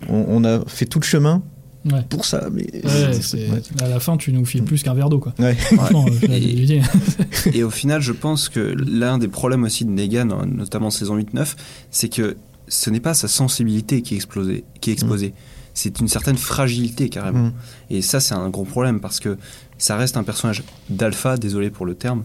On, 0.08 0.24
on 0.28 0.44
a 0.44 0.60
fait 0.66 0.86
tout 0.86 0.98
le 0.98 1.04
chemin 1.04 1.42
Ouais. 1.84 2.02
pour 2.08 2.24
ça. 2.24 2.48
Mais 2.52 2.66
Ouais, 2.84 3.12
c'est- 3.20 3.50
ouais. 3.50 3.62
À 3.80 3.88
la 3.88 3.98
fin, 4.00 4.16
tu 4.16 4.32
nous 4.32 4.44
files 4.44 4.62
plus 4.62 4.82
qu'un 4.82 4.94
verre 4.94 5.08
d'eau, 5.10 5.18
quoi. 5.18 5.34
Franchement, 5.74 6.06
l'avais 6.22 6.80
Et- 7.54 7.62
au 7.64 7.70
final, 7.70 8.00
je 8.00 8.12
pense 8.12 8.48
que 8.48 8.60
l'un 8.60 9.18
des 9.18 9.28
problèmes 9.28 9.64
aussi 9.64 9.84
de 9.84 9.90
Negan, 9.90 10.26
notamment 10.46 10.86
en 10.88 10.90
saison 10.90 11.16
8-9, 11.16 11.56
c'est 11.90 12.08
que 12.08 12.36
ce 12.68 12.90
n'est 12.90 13.00
pas 13.00 13.14
sa 13.14 13.28
sensibilité 13.28 14.02
qui 14.02 14.14
est 14.14 14.16
explosée, 14.16 14.64
qui 14.80 14.90
est 14.90 14.92
exposée. 14.92 15.34
C'est 15.74 16.00
une 16.00 16.08
certaine 16.08 16.36
fragilité 16.36 17.08
carrément. 17.08 17.46
Mm. 17.46 17.52
Et 17.90 18.02
ça, 18.02 18.20
c'est 18.20 18.34
un 18.34 18.48
gros 18.50 18.64
problème 18.64 19.00
parce 19.00 19.20
que 19.20 19.38
ça 19.78 19.96
reste 19.96 20.16
un 20.16 20.22
personnage 20.22 20.62
d'alpha, 20.90 21.36
désolé 21.36 21.70
pour 21.70 21.86
le 21.86 21.94
terme, 21.94 22.24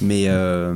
mais, 0.00 0.24
euh, 0.28 0.74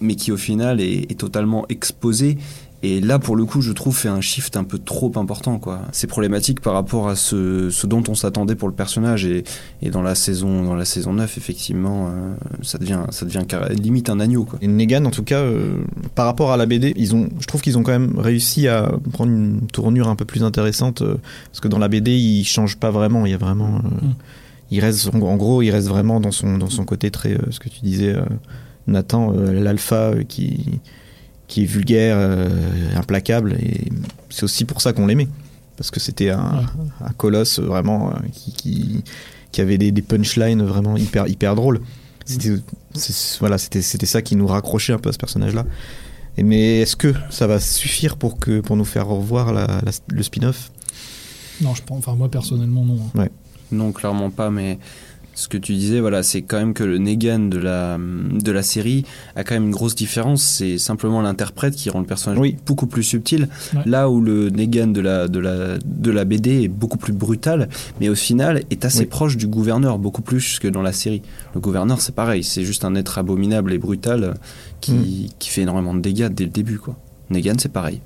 mais 0.00 0.14
qui 0.14 0.32
au 0.32 0.36
final 0.36 0.80
est, 0.80 1.10
est 1.10 1.18
totalement 1.18 1.66
exposé. 1.68 2.38
Et 2.82 3.00
là, 3.00 3.18
pour 3.18 3.36
le 3.36 3.44
coup, 3.44 3.62
je 3.62 3.72
trouve 3.72 3.96
fait 3.96 4.08
un 4.08 4.20
shift 4.20 4.56
un 4.56 4.64
peu 4.64 4.78
trop 4.78 5.10
important. 5.16 5.58
quoi. 5.58 5.80
C'est 5.92 6.06
problématique 6.06 6.60
par 6.60 6.74
rapport 6.74 7.08
à 7.08 7.16
ce, 7.16 7.70
ce 7.70 7.86
dont 7.86 8.02
on 8.08 8.14
s'attendait 8.14 8.54
pour 8.54 8.68
le 8.68 8.74
personnage. 8.74 9.24
Et, 9.24 9.44
et 9.82 9.90
dans, 9.90 10.02
la 10.02 10.14
saison, 10.14 10.62
dans 10.62 10.74
la 10.74 10.84
saison 10.84 11.14
9, 11.14 11.38
effectivement, 11.38 12.08
euh, 12.08 12.34
ça 12.62 12.78
devient, 12.78 13.00
ça 13.10 13.24
devient 13.24 13.44
limite 13.70 14.10
un 14.10 14.20
agneau. 14.20 14.44
Quoi. 14.44 14.58
Et 14.62 14.68
Negan, 14.68 15.04
en 15.04 15.10
tout 15.10 15.24
cas, 15.24 15.40
euh, 15.40 15.78
par 16.14 16.26
rapport 16.26 16.52
à 16.52 16.56
la 16.56 16.66
BD, 16.66 16.92
ils 16.96 17.14
ont, 17.14 17.28
je 17.40 17.46
trouve 17.46 17.62
qu'ils 17.62 17.78
ont 17.78 17.82
quand 17.82 17.92
même 17.98 18.18
réussi 18.18 18.68
à 18.68 18.92
prendre 19.12 19.32
une 19.32 19.66
tournure 19.72 20.08
un 20.08 20.16
peu 20.16 20.24
plus 20.24 20.44
intéressante 20.44 21.02
euh, 21.02 21.16
parce 21.50 21.60
que 21.60 21.68
dans 21.68 21.78
la 21.78 21.88
BD, 21.88 22.12
il 22.12 22.44
change 22.44 22.76
pas 22.76 22.90
vraiment. 22.90 23.26
Il 23.26 23.32
y 23.32 23.34
a 23.34 23.38
vraiment, 23.38 23.76
euh, 23.84 24.06
Mm. 24.06 24.14
il 24.70 24.80
reste, 24.80 25.08
en, 25.14 25.20
en 25.20 25.36
gros, 25.36 25.62
il 25.62 25.70
reste 25.70 25.88
vraiment 25.88 26.20
dans 26.20 26.30
son 26.32 26.58
dans 26.58 26.70
son 26.70 26.84
côté 26.84 27.10
très, 27.10 27.34
euh, 27.34 27.50
ce 27.50 27.60
que 27.60 27.68
tu 27.68 27.80
disais, 27.82 28.14
euh, 28.14 28.24
Nathan, 28.86 29.32
euh, 29.34 29.52
l'alpha 29.52 30.10
euh, 30.10 30.22
qui 30.24 30.80
qui 31.48 31.62
est 31.62 31.66
vulgaire, 31.66 32.16
euh, 32.18 32.48
implacable, 32.96 33.54
et 33.60 33.88
c'est 34.30 34.42
aussi 34.44 34.64
pour 34.64 34.80
ça 34.82 34.92
qu'on 34.92 35.06
l'aimait 35.06 35.28
parce 35.76 35.90
que 35.90 36.00
c'était 36.00 36.30
un, 36.30 36.58
Ouais. 36.58 36.64
un 37.04 37.12
colosse 37.12 37.58
vraiment 37.60 38.10
euh, 38.10 38.14
qui, 38.32 38.52
qui 38.52 39.04
qui 39.52 39.60
avait 39.60 39.78
des, 39.78 39.92
des 39.92 40.02
punchlines 40.02 40.62
vraiment 40.62 40.96
hyper 40.96 41.28
hyper 41.28 41.54
drôles. 41.54 41.80
C'était 42.24 42.56
c'est- 42.94 43.38
voilà, 43.38 43.58
c'était 43.58 43.82
c'était 43.82 44.06
ça 44.06 44.22
qui 44.22 44.34
nous 44.36 44.46
raccrochait 44.46 44.92
un 44.92 44.98
peu 44.98 45.08
à 45.10 45.12
ce 45.12 45.18
personnage-là. 45.18 45.64
Et 46.38 46.42
mais 46.42 46.80
est-ce 46.80 46.96
que 46.96 47.14
ça 47.30 47.46
va 47.46 47.60
suffire 47.60 48.16
pour 48.16 48.38
que 48.38 48.60
pour 48.60 48.76
nous 48.76 48.84
faire 48.84 49.06
revoir 49.06 49.52
la- 49.52 49.66
la- 49.84 49.92
le 50.08 50.22
spin-off? 50.22 50.70
Non, 51.62 51.74
je 51.74 51.82
pense. 51.82 51.98
Enfin, 51.98 52.14
moi, 52.16 52.30
personnellement, 52.30 52.84
non. 52.84 52.98
hein. 53.18 53.28
Non, 53.72 53.92
clairement 53.92 54.30
pas, 54.30 54.50
mais 54.50 54.78
ce 55.38 55.48
que 55.48 55.58
tu 55.58 55.74
disais, 55.74 56.00
voilà, 56.00 56.22
c'est 56.22 56.40
quand 56.42 56.56
même 56.56 56.72
que 56.74 56.82
le 56.82 56.96
Negan 56.98 57.38
de 57.50 57.58
la, 57.58 57.98
de 57.98 58.50
la 58.50 58.62
série 58.62 59.04
a 59.36 59.44
quand 59.44 59.54
même 59.54 59.66
une 59.66 59.70
grosse 59.70 59.94
différence. 59.94 60.42
C'est 60.42 60.78
simplement 60.78 61.20
l'interprète 61.20 61.76
qui 61.76 61.90
rend 61.90 62.00
le 62.00 62.06
personnage 62.06 62.38
Oui. 62.40 62.56
beaucoup 62.66 62.86
plus 62.86 63.02
subtil. 63.02 63.48
Ouais. 63.74 63.82
Là 63.84 64.08
où 64.08 64.20
le 64.22 64.48
Negan 64.48 64.88
de 64.88 65.00
la, 65.02 65.28
de, 65.28 65.38
la, 65.38 65.76
de 65.84 66.10
la 66.10 66.24
BD 66.24 66.62
est 66.64 66.68
beaucoup 66.68 66.96
plus 66.96 67.12
brutal, 67.12 67.68
mais 68.00 68.08
au 68.08 68.14
final 68.14 68.62
est 68.70 68.84
assez 68.86 69.00
Oui. 69.00 69.06
proche 69.06 69.36
du 69.36 69.46
gouverneur, 69.46 69.98
beaucoup 69.98 70.22
plus 70.22 70.58
que 70.58 70.68
dans 70.68 70.82
la 70.82 70.92
série. 70.92 71.20
Le 71.54 71.60
gouverneur, 71.60 72.00
c'est 72.00 72.14
pareil, 72.14 72.42
c'est 72.42 72.64
juste 72.64 72.84
un 72.86 72.94
être 72.94 73.18
abominable 73.18 73.72
et 73.74 73.78
brutal 73.78 74.34
qui, 74.80 74.92
Mm. 74.92 75.28
qui 75.38 75.50
fait 75.50 75.60
énormément 75.62 75.94
de 75.94 76.00
dégâts 76.00 76.28
dès 76.28 76.44
le 76.44 76.50
début. 76.50 76.78
Quoi. 76.78 76.96
Negan, 77.30 77.54
c'est 77.58 77.70
pareil. 77.72 78.00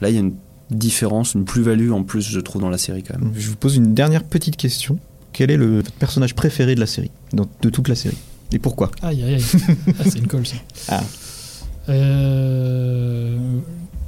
Là, 0.00 0.08
il 0.08 0.14
y 0.14 0.18
a 0.18 0.20
une 0.20 0.32
différence, 0.70 1.34
une 1.34 1.44
plus-value 1.44 1.90
en 1.90 2.04
plus, 2.04 2.22
je 2.22 2.40
trouve, 2.40 2.62
dans 2.62 2.70
la 2.70 2.78
série 2.78 3.02
quand 3.02 3.18
même. 3.20 3.32
Je 3.36 3.50
vous 3.50 3.56
pose 3.56 3.76
une 3.76 3.92
dernière 3.92 4.24
petite 4.24 4.56
question. 4.56 4.98
Quel 5.32 5.50
est 5.50 5.56
le 5.56 5.76
votre 5.76 5.92
personnage 5.92 6.34
préféré 6.34 6.74
de 6.74 6.80
la 6.80 6.86
série, 6.86 7.10
dans- 7.32 7.48
de 7.62 7.70
toute 7.70 7.88
la 7.88 7.94
série 7.94 8.16
Et 8.52 8.58
pourquoi? 8.58 8.90
Aïe, 9.02 9.22
aïe, 9.22 9.34
aïe. 9.34 9.44
Ah, 9.98 10.02
c'est 10.04 10.18
une 10.18 10.26
colle, 10.26 10.46
ça. 10.46 10.56
Ah. 10.88 11.02
Euh, 11.88 13.58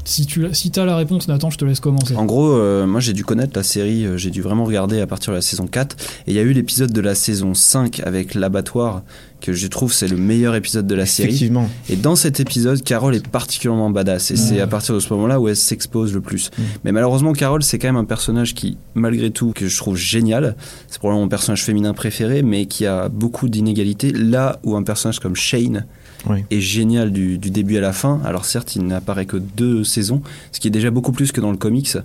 Si 0.04 0.26
tu 0.26 0.46
as 0.46 0.54
si 0.54 0.72
as 0.76 0.84
la 0.84 0.96
réponse, 0.96 1.28
Nathan, 1.28 1.50
je 1.50 1.58
te 1.58 1.64
laisse 1.64 1.80
commencer. 1.80 2.16
En 2.16 2.24
gros, 2.24 2.50
euh, 2.52 2.86
moi 2.86 3.00
j'ai 3.00 3.12
dû 3.12 3.24
connaître 3.24 3.52
la 3.54 3.62
série, 3.62 4.04
euh, 4.04 4.16
j'ai 4.16 4.30
dû 4.30 4.42
vraiment 4.42 4.64
regarder 4.64 5.00
à 5.00 5.06
partir 5.06 5.32
de 5.32 5.36
la 5.36 5.42
saison 5.42 5.66
4. 5.66 5.96
Et 6.26 6.32
il 6.32 6.34
y 6.34 6.38
a 6.38 6.42
eu 6.42 6.52
l'épisode 6.52 6.92
de 6.92 7.00
la 7.00 7.14
saison 7.14 7.54
5 7.54 8.00
avec 8.04 8.34
l'abattoir, 8.34 9.02
que 9.40 9.52
je 9.52 9.66
trouve 9.68 9.92
c'est 9.92 10.08
le 10.08 10.16
meilleur 10.16 10.56
épisode 10.56 10.86
de 10.86 10.94
la 10.94 11.06
série. 11.06 11.28
Effectivement. 11.28 11.68
Et 11.88 11.96
dans 11.96 12.16
cet 12.16 12.40
épisode, 12.40 12.82
Carole 12.82 13.14
est 13.14 13.26
particulièrement 13.26 13.90
badass. 13.90 14.32
Et 14.32 14.36
c'est 14.36 14.60
à 14.60 14.66
partir 14.66 14.94
de 14.94 15.00
ce 15.00 15.12
moment-là 15.12 15.40
où 15.40 15.48
elle 15.48 15.56
s'expose 15.56 16.12
le 16.12 16.20
plus. 16.20 16.50
Mm. 16.50 16.62
Mais 16.84 16.92
malheureusement, 16.92 17.32
Carole, 17.32 17.62
c'est 17.62 17.78
quand 17.78 17.88
même 17.88 17.96
un 17.96 18.04
personnage 18.04 18.54
qui, 18.54 18.78
malgré 18.94 19.30
tout, 19.30 19.52
que 19.54 19.68
je 19.68 19.76
trouve 19.76 19.96
génial. 19.96 20.56
C'est 20.88 20.98
probablement 20.98 21.24
mon 21.24 21.28
personnage 21.28 21.62
féminin 21.62 21.92
préféré, 21.94 22.42
mais 22.42 22.66
qui 22.66 22.86
a 22.86 23.08
beaucoup 23.08 23.48
d'inégalités. 23.48 24.12
Là 24.12 24.58
où 24.64 24.76
un 24.76 24.82
personnage 24.82 25.20
comme 25.20 25.36
Shane 25.36 25.86
Oui. 26.28 26.44
est 26.50 26.60
génial 26.60 27.10
du, 27.10 27.36
du 27.38 27.50
début 27.50 27.76
à 27.76 27.80
la 27.80 27.92
fin. 27.92 28.20
Alors 28.24 28.44
certes, 28.44 28.76
il 28.76 28.86
n'apparaît 28.86 29.26
que 29.26 29.36
deux 29.36 29.82
saisons, 29.84 30.22
ce 30.52 30.60
qui 30.60 30.68
est 30.68 30.70
déjà 30.72 30.90
beaucoup 30.90 31.12
plus 31.12 31.32
que 31.32 31.40
dans 31.40 31.50
le 31.50 31.56
comics. 31.56 31.96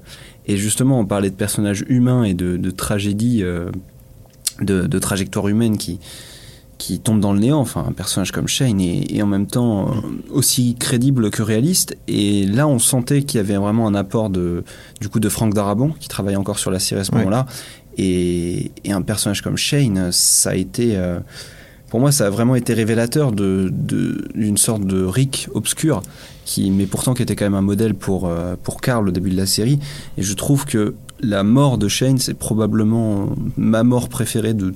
Et 0.48 0.58
justement, 0.58 1.00
on 1.00 1.06
parlait 1.06 1.30
de 1.30 1.36
personnages 1.36 1.86
humains 1.88 2.24
et 2.24 2.34
de, 2.34 2.58
de 2.58 2.72
tragédies, 2.72 3.44
euh, 3.44 3.70
de, 4.62 4.88
de 4.88 5.00
trajectoires 5.00 5.48
humaines 5.50 5.78
qui, 5.78 6.00
qui 6.80 7.00
tombent 7.00 7.20
dans 7.20 7.34
le 7.34 7.40
néant. 7.40 7.60
Enfin, 7.60 7.86
un 7.88 7.92
personnage 7.92 8.32
comme 8.32 8.48
Shane 8.48 8.80
est, 8.82 9.12
est 9.16 9.22
en 9.22 9.28
même 9.28 9.46
temps 9.46 9.90
euh, 9.90 9.94
aussi 10.32 10.76
crédible 10.80 11.30
que 11.30 11.44
réaliste. 11.44 11.96
Et 12.08 12.46
là, 12.48 12.68
on 12.68 12.80
sentait 12.80 13.22
qu'il 13.24 13.38
y 13.38 13.42
avait 13.42 13.58
vraiment 13.58 13.88
un 13.88 13.94
apport 13.96 14.30
de, 14.32 14.64
du 15.02 15.10
coup 15.10 15.20
de 15.20 15.30
Franck 15.30 15.54
Darabont, 15.54 15.94
qui 16.00 16.08
travaillait 16.08 16.38
encore 16.38 16.60
sur 16.60 16.72
la 16.72 16.80
série 16.80 17.02
à 17.02 17.04
ce 17.04 17.12
Ouais. 17.12 17.20
moment-là. 17.20 17.46
Et, 18.00 18.72
et 18.84 18.92
un 18.92 19.02
personnage 19.02 19.42
comme 19.42 19.58
Shane, 19.58 20.12
ça 20.12 20.52
a 20.52 20.56
été... 20.56 20.96
euh, 20.96 21.20
pour 21.90 22.00
moi, 22.00 22.12
ça 22.12 22.28
a 22.28 22.30
vraiment 22.30 22.56
été 22.56 22.74
révélateur 22.74 23.32
de- 23.32 23.70
de- 23.72 24.28
d'une 24.36 24.58
sorte 24.58 24.84
de 24.86 25.04
Rick 25.04 25.48
obscur, 25.54 26.02
qui, 26.46 26.70
mais 26.72 26.86
pourtant 26.86 27.14
qui 27.14 27.22
était 27.24 27.36
quand 27.36 27.46
même 27.46 27.56
un 27.56 27.62
modèle 27.62 27.94
pour, 27.94 28.28
euh, 28.28 28.56
pour 28.62 28.82
Carl 28.82 29.08
au 29.08 29.12
début 29.12 29.30
de 29.30 29.38
la 29.38 29.46
série. 29.46 29.80
Et 30.18 30.24
je 30.24 30.34
trouve 30.34 30.66
que 30.66 30.96
la 31.22 31.44
mort 31.44 31.78
de 31.78 31.88
Shane, 31.88 32.18
c'est 32.18 32.34
probablement 32.34 33.30
ma 33.58 33.84
mort 33.84 34.10
préférée 34.10 34.54
de 34.54 34.72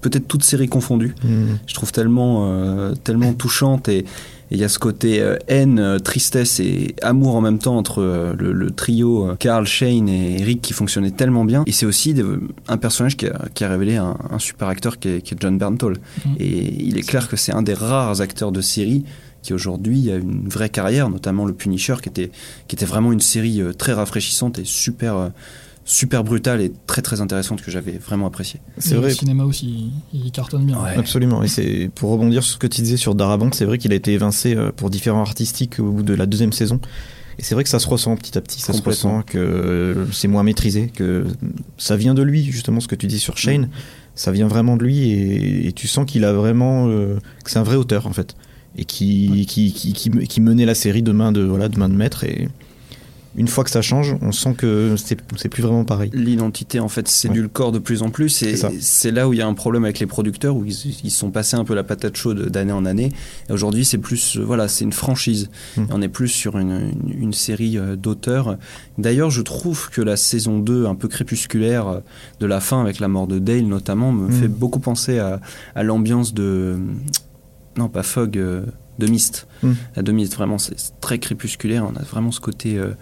peut-être 0.00 0.26
toute 0.28 0.42
série 0.42 0.68
confondue. 0.68 1.14
Mm. 1.24 1.44
Je 1.66 1.74
trouve 1.74 1.92
tellement, 1.92 2.46
euh, 2.50 2.94
tellement 3.04 3.32
touchante 3.32 3.88
et 3.88 4.04
il 4.50 4.58
y 4.58 4.64
a 4.64 4.68
ce 4.68 4.78
côté 4.78 5.20
euh, 5.20 5.36
haine, 5.48 5.78
euh, 5.78 5.98
tristesse 5.98 6.60
et 6.60 6.94
amour 7.02 7.34
en 7.34 7.40
même 7.40 7.58
temps 7.58 7.76
entre 7.76 8.00
euh, 8.02 8.34
le, 8.38 8.52
le 8.52 8.70
trio 8.70 9.30
euh, 9.30 9.36
Carl, 9.36 9.66
Shane 9.66 10.08
et 10.08 10.42
Rick 10.42 10.60
qui 10.62 10.72
fonctionnait 10.72 11.10
tellement 11.10 11.44
bien. 11.44 11.64
Et 11.66 11.72
c'est 11.72 11.86
aussi 11.86 12.14
de- 12.14 12.40
un 12.68 12.76
personnage 12.76 13.16
qui 13.16 13.26
a, 13.26 13.46
qui 13.54 13.64
a 13.64 13.68
révélé 13.68 13.96
un, 13.96 14.16
un 14.30 14.38
super 14.38 14.68
acteur 14.68 14.98
qui 14.98 15.08
est, 15.08 15.20
qui 15.22 15.34
est 15.34 15.36
John 15.40 15.56
Bernthal. 15.58 15.94
Mhm. 16.26 16.34
Et 16.38 16.84
il 16.84 16.98
est 16.98 17.02
clair 17.02 17.28
que 17.28 17.36
c'est 17.36 17.52
un 17.52 17.62
des 17.62 17.74
rares 17.74 18.20
acteurs 18.20 18.52
de 18.52 18.60
série 18.60 19.04
qui 19.42 19.52
aujourd'hui 19.52 20.10
a 20.10 20.16
une 20.16 20.48
vraie 20.48 20.70
carrière, 20.70 21.10
notamment 21.10 21.44
le 21.44 21.52
Punisher 21.52 21.96
qui 22.02 22.08
était, 22.08 22.30
qui 22.66 22.76
était 22.76 22.86
vraiment 22.86 23.12
une 23.12 23.20
série 23.20 23.60
très 23.76 23.92
rafraîchissante 23.92 24.58
et 24.58 24.64
super, 24.64 25.30
super 25.84 26.24
brutale 26.24 26.60
et 26.62 26.72
très 26.86 27.02
très 27.02 27.20
intéressante 27.20 27.62
que 27.62 27.70
j'avais 27.70 27.92
vraiment 27.92 28.26
apprécié. 28.26 28.60
C'est 28.78 28.94
Et 28.94 28.98
vrai. 28.98 29.08
Le 29.08 29.14
cinéma 29.14 29.44
aussi, 29.44 29.90
il 30.12 30.30
cartonne 30.32 30.64
bien. 30.64 30.82
Ouais. 30.82 30.96
Absolument. 30.96 31.42
Et 31.42 31.48
c'est 31.48 31.90
pour 31.94 32.10
rebondir 32.10 32.42
sur 32.42 32.54
ce 32.54 32.58
que 32.58 32.66
tu 32.66 32.80
disais 32.82 32.96
sur 32.96 33.14
Darabont, 33.14 33.50
c'est 33.52 33.64
vrai 33.66 33.78
qu'il 33.78 33.92
a 33.92 33.96
été 33.96 34.12
évincé 34.12 34.54
euh, 34.54 34.72
pour 34.74 34.90
différents 34.90 35.20
artistiques 35.20 35.78
au 35.80 35.90
bout 35.90 36.02
de 36.02 36.14
la 36.14 36.26
deuxième 36.26 36.52
saison. 36.52 36.80
Et 37.38 37.42
c'est 37.42 37.54
vrai 37.54 37.64
que 37.64 37.70
ça 37.70 37.80
se 37.80 37.88
ressent 37.88 38.14
petit 38.16 38.38
à 38.38 38.40
petit, 38.40 38.60
ça 38.60 38.72
se 38.72 38.80
ressent 38.80 39.22
que 39.22 40.06
c'est 40.12 40.28
moins 40.28 40.44
maîtrisé, 40.44 40.86
que 40.86 41.24
ça 41.78 41.96
vient 41.96 42.14
de 42.14 42.22
lui, 42.22 42.44
justement 42.44 42.78
ce 42.78 42.86
que 42.86 42.94
tu 42.94 43.08
dis 43.08 43.18
sur 43.18 43.36
Shane, 43.36 43.70
ça 44.14 44.30
vient 44.30 44.46
vraiment 44.46 44.76
de 44.76 44.84
lui 44.84 45.10
et, 45.10 45.66
et 45.66 45.72
tu 45.72 45.88
sens 45.88 46.06
qu'il 46.06 46.24
a 46.24 46.32
vraiment, 46.32 46.86
euh, 46.86 47.16
que 47.42 47.50
c'est 47.50 47.58
un 47.58 47.64
vrai 47.64 47.74
auteur 47.74 48.06
en 48.06 48.12
fait, 48.12 48.36
et 48.78 48.84
qui, 48.84 49.46
qui, 49.48 49.72
qui, 49.72 49.92
qui, 49.94 50.10
qui 50.10 50.40
menait 50.40 50.64
la 50.64 50.76
série 50.76 51.02
de 51.02 51.10
main 51.10 51.32
de, 51.32 51.42
voilà, 51.42 51.68
de 51.68 51.76
main 51.76 51.88
de 51.88 51.94
maître. 51.94 52.22
Et 52.22 52.48
une 53.36 53.48
fois 53.48 53.64
que 53.64 53.70
ça 53.70 53.82
change, 53.82 54.16
on 54.22 54.30
sent 54.32 54.54
que 54.56 54.94
c'est 54.96 55.48
plus 55.48 55.62
vraiment 55.62 55.84
pareil. 55.84 56.10
L'identité, 56.14 56.78
en 56.80 56.88
fait, 56.88 57.08
le 57.34 57.48
corps 57.48 57.72
de 57.72 57.78
plus 57.78 58.02
en 58.02 58.10
plus. 58.10 58.42
Et 58.42 58.56
C'est 58.80 59.10
là 59.10 59.28
où 59.28 59.32
il 59.32 59.38
y 59.38 59.42
a 59.42 59.46
un 59.46 59.54
problème 59.54 59.84
avec 59.84 59.98
les 59.98 60.06
producteurs, 60.06 60.54
où 60.56 60.64
ils, 60.64 60.96
ils 61.02 61.10
sont 61.10 61.30
passés 61.30 61.56
un 61.56 61.64
peu 61.64 61.74
la 61.74 61.82
patate 61.84 62.16
chaude 62.16 62.48
d'année 62.48 62.72
en 62.72 62.84
année. 62.86 63.10
Et 63.48 63.52
aujourd'hui, 63.52 63.84
c'est 63.84 63.98
plus, 63.98 64.36
euh, 64.36 64.44
voilà, 64.44 64.68
c'est 64.68 64.84
une 64.84 64.92
franchise. 64.92 65.50
Et 65.76 65.80
on 65.90 66.00
est 66.00 66.08
plus 66.08 66.28
sur 66.28 66.58
une, 66.58 66.92
une- 67.08 67.22
une 67.24 67.32
série 67.32 67.76
euh, 67.78 67.96
d'auteurs. 67.96 68.56
D'ailleurs, 68.98 69.30
je 69.30 69.42
trouve 69.42 69.90
que 69.90 70.00
la 70.02 70.16
saison 70.16 70.58
2, 70.58 70.86
un 70.86 70.94
peu 70.94 71.08
crépusculaire, 71.08 71.88
euh, 71.88 72.00
de 72.40 72.46
la 72.46 72.60
fin, 72.60 72.80
avec 72.80 73.00
la 73.00 73.08
mort 73.08 73.26
de 73.26 73.38
Dale 73.38 73.66
notamment, 73.66 74.12
me 74.12 74.28
Mm. 74.28 74.32
fait 74.32 74.48
beaucoup 74.48 74.78
penser 74.80 75.18
à, 75.18 75.40
à 75.74 75.82
l'ambiance 75.82 76.34
de. 76.34 76.76
Non, 77.76 77.88
pas 77.88 78.02
Fog, 78.04 78.38
euh, 78.38 78.62
de 79.00 79.06
Myst. 79.08 79.46
Mm. 79.62 79.72
La 79.96 80.02
de 80.02 80.12
Myst, 80.12 80.34
vraiment, 80.36 80.58
c'est 80.58 80.76
très 81.00 81.18
crépusculaire. 81.18 81.84
On 81.84 81.96
a 81.98 82.02
vraiment 82.04 82.30
ce 82.30 82.40
côté. 82.40 82.78
euh, 82.78 82.92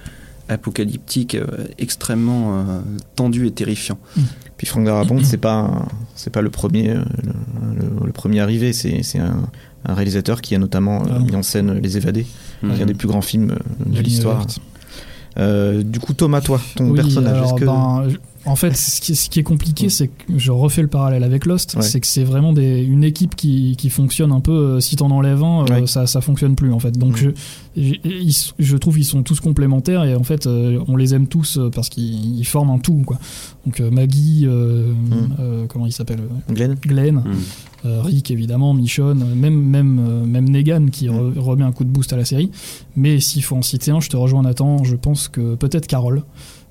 apocalyptique 0.48 1.34
euh, 1.34 1.46
extrêmement 1.78 2.58
euh, 2.58 2.80
tendu 3.16 3.46
et 3.46 3.50
terrifiant. 3.50 3.98
Puis 4.56 4.66
Franck 4.66 4.84
Darabont, 4.84 5.22
c'est 5.24 5.36
pas 5.38 5.86
c'est 6.14 6.30
pas 6.30 6.40
le 6.42 6.50
premier 6.50 6.90
euh, 6.90 7.02
le, 7.22 7.84
le- 8.00 8.06
le 8.06 8.12
premier 8.12 8.40
arrivé, 8.40 8.72
c'est 8.72 9.02
c'est 9.02 9.18
un, 9.18 9.42
un 9.86 9.94
réalisateur 9.94 10.40
qui 10.40 10.54
a 10.54 10.58
notamment 10.58 11.02
euh, 11.02 11.06
Ah. 11.16 11.18
mis 11.18 11.34
en 11.34 11.42
scène 11.42 11.72
Les 11.80 11.96
Évadés, 11.96 12.26
qui 12.60 12.66
est 12.80 12.82
un 12.82 12.86
des 12.86 12.94
plus 12.94 13.08
grands 13.08 13.22
films 13.22 13.56
de 13.86 14.00
l'histoire. 14.00 14.46
Euh, 15.38 15.82
du 15.82 15.98
coup, 15.98 16.12
Thomas, 16.12 16.40
toi, 16.42 16.60
ton 16.76 16.90
Oui, 16.90 16.96
personnage, 16.96 17.32
alors, 17.36 17.44
est-ce 17.46 17.54
que 17.54 17.64
ben, 17.64 18.04
En 18.44 18.56
fait, 18.56 18.76
ce 18.76 19.00
qui, 19.00 19.14
ce 19.14 19.30
qui 19.30 19.38
est 19.38 19.44
compliqué, 19.44 19.88
c'est 19.88 20.08
que 20.08 20.36
je 20.36 20.50
refais 20.50 20.82
le 20.82 20.88
parallèle 20.88 21.22
avec 21.22 21.46
Lost, 21.46 21.74
Ouais. 21.76 21.82
c'est 21.82 22.00
que 22.00 22.06
c'est 22.08 22.24
vraiment 22.24 22.52
des, 22.52 22.82
une 22.82 23.04
équipe 23.04 23.36
qui, 23.36 23.76
qui 23.78 23.88
fonctionne 23.88 24.32
un 24.32 24.40
peu. 24.40 24.52
euh, 24.52 24.80
si 24.80 24.96
t'en 24.96 25.10
enlèves 25.12 25.44
un, 25.44 25.62
euh, 25.62 25.80
Ouais. 25.80 25.86
ça, 25.86 26.06
ça 26.08 26.20
fonctionne 26.20 26.56
plus 26.56 26.72
en 26.72 26.80
fait. 26.80 26.98
Donc 26.98 27.12
Mm. 27.12 27.16
je, 27.16 27.30
j'ai- 27.76 28.00
ils- 28.04 28.34
je 28.58 28.76
trouve 28.76 28.96
qu'ils 28.96 29.04
sont 29.04 29.22
tous 29.22 29.38
complémentaires 29.40 30.02
et 30.04 30.16
en 30.16 30.24
fait, 30.24 30.46
euh, 30.46 30.80
on 30.88 30.96
les 30.96 31.14
aime 31.14 31.28
tous 31.28 31.58
parce 31.72 31.88
qu'ils 31.88 32.38
ils 32.40 32.44
forment 32.44 32.70
un 32.70 32.78
tout. 32.78 33.02
Quoi. 33.06 33.18
Donc 33.64 33.80
euh, 33.80 33.90
Maggie, 33.92 34.42
euh, 34.46 34.92
Mm. 34.92 35.12
euh, 35.38 35.66
comment 35.68 35.86
il 35.86 35.92
s'appelle 35.92 36.20
Glenn 36.50 36.74
Glenn, 36.82 37.16
Mm. 37.84 37.88
Rick 38.02 38.30
évidemment, 38.32 38.74
Michonne, 38.74 39.24
même 39.36 39.54
même 39.60 40.24
même 40.26 40.48
Negan 40.48 40.86
qui 40.90 41.08
Mm. 41.08 41.12
re- 41.12 41.38
remet 41.38 41.64
un 41.64 41.72
coup 41.72 41.84
de 41.84 41.88
boost 41.90 42.12
à 42.12 42.16
la 42.16 42.24
série. 42.24 42.50
Mais 42.96 43.20
s'il 43.20 43.42
faut 43.44 43.56
en 43.56 43.62
citer 43.62 43.90
un, 43.92 44.00
je 44.00 44.08
te 44.08 44.16
rejoins 44.16 44.42
Nathan. 44.42 44.82
Je 44.84 44.96
pense 44.96 45.28
que 45.28 45.54
peut-être 45.54 45.86
Carole. 45.86 46.22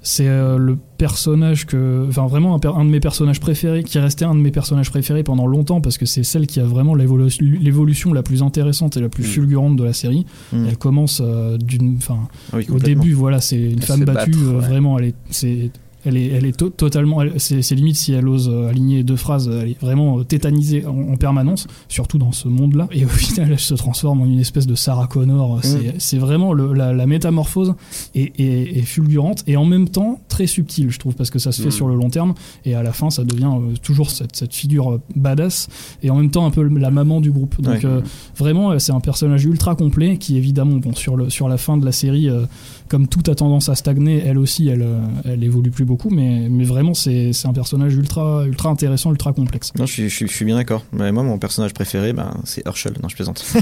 C'est 0.03 0.27
euh, 0.27 0.57
le 0.57 0.77
personnage 0.97 1.67
que, 1.67 2.05
enfin 2.09 2.25
vraiment 2.25 2.59
un, 2.65 2.85
de 2.85 2.89
mes 2.89 2.99
personnages 2.99 3.39
préférés, 3.39 3.83
qui 3.83 3.99
est 3.99 4.01
resté 4.01 4.25
un 4.25 4.33
de 4.33 4.39
mes 4.39 4.49
personnages 4.49 4.89
préférés 4.89 5.21
pendant 5.21 5.45
longtemps 5.45 5.79
parce 5.79 5.99
que 5.99 6.07
c'est 6.07 6.23
celle 6.23 6.47
qui 6.47 6.59
a 6.59 6.63
vraiment 6.63 6.95
l'évolu- 6.95 7.59
l'évolution 7.59 8.11
la 8.11 8.23
plus 8.23 8.41
intéressante 8.41 8.97
et 8.97 8.99
la 9.01 9.09
plus 9.09 9.23
Mm. 9.23 9.27
fulgurante 9.27 9.75
de 9.75 9.83
la 9.83 9.93
série. 9.93 10.25
Mm. 10.53 10.65
Elle 10.69 10.77
commence 10.77 11.21
euh, 11.23 11.57
d'une, 11.57 11.97
enfin 11.97 12.17
Ah 12.51 12.57
oui, 12.57 12.65
au 12.71 12.79
début, 12.79 13.13
voilà, 13.13 13.41
c'est 13.41 13.61
une 13.61 13.73
Elle 13.79 13.81
femme 13.83 14.03
battue, 14.05 14.31
battre, 14.31 14.43
euh, 14.43 14.53
ouais. 14.59 14.67
vraiment, 14.67 14.97
elle 14.97 15.05
est, 15.05 15.15
c'est, 15.29 15.69
elle 16.05 16.17
est, 16.17 16.27
elle 16.27 16.45
est 16.45 16.57
to- 16.57 16.69
totalement, 16.69 17.19
c'est, 17.37 17.61
limite 17.75 17.95
si 17.95 18.13
elle 18.13 18.27
ose 18.27 18.49
euh, 18.51 18.69
aligner 18.69 19.03
deux 19.03 19.15
phrases, 19.15 19.47
elle 19.49 19.69
est 19.71 19.79
vraiment 19.81 20.19
euh, 20.19 20.23
tétanisée 20.23 20.85
en, 20.85 21.13
en 21.13 21.15
permanence, 21.17 21.67
surtout 21.89 22.17
dans 22.17 22.31
ce 22.31 22.47
monde-là. 22.47 22.87
Et 22.91 23.05
au 23.05 23.09
final, 23.23 23.49
elle 23.51 23.59
se 23.59 23.73
transforme 23.73 24.21
en 24.21 24.25
une 24.25 24.39
espèce 24.39 24.67
de 24.67 24.75
Sarah 24.75 25.07
Connor. 25.07 25.59
C'est, 25.63 25.95
c'est 25.99 26.17
vraiment 26.17 26.53
le- 26.53 26.73
la, 26.73 26.93
la 26.93 27.05
métamorphose 27.05 27.73
est, 28.15 28.39
est- 28.39 28.77
est 28.77 28.81
fulgurante 28.81 29.43
et 29.47 29.57
en 29.57 29.65
même 29.65 29.89
temps 29.89 30.19
très 30.27 30.47
subtile, 30.47 30.89
je 30.91 30.99
trouve, 30.99 31.15
parce 31.15 31.29
que 31.29 31.39
ça 31.39 31.51
se 31.51 31.61
fait 31.61 31.67
Mm. 31.69 31.71
sur 31.71 31.87
le 31.87 31.95
long 31.95 32.09
terme. 32.09 32.33
Et 32.65 32.73
à 32.75 32.83
la 32.83 32.93
fin, 32.93 33.09
ça 33.09 33.23
devient 33.23 33.51
euh, 33.53 33.73
toujours 33.81 34.09
cette, 34.09 34.35
cette 34.35 34.53
figure 34.53 34.93
euh, 34.93 35.01
badass 35.15 35.67
et 36.03 36.09
en 36.09 36.15
même 36.15 36.31
temps 36.31 36.45
un 36.45 36.51
peu 36.51 36.63
la 36.63 36.91
maman 36.91 37.21
du 37.21 37.31
groupe. 37.31 37.61
Donc 37.61 37.73
Ouais. 37.75 37.85
euh, 37.85 38.01
vraiment, 38.37 38.71
euh, 38.71 38.79
c'est 38.79 38.91
un 38.91 38.99
personnage 38.99 39.45
ultra 39.45 39.75
complet 39.75 40.17
qui 40.17 40.37
évidemment, 40.37 40.77
bon, 40.77 40.93
sur, 40.93 41.15
le, 41.15 41.29
sur 41.29 41.47
la 41.47 41.57
fin 41.57 41.77
de 41.77 41.85
la 41.85 41.91
série, 41.91 42.29
euh, 42.29 42.45
comme 42.87 43.07
tout 43.07 43.23
a 43.31 43.35
tendance 43.35 43.69
à 43.69 43.75
stagner, 43.75 44.21
elle 44.25 44.37
aussi, 44.37 44.67
elle, 44.67 44.81
euh, 44.81 44.99
elle 45.25 45.43
évolue 45.43 45.71
plus 45.71 45.85
beaucoup, 45.91 46.09
mais, 46.09 46.47
mais 46.49 46.63
vraiment, 46.63 46.93
c'est 46.93 47.33
c'est 47.33 47.47
un 47.47 47.53
personnage 47.53 47.93
ultra, 47.95 48.45
ultra 48.45 48.69
intéressant, 48.69 49.11
ultra 49.11 49.33
complexe. 49.33 49.71
Non, 49.77 49.85
je 49.85 49.91
suis, 49.93 50.09
je 50.09 50.15
suis, 50.15 50.27
je 50.27 50.33
suis 50.33 50.45
bien 50.45 50.55
d'accord. 50.55 50.83
Mais 50.93 51.11
moi, 51.11 51.21
mon 51.23 51.37
personnage 51.37 51.73
préféré, 51.73 52.13
ben, 52.13 52.31
c'est 52.45 52.65
Herschel. 52.65 52.93
Non, 53.03 53.09
je 53.09 53.15
plaisante. 53.15 53.43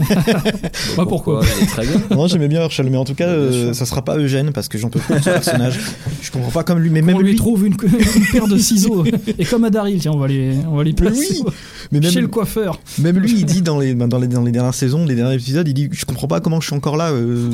Bah, 0.98 1.06
pourquoi? 1.08 1.42
Très 1.68 1.86
bien. 1.86 2.02
non, 2.12 2.28
j'aimais 2.28 2.48
bien 2.48 2.62
Herschel, 2.62 2.89
mais 2.89 2.98
en 2.98 3.06
tout 3.06 3.15
cas, 3.15 3.28
euh, 3.28 3.74
ça 3.74 3.86
sera 3.86 4.04
pas 4.04 4.18
Eugène 4.18 4.52
parce 4.54 4.68
que 4.68 4.78
j'en 4.78 4.89
peux 4.89 5.00
plus 5.00 5.15
de 5.15 5.20
ce 5.20 5.30
personnage. 5.30 5.80
Je 6.22 6.32
comprends 6.32 6.52
pas 6.52 6.63
comme 6.63 6.80
lui, 6.80 6.89
mais 6.89 7.02
on 7.02 7.06
même 7.06 7.20
lui 7.22 7.32
lui. 7.32 7.36
trouve 7.38 7.65
une, 7.65 7.74
une 7.74 8.26
paire 8.32 8.48
de 8.48 8.58
ciseaux 8.58 9.04
et 9.39 9.46
comme 9.46 9.63
à 9.63 9.70
Daryl, 9.70 10.00
tiens, 10.00 10.12
on 10.13 10.18
va 10.20 10.28
les, 10.28 10.54
on 10.70 10.76
va 10.76 10.84
les 10.84 10.92
Mais 10.92 10.96
placer 10.96 11.20
oui, 11.44 11.44
mais 11.92 12.00
même, 12.02 12.12
chez 12.12 12.22
le 12.22 12.28
coiffeur. 12.28 12.80
même 13.00 13.18
lui, 13.18 13.32
il 13.32 13.46
dit 13.46 13.62
dans 13.62 13.80
les, 13.80 13.94
ben, 13.96 14.08
dans 14.08 14.20
les, 14.20 14.28
dans 14.28 14.44
les 14.44 14.52
dernières 14.52 14.74
saisons, 14.74 15.06
les 15.06 15.15
derniers 15.15 15.36
épisodes, 15.36 15.68
il 15.68 15.74
dit, 15.74 15.89
je 15.92 16.06
comprends 16.06 16.28
pas 16.28 16.39
comment 16.42 16.60
je 16.62 16.68
suis 16.68 16.76
encore 16.76 16.98
là. 16.98 17.12
euh. 17.12 17.50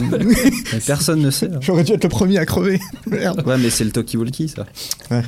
Personne 0.85 1.21
ne 1.21 1.29
sait. 1.29 1.47
hein. 1.53 1.59
J'aurais 1.61 1.83
dû 1.83 1.93
être 1.93 2.03
le 2.03 2.09
premier 2.09 2.37
à 2.37 2.45
crever. 2.45 2.79
Merde. 3.09 3.43
Ouais, 3.45 3.57
mais 3.57 3.69
c'est 3.69 3.83
le 3.83 3.91
talkie-walkie, 3.91 4.47
ça. 4.49 4.64
Ouais, 5.11 5.21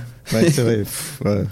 c'est 0.51 0.61
vrai. 0.61 0.77
Pff, 0.79 1.21
ouais. 1.25 1.43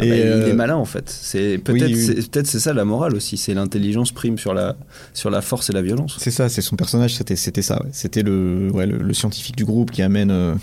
Ah 0.00 0.04
bah, 0.04 0.12
euh, 0.12 0.42
Il 0.46 0.50
est 0.50 0.54
malin 0.54 0.76
en 0.76 0.84
fait. 0.84 1.10
C'est 1.10 1.58
peut-être 1.58 1.86
oui, 1.88 1.94
oui. 1.94 2.04
c'est 2.22 2.30
peut-être 2.30 2.46
c'est 2.46 2.60
ça 2.60 2.72
la 2.72 2.84
morale 2.84 3.14
aussi. 3.16 3.36
C'est 3.36 3.52
l'intelligence 3.54 4.12
prime 4.12 4.38
sur 4.38 4.54
la 4.54 4.76
sur 5.12 5.28
la 5.28 5.40
force 5.42 5.70
et 5.70 5.72
la 5.72 5.82
violence. 5.82 6.16
C'est 6.20 6.30
ça, 6.30 6.48
c'est 6.48 6.62
son 6.62 6.76
personnage, 6.76 7.16
c'était 7.16 7.34
c'était 7.36 7.62
ça. 7.62 7.82
ouais. 7.82 7.90
C'était 7.92 8.22
le, 8.22 8.70
ouais, 8.72 8.86
le, 8.86 8.98
le 8.98 9.12
scientifique 9.12 9.56
du 9.56 9.64
groupe 9.64 9.90
qui 9.90 10.02
amène, 10.02 10.30
euh, 10.30 10.54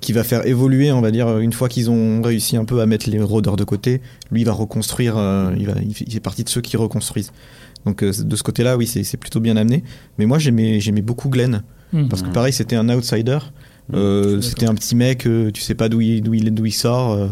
qui 0.00 0.14
va 0.14 0.24
faire 0.24 0.46
évoluer, 0.46 0.90
on 0.92 1.02
va 1.02 1.10
dire, 1.10 1.38
une 1.38 1.52
fois 1.52 1.68
qu'ils 1.68 1.90
ont 1.90 2.22
réussi 2.22 2.56
un 2.56 2.64
peu 2.64 2.80
à 2.80 2.86
mettre 2.86 3.10
les 3.10 3.20
rôdeurs 3.20 3.56
de 3.56 3.64
côté, 3.64 4.00
lui 4.30 4.40
il 4.40 4.44
va 4.44 4.52
reconstruire, 4.52 5.18
euh, 5.18 5.52
il, 5.58 5.66
va, 5.66 5.74
il, 5.82 5.94
fait, 5.94 6.20
partie 6.20 6.42
de 6.44 6.48
ceux 6.48 6.62
qui 6.62 6.78
reconstruisent. 6.78 7.32
Donc 7.84 8.02
euh, 8.02 8.12
de 8.18 8.36
ce 8.36 8.42
côté-là, 8.42 8.78
oui, 8.78 8.86
c'est 8.86 9.16
plutôt 9.18 9.40
bien 9.40 9.58
amené. 9.58 9.84
Mais 10.18 10.24
moi 10.24 10.38
j'aimais 10.38 10.80
j'aimais 10.80 11.02
beaucoup 11.02 11.28
Glenn 11.28 11.62
Hmm. 11.92 12.06
parce 12.08 12.22
que 12.22 12.28
pareil, 12.28 12.52
c'était 12.52 12.76
un 12.76 12.88
outsider. 12.88 13.38
Euh, 13.94 14.36
Je 14.36 14.40
suis 14.40 14.50
c'était 14.50 14.66
un 14.68 14.74
petit 14.74 14.94
mec, 14.96 15.26
euh, 15.26 15.50
tu 15.50 15.60
sais 15.62 15.74
pas 15.74 15.88
d'où 15.88 16.00
il, 16.00 16.22
d'où 16.22 16.34
il, 16.34 16.52
d'où 16.54 16.66
il 16.66 16.72
sort, 16.72 17.12
euh, 17.12 17.28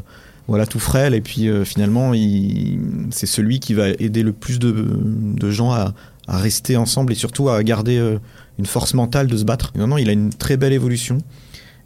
voilà, 0.46 0.66
tout 0.66 0.78
frêle. 0.78 1.14
Et 1.14 1.20
puis 1.20 1.48
euh, 1.48 1.64
finalement, 1.64 2.14
il, 2.14 2.78
c'est 3.10 3.26
celui 3.26 3.60
qui 3.60 3.74
va 3.74 3.88
aider 3.90 4.22
le 4.22 4.32
plus 4.32 4.58
de, 4.58 4.72
de 5.02 5.50
gens 5.50 5.72
à, 5.72 5.94
à 6.26 6.38
rester 6.38 6.76
ensemble 6.76 7.12
et 7.12 7.16
surtout 7.16 7.48
à 7.48 7.62
garder 7.62 7.98
euh, 7.98 8.18
une 8.58 8.66
force 8.66 8.94
mentale 8.94 9.26
de 9.28 9.36
se 9.36 9.44
battre. 9.44 9.72
Non, 9.76 9.86
non, 9.86 9.98
il 9.98 10.08
a 10.08 10.12
une 10.12 10.30
très 10.30 10.56
belle 10.56 10.72
évolution. 10.72 11.18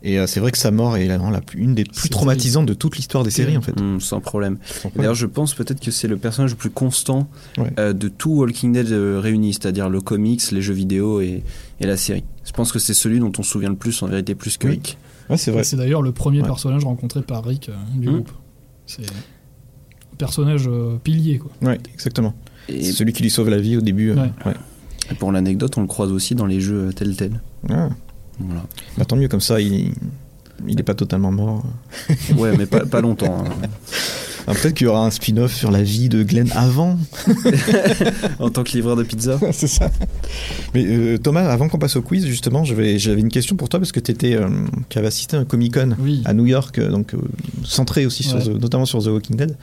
Et 0.05 0.19
euh, 0.19 0.27
c'est 0.27 0.41
vrai 0.41 0.51
que 0.51 0.59
sa 0.59 0.71
mort 0.73 0.97
est 0.97 1.07
la, 1.07 1.17
la 1.19 1.41
plus- 1.41 1.61
une 1.61 1.75
des 1.77 1.85
plus 1.85 2.09
traumatisantes 2.09 2.67
de 2.67 2.75
toute 2.75 2.97
l'histoire 2.97 3.23
des 3.23 3.31
séries, 3.31 3.57
en 3.57 3.63
fait. 3.63 3.79
Hum, 3.81 4.01
sans 4.01 4.21
problème. 4.21 4.59
D'ailleurs, 4.97 5.15
je 5.15 5.27
pense 5.27 5.55
peut-être 5.55 5.79
que 5.81 5.91
c'est 5.93 6.09
le 6.09 6.17
personnage 6.17 6.51
le 6.53 6.57
plus 6.57 6.71
constant 6.71 7.29
Ouais. 7.59 7.73
euh, 7.79 7.93
de 7.93 8.09
tout 8.09 8.31
Walking 8.33 8.73
Dead 8.73 8.91
euh, 8.91 9.21
réuni, 9.21 9.53
c'est-à-dire 9.53 9.89
le 9.89 10.01
comics, 10.01 10.43
les 10.51 10.61
jeux 10.63 10.75
vidéo 10.75 11.21
et, 11.21 11.45
et 11.81 11.87
la 11.87 11.97
série. 11.97 12.25
Je 12.45 12.51
pense 12.53 12.73
que 12.73 12.79
c'est 12.81 12.95
celui 12.95 13.21
dont 13.21 13.31
on 13.39 13.43
se 13.45 13.51
souvient 13.51 13.69
le 13.71 13.77
plus 13.77 14.03
en 14.03 14.09
vérité, 14.09 14.35
plus 14.35 14.57
que 14.59 14.67
Oui. 14.67 14.73
Rick. 14.75 14.99
ouais, 15.31 15.37
c'est 15.37 15.53
vrai. 15.53 15.63
C'est 15.63 15.77
d'ailleurs 15.77 16.03
le 16.03 16.11
premier 16.13 16.41
Ouais. 16.41 16.47
personnage 16.47 16.85
rencontré 16.85 17.23
par 17.23 17.45
Rick 17.45 17.69
euh, 17.69 17.73
du 17.97 18.09
Hmm. 18.09 18.13
groupe. 18.15 18.33
C'est 18.87 19.03
un 19.03 20.17
personnage 20.19 20.67
euh, 20.67 20.97
pilier, 21.03 21.39
quoi. 21.39 21.53
Ouais, 21.63 21.79
exactement. 21.95 22.35
Et, 22.69 22.83
C'est 22.83 22.93
celui 22.93 23.13
qui 23.13 23.23
lui 23.23 23.31
sauve 23.31 23.49
la 23.51 23.59
vie 23.59 23.77
au 23.77 23.81
début. 23.81 24.11
euh, 24.11 24.15
Ouais. 24.17 24.33
ouais. 24.47 24.55
et 25.11 25.15
pour 25.15 25.31
l'anecdote, 25.33 25.79
on 25.79 25.81
le 25.83 25.87
croise 25.87 26.11
aussi 26.11 26.35
dans 26.35 26.47
les 26.47 26.61
jeux 26.61 26.93
Telltale. 26.93 27.41
Ah. 27.71 27.89
Voilà. 28.39 28.63
Bah, 28.97 29.05
tant 29.05 29.17
mieux, 29.17 29.29
comme 29.29 29.41
ça, 29.41 29.61
il 29.61 29.93
il 30.67 30.79
est 30.79 30.85
pas 30.85 30.95
totalement 30.95 31.33
mort. 31.33 31.65
Ouais, 32.37 32.57
mais 32.57 32.67
pas, 32.67 32.87
pas 32.87 33.01
longtemps. 33.01 33.45
hein. 33.45 33.69
Ah, 34.47 34.55
Peut-être 34.55 34.75
qu'il 34.75 34.87
y 34.87 34.89
aura 34.91 35.05
un 35.07 35.11
spin-off 35.11 35.55
sur 35.55 35.71
la 35.71 35.83
vie 35.83 36.09
de 36.09 36.23
Glenn 36.23 36.51
avant. 36.55 36.99
en 38.39 38.51
tant 38.51 38.63
que 38.65 38.73
livreur 38.73 38.97
de 38.97 39.03
pizza. 39.03 39.39
c'est 39.53 39.67
ça. 39.69 39.91
Mais 40.75 40.85
euh, 40.87 41.19
Thomas, 41.19 41.43
avant 41.49 41.69
qu'on 41.69 41.79
passe 41.79 41.97
au 41.97 42.03
quiz, 42.03 42.27
justement, 42.27 42.65
j'avais 42.65 42.97
une 42.99 43.29
question 43.29 43.57
pour 43.57 43.69
toi 43.69 43.79
parce 43.81 43.93
que 43.93 44.01
t'étais, 44.01 44.35
euh, 44.35 44.49
tu 44.89 44.99
avais 44.99 45.07
assisté 45.09 45.37
à 45.37 45.41
un 45.41 45.45
Comic 45.45 45.75
Con 45.75 45.91
Oui. 45.99 46.23
à 46.25 46.33
New 46.35 46.47
York, 46.47 46.79
euh, 46.79 46.91
donc 46.91 47.15
euh, 47.15 47.19
centré 47.65 48.07
aussi 48.07 48.23
sur 48.23 48.33
Ouais. 48.39 48.49
Notamment 48.59 48.87
sur 48.87 49.03
The 49.03 49.09
Walking 49.09 49.37
Dead. 49.37 49.57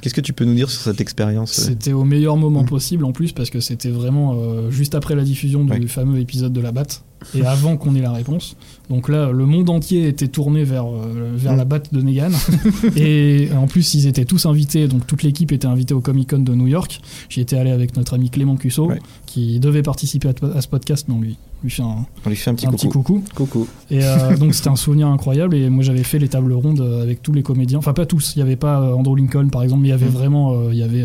Qu'est-ce 0.00 0.14
que 0.14 0.20
tu 0.20 0.32
peux 0.32 0.44
nous 0.44 0.54
dire 0.54 0.70
sur 0.70 0.82
cette 0.82 1.00
expérience 1.00 1.52
C'était 1.52 1.92
au 1.92 2.04
meilleur 2.04 2.36
moment 2.36 2.62
Mm. 2.62 2.66
possible 2.66 3.04
en 3.04 3.12
plus 3.12 3.32
parce 3.32 3.50
que 3.50 3.58
c'était 3.60 3.90
vraiment 3.90 4.36
juste 4.70 4.94
après 4.94 5.14
la 5.16 5.22
diffusion 5.24 5.64
du 5.64 5.72
Ouais. 5.72 5.86
fameux 5.88 6.20
épisode 6.20 6.52
de 6.52 6.60
la 6.60 6.70
batte 6.72 7.02
et 7.36 7.44
avant 7.44 7.76
qu'on 7.76 7.94
ait 7.94 8.00
la 8.00 8.12
réponse. 8.12 8.56
Donc 8.88 9.08
là, 9.08 9.30
le 9.32 9.44
monde 9.46 9.68
entier 9.70 10.06
était 10.08 10.28
tourné 10.28 10.62
vers, 10.64 10.86
vers 11.34 11.54
Mm. 11.54 11.56
la 11.56 11.64
batte 11.64 11.92
de 11.94 12.00
Negan. 12.02 12.30
et 12.96 13.48
en 13.56 13.66
plus, 13.66 13.79
ils 13.94 14.06
étaient 14.06 14.24
tous 14.24 14.46
invités, 14.46 14.88
donc 14.88 15.06
toute 15.06 15.22
l'équipe 15.22 15.52
était 15.52 15.66
invitée 15.66 15.94
au 15.94 16.00
Comic 16.00 16.30
Con 16.30 16.38
de 16.40 16.54
New 16.54 16.66
York. 16.66 17.00
J'y 17.28 17.40
étais 17.40 17.56
allé 17.56 17.70
avec 17.70 17.96
notre 17.96 18.14
ami 18.14 18.30
Clément 18.30 18.56
Cusso 18.56 18.86
Ouais. 18.86 18.98
qui 19.26 19.60
devait 19.60 19.82
participer 19.82 20.28
à, 20.28 20.32
à 20.56 20.60
ce 20.60 20.68
podcast, 20.68 21.06
mais 21.08 21.14
on 21.14 21.20
lui, 21.20 21.36
lui 21.62 21.70
fait 21.70 21.82
un, 21.82 22.06
On 22.24 22.28
lui 22.28 22.36
fait 22.36 22.50
un 22.50 22.54
petit 22.54 22.66
un 22.66 22.70
coucou. 22.70 22.80
petit 22.80 22.88
coucou. 22.92 23.24
Coucou. 23.34 23.68
Et 23.90 24.04
euh, 24.04 24.36
donc 24.38 24.54
c'était 24.54 24.68
un 24.70 24.76
souvenir 24.76 25.06
incroyable 25.08 25.54
et 25.54 25.68
moi 25.70 25.82
j'avais 25.84 26.02
fait 26.04 26.18
les 26.18 26.28
tables 26.28 26.52
rondes 26.52 26.80
euh, 26.80 27.02
avec 27.02 27.22
tous 27.22 27.32
les 27.32 27.42
comédiens, 27.42 27.78
enfin 27.78 27.92
pas 27.92 28.06
tous, 28.06 28.32
il 28.36 28.38
n'y 28.38 28.42
avait 28.42 28.56
pas 28.56 28.80
euh, 28.80 28.92
Andrew 28.94 29.16
Lincoln 29.16 29.48
par 29.50 29.62
exemple, 29.62 29.82
mais 29.82 29.88
il 29.88 29.92
y 29.92 29.94
avait 29.94 30.06
Mm. 30.06 30.10
vraiment, 30.10 30.70
il 30.70 30.78
y 30.78 30.82
avait, 30.82 31.04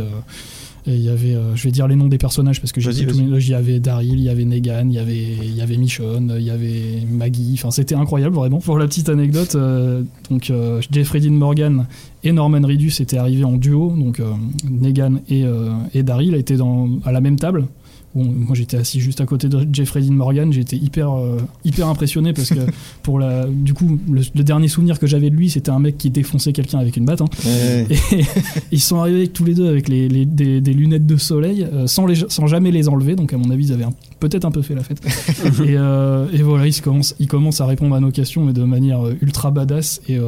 et 0.88 0.94
il 0.94 1.02
y 1.02 1.10
avait, 1.10 1.36
euh, 1.36 1.56
je 1.56 1.64
vais 1.64 1.72
dire 1.72 1.88
les 1.88 1.96
noms 1.96 2.08
des 2.08 2.20
personnages 2.20 2.62
parce 2.62 2.72
que 2.72 2.80
j'ai 2.80 2.92
dit 2.92 3.08
il 3.10 3.50
y 3.50 3.54
avait 3.56 3.80
Daryl, 3.80 4.14
il 4.14 4.24
y 4.24 4.30
avait 4.30 4.46
Negan, 4.46 4.88
il 4.88 4.94
y 4.94 5.00
avait, 5.00 5.18
il 5.18 5.56
y 5.56 5.62
avait 5.62 5.78
Michonne, 5.78 6.36
il 6.38 6.44
y 6.44 6.52
avait 6.52 7.04
Maggie, 7.10 7.54
enfin 7.56 7.72
c'était 7.72 7.96
incroyable 7.96 8.36
vraiment. 8.36 8.60
Pour 8.60 8.78
la 8.78 8.86
petite 8.86 9.10
anecdote, 9.10 9.56
euh, 9.56 10.04
donc 10.30 10.52
euh, 10.52 10.82
Jeffrey 10.92 11.20
Dean 11.20 11.32
Morgan 11.32 11.88
et 12.24 12.32
Norman 12.32 12.62
Reedus 12.62 12.94
étaient 13.00 13.18
arrivés 13.18 13.46
en 13.46 13.58
duo, 13.58 13.94
donc 13.98 14.22
Negan 14.70 15.22
et, 15.30 15.44
et 15.94 16.04
Daryl 16.04 16.34
étaient 16.36 16.58
dans, 16.58 16.90
à 17.04 17.12
la 17.12 17.22
même 17.22 17.36
table. 17.36 17.68
Bon, 18.16 18.24
moi 18.24 18.56
j'étais 18.56 18.78
assis 18.78 19.02
juste 19.02 19.20
à 19.20 19.26
côté 19.26 19.50
de 19.50 19.68
Jeffrey 19.74 20.02
Dean 20.02 20.14
Morgan, 20.14 20.54
j'étais 20.54 20.78
hyper, 20.78 21.12
euh, 21.12 21.38
hyper 21.66 21.90
impressionné 21.90 22.32
parce 22.32 22.48
que 22.50 22.60
pour 23.04 23.20
la, 23.20 23.46
du 23.46 23.74
coup 23.74 24.00
le, 24.10 24.22
le 24.34 24.44
dernier 24.44 24.70
souvenir 24.70 25.00
que 25.00 25.06
j'avais 25.06 25.30
de 25.30 25.36
lui 25.36 25.50
c'était 25.50 25.70
un 25.72 25.80
mec 25.80 25.98
qui 25.98 26.10
défonçait 26.12 26.54
quelqu'un 26.54 26.80
avec 26.80 26.96
une 26.96 27.04
batte. 27.06 27.20
hein. 27.22 27.26
Ouais, 27.46 27.88
ouais. 27.90 27.98
Et 28.22 28.26
ils 28.72 28.80
sont 28.80 29.00
arrivés 29.02 29.28
tous 29.28 29.44
les 29.44 29.54
deux 29.54 29.68
avec 29.68 29.90
les, 29.90 30.08
les- 30.08 30.26
des, 30.26 30.62
des 30.62 30.74
lunettes 30.74 31.06
de 31.06 31.18
soleil 31.18 31.68
euh, 31.74 31.88
sans, 31.88 32.06
les, 32.06 32.16
sans 32.30 32.48
jamais 32.48 32.72
les 32.72 32.88
enlever, 32.88 33.16
donc 33.18 33.34
à 33.34 33.38
mon 33.38 33.50
avis 33.52 33.66
ils 33.68 33.74
avaient 33.74 33.84
peut-être 34.22 34.46
un 34.46 34.52
peu 34.52 34.62
fait 34.62 34.76
la 34.76 34.84
fête. 34.84 35.02
et, 35.66 35.76
euh, 35.78 36.26
et 36.32 36.42
voilà, 36.42 36.68
ils 36.68 36.82
commencent, 36.82 37.16
ils 37.20 37.28
commencent 37.28 37.60
à 37.60 37.66
répondre 37.66 37.96
à 37.96 38.00
nos 38.00 38.12
questions 38.12 38.46
mais 38.46 38.54
de 38.54 38.64
manière 38.64 39.02
ultra 39.22 39.52
badass 39.52 40.00
et 40.08 40.20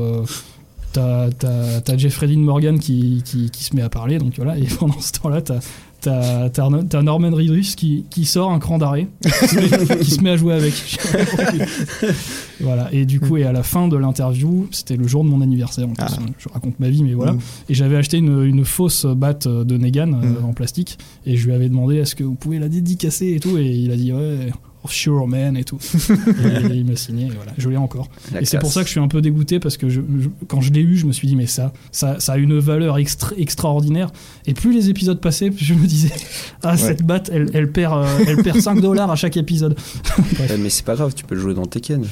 t'as 0.94 1.98
Jeffrey 1.98 2.28
Dean 2.28 2.40
Morgan 2.40 2.80
qui, 2.80 3.22
qui, 3.26 3.50
qui 3.50 3.64
se 3.64 3.76
met 3.76 3.82
à 3.82 3.90
parler, 3.90 4.18
donc 4.18 4.34
voilà, 4.38 4.58
et 4.58 4.64
pendant 4.80 5.00
ce 5.00 5.12
temps-là, 5.14 5.42
t'as, 5.42 5.60
t'as, 6.02 7.02
Norman 7.04 7.32
Reedus 7.32 7.74
qui, 7.76 8.06
qui 8.10 8.26
sort 8.26 8.52
un 8.52 8.60
cran 8.60 8.78
d'arrêt, 8.78 9.08
qui 9.22 10.12
se 10.12 10.22
met- 10.22 10.30
à 10.32 10.38
jouer 10.38 10.54
avec. 10.54 10.74
voilà, 12.60 12.90
et 12.92 13.06
du 13.06 13.20
coup, 13.20 13.38
et 13.38 13.44
à 13.44 13.52
la 13.52 13.64
fin 13.64 13.88
de 13.88 13.98
l'interview, 13.98 14.68
c'était 14.72 14.96
le 14.96 15.08
jour 15.08 15.24
de 15.24 15.30
mon 15.30 15.42
anniversaire, 15.42 15.86
en 15.88 15.94
plus, 15.94 16.04
Ah. 16.08 16.20
je 16.38 16.50
raconte 16.50 16.80
ma 16.80 16.90
vie, 16.90 17.04
mais 17.04 17.14
voilà, 17.14 17.34
Mm. 17.34 17.40
et 17.70 17.74
j'avais 17.74 17.96
acheté 17.98 18.18
une, 18.18 18.44
une 18.44 18.66
fausse 18.66 19.06
batte 19.06 19.48
de 19.48 19.78
Negan 19.78 20.14
euh, 20.14 20.42
Mm. 20.42 20.46
en 20.46 20.54
plastique, 20.54 20.98
et 21.26 21.38
je 21.38 21.46
lui 21.46 21.54
avais 21.54 21.70
demandé 21.70 21.96
est-ce 21.98 22.16
que 22.16 22.24
vous 22.24 22.36
pouvez 22.36 22.60
la 22.60 22.70
dédicacer 22.70 23.34
et 23.36 23.40
tout, 23.40 23.58
et 23.58 23.66
il 23.68 23.92
a 23.92 23.96
dit 23.96 24.12
ouais, 24.14 24.52
of 24.88 24.94
Sure 24.94 25.28
Man 25.28 25.58
et 25.58 25.64
tout. 25.64 25.78
et 26.10 26.74
il 26.76 26.86
m'a 26.86 26.96
signé, 26.96 27.26
et 27.28 27.30
voilà, 27.36 27.52
je 27.58 27.70
l'ai 27.70 27.78
encore. 27.78 28.10
La 28.34 28.42
et 28.42 28.46
c'est 28.46 28.60
pour 28.60 28.72
ça 28.72 28.82
que 28.82 28.88
je 28.88 28.92
suis 28.92 29.00
un 29.00 29.08
peu 29.08 29.22
dégoûté 29.22 29.60
parce 29.60 29.78
que 29.78 29.90
je, 29.90 30.02
je- 30.20 30.30
quand 30.48 30.62
je 30.62 30.72
l'ai 30.72 30.82
eu, 30.82 30.98
je 30.98 31.06
me 31.06 31.12
suis 31.12 31.28
dit, 31.28 31.36
mais 31.36 31.46
ça, 31.48 31.74
ça, 31.92 32.20
ça 32.20 32.34
a 32.34 32.38
une 32.38 32.58
valeur 32.60 32.98
extra- 32.98 33.36
extraordinaire. 33.38 34.12
Et 34.46 34.54
plus 34.54 34.72
les 34.74 34.90
épisodes 34.90 35.20
passaient, 35.20 35.52
plus 35.52 35.66
je 35.66 35.74
me 35.74 35.86
disais, 35.86 36.12
ah, 36.64 36.78
cette 36.78 37.04
batte, 37.04 37.30
elle, 37.34 37.50
elle 37.54 37.72
perd, 37.72 37.94
euh, 38.06 38.24
elle 38.28 38.38
perd 38.44 38.60
5 38.62 38.82
dollars 38.82 39.12
à 39.12 39.16
chaque 39.16 39.38
épisode. 39.38 39.78
Ouais, 40.40 40.58
mais 40.58 40.70
c'est 40.70 40.86
pas 40.86 40.96
grave, 40.96 41.14
tu 41.16 41.24
peux 41.26 41.36
le 41.36 41.42
jouer 41.42 41.54
dans 41.54 41.66
Tekken. 41.66 42.06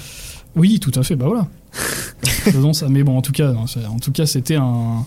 Oui, 0.56 0.80
tout 0.80 0.92
à 0.96 1.04
fait, 1.04 1.16
bah 1.16 1.26
voilà. 1.28 1.48
Faisons 2.24 2.74
ça. 2.74 2.88
Mais 2.90 3.04
bon, 3.04 3.18
en 3.18 3.22
tout 3.22 3.32
cas, 3.32 3.52
non, 3.52 3.68
c'est- 3.68 3.86
en 3.86 4.00
tout 4.00 4.12
cas, 4.12 4.26
c'était 4.26 4.56
un, 4.56 5.06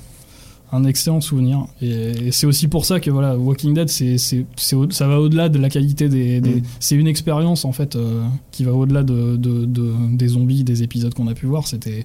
un 0.72 0.84
excellent 0.84 1.20
souvenir. 1.20 1.66
Et, 1.80 2.26
et 2.28 2.32
c'est 2.32 2.46
aussi 2.46 2.68
pour 2.68 2.84
ça 2.84 3.00
que 3.00 3.10
voilà, 3.10 3.36
Walking 3.38 3.74
Dead, 3.74 3.88
c'est, 3.88 4.18
c'est, 4.18 4.44
c'est 4.56 4.76
au- 4.76 4.90
ça 4.90 5.06
va 5.08 5.20
au-delà 5.20 5.48
de 5.48 5.58
la 5.58 5.68
qualité 5.70 6.08
des. 6.08 6.40
des- 6.40 6.56
Mm. 6.56 6.62
C'est 6.80 6.94
une 6.96 7.06
expérience 7.06 7.64
en 7.64 7.72
fait 7.72 7.96
euh, 7.96 8.22
qui 8.50 8.64
va 8.64 8.72
au-delà 8.72 9.02
de, 9.02 9.36
de- 9.36 9.64
de- 9.64 9.92
des 10.12 10.28
zombies, 10.28 10.64
des 10.64 10.82
épisodes 10.82 11.14
qu'on 11.14 11.26
a 11.28 11.34
pu 11.34 11.46
voir. 11.46 11.66
C'était, 11.66 12.04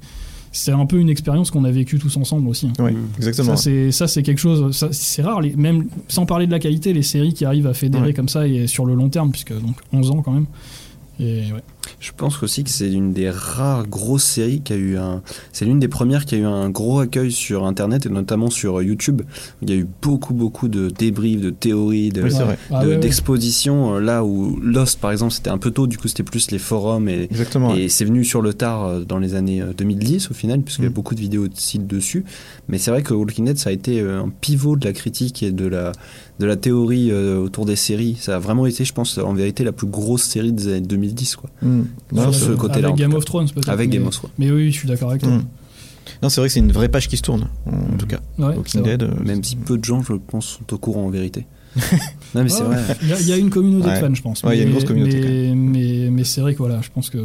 c'est 0.52 0.72
un 0.72 0.86
peu 0.86 0.98
une 1.00 1.10
expérience 1.10 1.50
qu'on 1.52 1.64
a 1.66 1.72
vécue 1.72 1.98
tous 2.00 2.16
ensemble 2.18 2.48
aussi. 2.48 2.70
Oui, 2.80 2.92
Mm. 2.94 2.98
exactement. 3.18 3.56
Ça 3.56 3.64
c'est, 3.64 3.92
ça, 3.92 4.08
c'est 4.08 4.24
quelque 4.24 4.40
chose. 4.40 4.76
ça, 4.76 4.90
c'est 4.92 5.22
rare, 5.24 5.42
les- 5.42 5.56
même 5.56 5.88
sans 6.08 6.26
parler 6.26 6.46
de 6.48 6.52
la 6.52 6.60
qualité, 6.60 6.94
les 6.94 7.02
séries 7.04 7.34
qui 7.34 7.44
arrivent 7.46 7.68
à 7.68 7.74
fédérer 7.74 8.08
Ouais. 8.08 8.14
comme 8.14 8.30
ça 8.30 8.48
et 8.48 8.68
sur 8.68 8.86
le 8.86 8.94
long 8.96 9.10
terme, 9.10 9.32
puisque 9.32 9.54
donc 9.54 9.76
11 9.92 10.12
ans 10.12 10.22
quand 10.22 10.32
même. 10.32 10.46
Et 11.20 11.52
ouais. 11.54 11.62
Je 12.00 12.12
pense 12.16 12.42
aussi 12.44 12.64
que 12.64 12.70
c'est 12.70 12.92
une 12.92 13.14
des 13.14 13.30
rares 13.30 13.88
grosses 13.88 14.24
séries 14.24 14.62
qui 14.62 14.74
a 14.74 14.76
eu 14.76 14.98
un. 14.98 15.22
C'est 15.52 15.64
l'une 15.66 15.80
des 15.80 15.88
premières 15.88 16.26
qui 16.26 16.36
a 16.36 16.38
eu 16.40 16.46
un 16.46 16.70
gros 16.70 17.00
accueil 17.00 17.32
sur 17.32 17.66
Internet 17.66 18.06
et 18.06 18.10
notamment 18.10 18.50
sur 18.50 18.82
YouTube. 18.82 19.22
Il 19.62 19.70
y 19.70 19.74
a 19.74 19.76
eu 19.76 19.88
beaucoup, 20.02 20.34
beaucoup 20.34 20.68
de 20.70 20.90
débriefs, 20.90 21.40
de 21.42 21.50
théories, 21.50 22.10
de, 22.10 22.24
Oui. 22.24 22.32
Ah 22.72 22.84
de- 22.84 22.88
ouais, 22.90 22.94
ouais. 22.96 23.00
d'expositions. 23.00 23.96
euh, 23.96 24.00
Là 24.00 24.24
où 24.24 24.60
Lost, 24.62 25.00
par 25.00 25.12
exemple, 25.12 25.34
c'était 25.34 25.50
un 25.50 25.58
peu 25.58 25.72
tôt, 25.72 25.88
du 25.88 25.98
coup, 25.98 26.08
c'était 26.08 26.24
plus 26.24 26.52
les 26.52 26.58
forums 26.60 27.08
et. 27.08 27.24
Exactement. 27.24 27.74
ouais. 27.74 27.84
Et 27.84 27.90
c'est 27.90 28.06
venu 28.06 28.26
sur 28.26 28.42
le 28.42 28.54
tard 28.54 28.86
euh, 28.86 29.04
dans 29.04 29.20
les 29.20 29.36
années 29.36 29.62
euh, 29.62 29.74
2010 29.78 30.32
au 30.32 30.34
final, 30.34 30.62
puisqu'il 30.62 30.84
y 30.84 30.88
a 30.88 30.90
Mm. 30.90 30.94
beaucoup 30.94 31.16
de 31.16 31.20
vidéos 31.22 31.48
de 31.48 31.56
sites 31.56 31.88
dessus. 31.88 32.24
Mais 32.68 32.78
c'est 32.78 32.92
vrai 32.92 33.04
que 33.04 33.14
Walking 33.14 33.46
Dead, 33.46 33.58
ça 33.58 33.70
a 33.70 33.74
été 33.74 34.00
euh, 34.02 34.22
un 34.24 34.30
pivot 34.30 34.76
de 34.78 34.86
la 34.86 34.94
critique 34.94 35.44
et 35.44 35.52
de 35.52 35.68
la, 35.68 35.92
de 36.40 36.46
la 36.46 36.56
théorie 36.56 37.10
euh, 37.12 37.38
autour 37.40 37.66
des 37.66 37.76
séries. 37.76 38.18
Ça 38.20 38.36
a 38.36 38.40
vraiment 38.40 38.66
été, 38.66 38.86
je 38.86 38.94
pense, 38.94 39.18
en 39.18 39.34
vérité, 39.34 39.64
la 39.64 39.72
plus 39.72 39.88
grosse 39.88 40.24
série 40.24 40.52
des 40.52 40.68
années 40.68 40.82
2010. 40.82 41.36
Quoi. 41.36 41.50
Mm. 41.62 41.82
Non, 42.12 42.22
Sur 42.24 42.34
c'est- 42.36 42.46
ce 42.48 42.52
côté-là, 42.54 42.88
Avec 42.90 43.00
Game 43.00 43.14
of 43.14 43.26
Thrones 43.26 43.50
peut-être. 43.50 43.70
Avec 43.70 43.90
mais- 43.90 43.98
Game 43.98 44.08
of 44.08 44.16
Thrones. 44.16 44.32
Mais 44.40 44.50
oui, 44.52 44.72
je 44.72 44.78
suis 44.80 44.88
d'accord 44.88 45.10
avec 45.12 45.22
toi. 45.22 45.32
Mm. 45.32 45.46
Non, 46.22 46.30
c'est 46.30 46.42
vrai 46.42 46.48
que 46.50 46.54
c'est 46.54 46.60
une 46.60 46.72
vraie 46.72 46.90
page 46.90 47.08
qui 47.08 47.18
se 47.18 47.22
tourne, 47.22 47.48
en 47.66 47.98
tout 47.98 48.08
cas. 48.08 48.20
Ouais, 48.38 48.56
Walking. 48.56 48.84
Dead. 48.84 49.04
euh, 49.04 49.12
Même 49.26 49.44
si 49.44 49.56
peu 49.56 49.78
de 49.78 49.84
gens, 49.86 50.02
je 50.04 50.14
pense, 50.14 50.46
sont 50.60 50.74
au 50.74 50.78
courant 50.78 51.06
en 51.06 51.10
vérité. 51.10 51.46
non, 52.36 52.44
mais 52.44 52.50
c'est 52.50 52.64
vrai. 52.64 52.78
Il 53.02 53.10
y, 53.10 53.14
a- 53.14 53.20
il 53.20 53.28
y 53.30 53.34
a 53.34 53.38
une 53.38 53.50
communauté 53.50 53.88
Ouais. 53.88 53.96
de 54.02 54.06
fans, 54.08 54.14
je 54.14 54.22
pense. 54.22 54.44
Ouais, 54.44 54.56
il 54.56 54.60
y 54.60 54.62
a 54.64 54.66
une 54.66 54.72
grosse 54.72 54.84
communauté, 54.86 55.20
Mais, 55.22 55.56
mais, 55.56 56.10
mais 56.12 56.24
c'est 56.24 56.42
vrai 56.42 56.54
que 56.54 56.60
voilà, 56.60 56.82
je 56.82 56.90
pense 56.94 57.10
que 57.10 57.18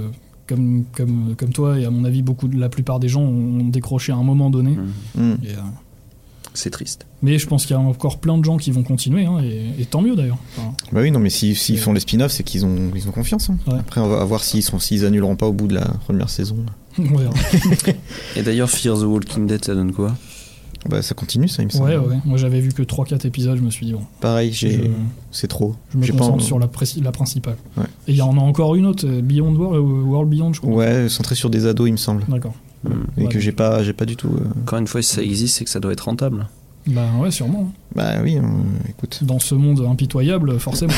comme, 0.46 0.84
comme, 0.96 1.34
comme 1.36 1.50
toi 1.50 1.78
et 1.78 1.84
à 1.84 1.90
mon 1.90 2.04
avis, 2.04 2.22
beaucoup 2.22 2.48
de 2.48 2.58
la 2.58 2.68
plupart 2.68 2.98
des 3.00 3.08
gens 3.08 3.20
ont 3.22 3.64
décroché 3.68 4.12
à 4.12 4.16
un 4.16 4.22
moment 4.22 4.48
donné. 4.48 4.72
Et, 5.16 5.18
euh, 5.20 5.32
C'est 6.58 6.70
triste. 6.70 7.06
mais 7.22 7.38
je 7.38 7.46
pense 7.46 7.64
qu'il 7.66 7.76
y 7.76 7.78
a 7.78 7.80
encore 7.80 8.18
plein 8.18 8.36
de 8.36 8.44
gens 8.44 8.56
qui 8.56 8.72
vont 8.72 8.82
continuer, 8.82 9.24
hein, 9.26 9.38
et, 9.44 9.80
et 9.80 9.84
tant 9.86 10.02
mieux 10.02 10.16
d'ailleurs. 10.16 10.38
Enfin, 10.56 10.72
Bah 10.92 11.00
oui, 11.02 11.10
non, 11.12 11.20
mais 11.20 11.30
s'ils 11.30 11.56
font 11.78 11.92
les 11.92 12.00
spin-offs, 12.00 12.32
c'est 12.32 12.42
qu'ils 12.42 12.66
ont, 12.66 12.90
ils 12.96 13.06
ont 13.08 13.12
confiance. 13.12 13.48
hein. 13.50 13.58
Ouais. 13.68 13.78
Après, 13.78 14.00
on 14.00 14.08
va 14.08 14.24
voir 14.24 14.42
s'ils 14.42 15.04
annuleront 15.06 15.36
pas 15.36 15.46
au 15.46 15.52
bout 15.52 15.68
de 15.68 15.74
la 15.74 15.84
première 16.04 16.28
saison. 16.30 16.56
on 16.98 17.02
verra. 17.16 17.32
Et 18.36 18.42
d'ailleurs, 18.42 18.68
Fear 18.70 18.98
the 18.98 19.02
Walking 19.02 19.46
Dead, 19.46 19.64
ça 19.64 19.74
donne 19.74 19.92
quoi? 19.92 20.14
Bah, 20.88 21.02
ça 21.02 21.14
continue, 21.14 21.48
ça, 21.48 21.62
il 21.62 21.66
me 21.66 21.70
semble. 21.70 21.90
Ouais, 21.90 21.96
ouais. 21.96 22.16
Moi 22.24 22.38
j'avais 22.38 22.60
vu 22.60 22.72
que 22.72 22.82
3-4 22.82 23.26
épisodes, 23.26 23.56
je 23.58 23.62
me 23.62 23.70
suis 23.70 23.84
dit, 23.86 23.92
bon, 23.92 24.02
Pareil, 24.20 24.52
j'ai, 24.52 24.72
je, 24.72 24.80
c'est 25.32 25.48
trop. 25.48 25.74
je 25.92 25.98
me 25.98 26.02
J'ai 26.04 26.12
pas 26.12 26.18
concentre 26.20 26.42
en- 26.42 26.46
sur 26.46 26.58
la, 26.60 26.66
préci- 26.66 27.02
la 27.02 27.10
principale. 27.12 27.56
Ouais. 27.76 27.84
Et 28.06 28.12
il 28.12 28.16
y 28.16 28.22
en 28.22 28.36
a 28.36 28.40
encore 28.40 28.74
une 28.76 28.86
autre, 28.86 29.04
euh, 29.06 29.20
Beyond 29.20 29.54
World, 29.54 29.76
euh, 29.76 30.02
World 30.04 30.30
Beyond, 30.30 30.52
je 30.52 30.60
crois. 30.60 30.72
Ouais, 30.72 31.08
centré 31.08 31.34
sur 31.34 31.50
des 31.50 31.66
ados, 31.66 31.88
il 31.88 31.92
me 31.92 31.96
semble. 31.96 32.24
D'accord. 32.28 32.54
Mm. 32.84 32.90
Et 33.16 33.22
Ouais, 33.22 33.28
que 33.28 33.40
j'ai 33.40 33.52
pas, 33.52 33.82
j'ai 33.82 33.92
pas 33.92 34.04
du 34.06 34.16
tout. 34.16 34.28
euh, 34.28 34.60
Encore 34.62 34.78
une 34.78 34.86
fois, 34.86 35.02
si 35.02 35.14
ça 35.14 35.22
existe, 35.22 35.56
c'est 35.56 35.64
que 35.64 35.70
ça 35.70 35.80
doit 35.80 35.92
être 35.92 36.02
rentable. 36.06 36.46
Bah 36.86 37.06
ouais, 37.20 37.30
sûrement. 37.30 37.70
hein. 37.70 37.72
Bah 37.94 38.14
oui, 38.22 38.38
hein, 38.38 38.50
écoute. 38.88 39.18
Dans 39.22 39.38
ce 39.38 39.54
monde 39.54 39.84
impitoyable, 39.86 40.58
forcément. 40.58 40.92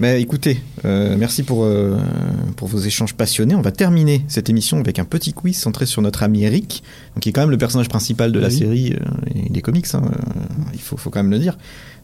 Mais 0.00 0.20
écoutez, 0.22 0.60
euh, 0.84 1.16
merci 1.18 1.42
pour, 1.42 1.64
euh, 1.64 1.98
pour 2.56 2.68
vos 2.68 2.78
échanges 2.78 3.14
passionnés. 3.14 3.56
On 3.56 3.62
va 3.62 3.72
terminer 3.72 4.24
cette 4.28 4.48
émission 4.48 4.78
avec 4.78 5.00
un 5.00 5.04
petit 5.04 5.32
quiz 5.32 5.56
centré 5.56 5.86
sur 5.86 6.02
notre 6.02 6.22
ami 6.22 6.44
Eric, 6.44 6.84
qui 7.20 7.30
est 7.30 7.32
quand 7.32 7.40
même 7.40 7.50
le 7.50 7.58
personnage 7.58 7.88
principal 7.88 8.30
de 8.30 8.38
la 8.38 8.50
série 8.50 8.92
euh, 8.92 9.30
et 9.34 9.48
des 9.50 9.60
comics. 9.60 9.86
hein, 9.94 10.02
euh, 10.04 10.40
il 10.72 10.80
faut, 10.80 10.96
faut 10.96 11.10
quand 11.10 11.20
même 11.22 11.32
le 11.32 11.38
dire. 11.40 11.58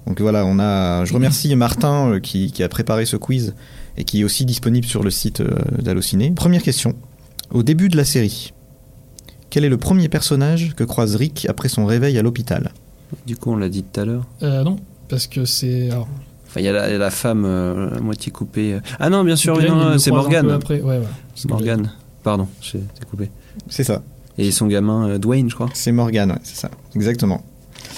Donc 0.08 0.20
voilà, 0.20 0.44
on 0.44 0.58
a. 0.58 1.04
Je 1.04 1.14
remercie 1.14 1.54
Martin 1.54 2.14
euh, 2.14 2.20
qui, 2.20 2.50
qui 2.50 2.64
a 2.64 2.68
préparé 2.68 3.04
ce 3.06 3.16
quiz 3.16 3.54
et 3.96 4.02
qui 4.02 4.22
est 4.22 4.24
aussi 4.24 4.44
disponible 4.44 4.86
sur 4.86 5.04
le 5.04 5.10
site 5.10 5.40
euh, 5.40 5.54
d'Allociné. 5.80 6.32
Première 6.32 6.62
question. 6.64 6.94
Au 7.52 7.62
début 7.62 7.88
de 7.90 7.96
la 7.96 8.04
série, 8.04 8.52
quel 9.50 9.64
est 9.64 9.68
le 9.68 9.76
premier 9.78 10.08
personnage 10.08 10.74
que 10.74 10.84
croise 10.84 11.16
Rick 11.16 11.46
après 11.48 11.68
son 11.68 11.86
réveil 11.86 12.18
à 12.18 12.22
l'hôpital 12.22 12.72
Du 13.26 13.36
coup, 13.36 13.52
on 13.52 13.56
l'a 13.56 13.68
dit 13.68 13.82
tout 13.82 14.00
à 14.00 14.04
l'heure. 14.04 14.26
Euh, 14.42 14.62
non, 14.64 14.76
parce 15.08 15.26
que 15.26 15.44
c'est. 15.44 15.90
alors, 15.90 16.08
Enfin, 16.46 16.60
il 16.60 16.64
y 16.64 16.68
a 16.68 16.98
la, 16.98 17.10
femme 17.10 17.44
euh, 17.44 17.90
à 17.96 18.00
moitié 18.00 18.32
coupée. 18.32 18.78
Ah 18.98 19.10
non, 19.10 19.22
bien 19.22 19.36
sûr, 19.36 19.58
c'est 19.98 20.10
Morgan. 20.10 20.50
Après. 20.50 20.80
Ouais. 20.80 21.00
C'est 21.34 21.48
Morgan. 21.48 21.92
Pardon, 22.22 22.48
été 22.74 22.80
coupé. 23.10 23.30
C'est 23.68 23.84
ça. 23.84 24.02
Et 24.38 24.50
son 24.50 24.66
gamin, 24.66 25.08
euh, 25.08 25.18
Dwayne, 25.18 25.50
je 25.50 25.54
crois. 25.54 25.68
C'est 25.74 25.92
Morgan, 25.92 26.30
ouais, 26.30 26.38
c'est 26.42 26.56
ça. 26.56 26.70
Exactement. 26.94 27.44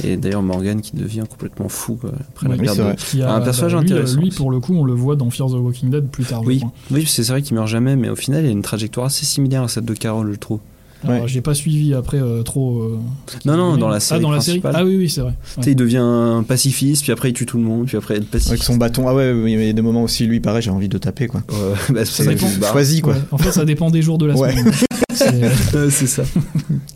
Et 0.02 0.16
d'ailleurs, 0.16 0.42
Morgan 0.42 0.80
qui 0.80 0.96
devient 0.96 1.24
complètement 1.28 1.68
fou 1.68 1.96
quoi, 1.96 2.10
après 2.30 2.46
Ouais, 2.48 2.56
la 2.56 2.60
oui, 2.72 2.78
perte 2.78 2.98
c'est 3.00 3.18
de- 3.18 3.22
a- 3.22 3.34
Un 3.34 3.40
personnage 3.40 3.72
bah, 3.74 3.80
lui, 3.82 3.92
intéressant 3.92 4.20
Lui, 4.20 4.28
aussi. 4.28 4.36
pour 4.36 4.50
le 4.50 4.58
coup, 4.60 4.74
on 4.74 4.84
le 4.84 4.94
voit 4.94 5.16
dans 5.16 5.28
Fear 5.30 5.48
the 5.48 5.52
Walking 5.54 5.90
Dead 5.90 6.08
plus 6.08 6.24
tard. 6.24 6.42
Oui, 6.44 6.62
oui 6.90 7.04
c'est 7.06 7.22
c'est 7.22 7.32
vrai 7.32 7.42
qu'il 7.42 7.54
meurt 7.56 7.68
jamais, 7.68 7.96
mais 7.96 8.08
au 8.08 8.16
final, 8.16 8.44
il 8.44 8.48
a 8.48 8.50
une 8.50 8.62
trajectoire 8.62 9.06
assez 9.06 9.26
similaire 9.26 9.62
à 9.64 9.68
celle 9.68 9.84
de 9.84 9.94
Carol, 9.94 10.32
je 10.32 10.38
trouve. 10.38 10.60
Alors, 11.02 11.22
Ouais. 11.22 11.28
J'ai 11.28 11.40
pas 11.40 11.54
suivi 11.54 11.94
après 11.94 12.18
euh, 12.20 12.42
trop. 12.42 12.80
euh, 12.82 12.98
Non, 13.46 13.56
non, 13.56 13.76
dans 13.78 13.88
la 13.88 13.96
Ah, 13.96 14.00
série 14.00 14.20
dans 14.20 14.30
la 14.30 14.40
série. 14.40 14.60
Ah 14.64 14.84
oui, 14.84 14.96
oui, 14.96 15.08
c'est 15.08 15.22
vrai. 15.22 15.32
Tu 15.56 15.62
sais, 15.62 15.70
il 15.72 15.76
devient 15.76 15.96
un 16.02 16.42
pacifiste, 16.42 17.02
puis 17.04 17.12
après 17.12 17.30
il 17.30 17.32
tue 17.32 17.46
tout 17.46 17.56
le 17.56 17.62
monde, 17.64 17.86
puis 17.86 17.96
après 17.96 18.16
il 18.16 18.22
est 18.22 18.26
pacifiste. 18.26 18.50
Avec 18.50 18.62
son 18.62 18.76
bâton. 18.76 19.08
Ah 19.08 19.14
ouais, 19.14 19.32
mais 19.32 19.52
il 19.52 19.66
y 19.66 19.70
a 19.70 19.72
des 19.72 19.80
moments 19.82 20.02
aussi, 20.02 20.26
lui, 20.26 20.40
pareil, 20.40 20.60
j'ai 20.62 20.70
envie 20.70 20.88
de 20.90 20.98
taper, 20.98 21.26
quoi. 21.26 21.42
Euh, 21.52 21.74
bah, 21.90 22.04
Ça 22.04 22.24
dépend. 22.24 22.46
Choisi, 22.70 23.00
quoi. 23.00 23.14
Ouais, 23.14 23.20
En 23.30 23.38
fait, 23.38 23.52
ça 23.52 23.64
dépend 23.64 23.90
des 23.90 24.02
jours 24.02 24.18
de 24.18 24.26
la 24.26 24.34
Ouais. 24.36 24.50
semaine. 24.52 24.72
C'est- 25.14 25.30
Ouais, 25.74 25.90
c'est 25.90 26.06
ça. 26.06 26.22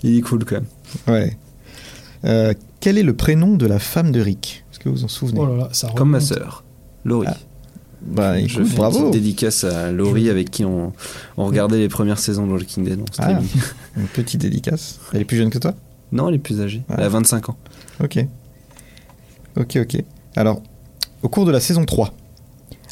il 0.03 0.19
est 0.19 0.21
cool 0.23 0.45
quand 0.45 0.57
même. 0.57 0.65
Ouais. 1.09 1.37
Euh, 2.25 2.55
quel 2.81 2.97
est 2.99 3.03
le 3.03 3.15
prénom 3.15 3.55
de 3.57 3.67
la 3.67 3.79
femme 3.79 4.13
de 4.13 4.21
Rick? 4.21 4.65
Est-ce 4.73 4.79
que 4.79 4.89
vous 4.89 4.97
vous 4.97 5.05
en 5.05 5.09
souvenez? 5.09 5.41
Oh 5.41 5.47
là 5.47 5.57
là, 5.57 5.69
ça 5.73 5.91
Comme 5.95 6.11
ma 6.11 6.21
sœur, 6.21 6.65
Laurie. 7.05 7.27
Ah, 7.31 7.37
Bah, 8.07 8.39
Je 8.47 8.63
fais 8.63 8.69
une 8.71 8.75
bravo. 8.77 8.99
petite 9.01 9.13
dédicace 9.13 9.65
à 9.65 9.91
Laurie 9.91 10.29
avec 10.31 10.51
qui 10.51 10.65
on, 10.65 10.93
on 11.37 11.47
regardait 11.47 11.79
les 11.79 11.89
premières 11.89 12.19
saisons 12.19 12.47
de 12.47 12.53
Walking 12.53 12.85
Dead. 12.85 13.01
Ah. 13.19 13.39
Une 13.97 14.07
petite 14.09 14.41
dédicace. 14.41 15.01
Elle 15.13 15.23
est 15.23 15.25
plus 15.25 15.37
jeune 15.39 15.51
que 15.51 15.59
toi? 15.59 15.75
Non, 16.13 16.29
elle 16.29 16.35
est 16.35 16.39
plus 16.39 16.61
âgée. 16.61 16.83
Elle 16.91 17.03
a 17.05 17.09
25 17.09 17.49
ans. 17.49 17.57
Ok. 18.03 18.19
Ok, 19.57 19.77
ok. 19.81 20.03
Alors, 20.37 20.63
au 21.23 21.29
cours 21.29 21.47
de 21.47 21.51
la 21.53 21.61
saison 21.61 21.85
3, 21.85 22.13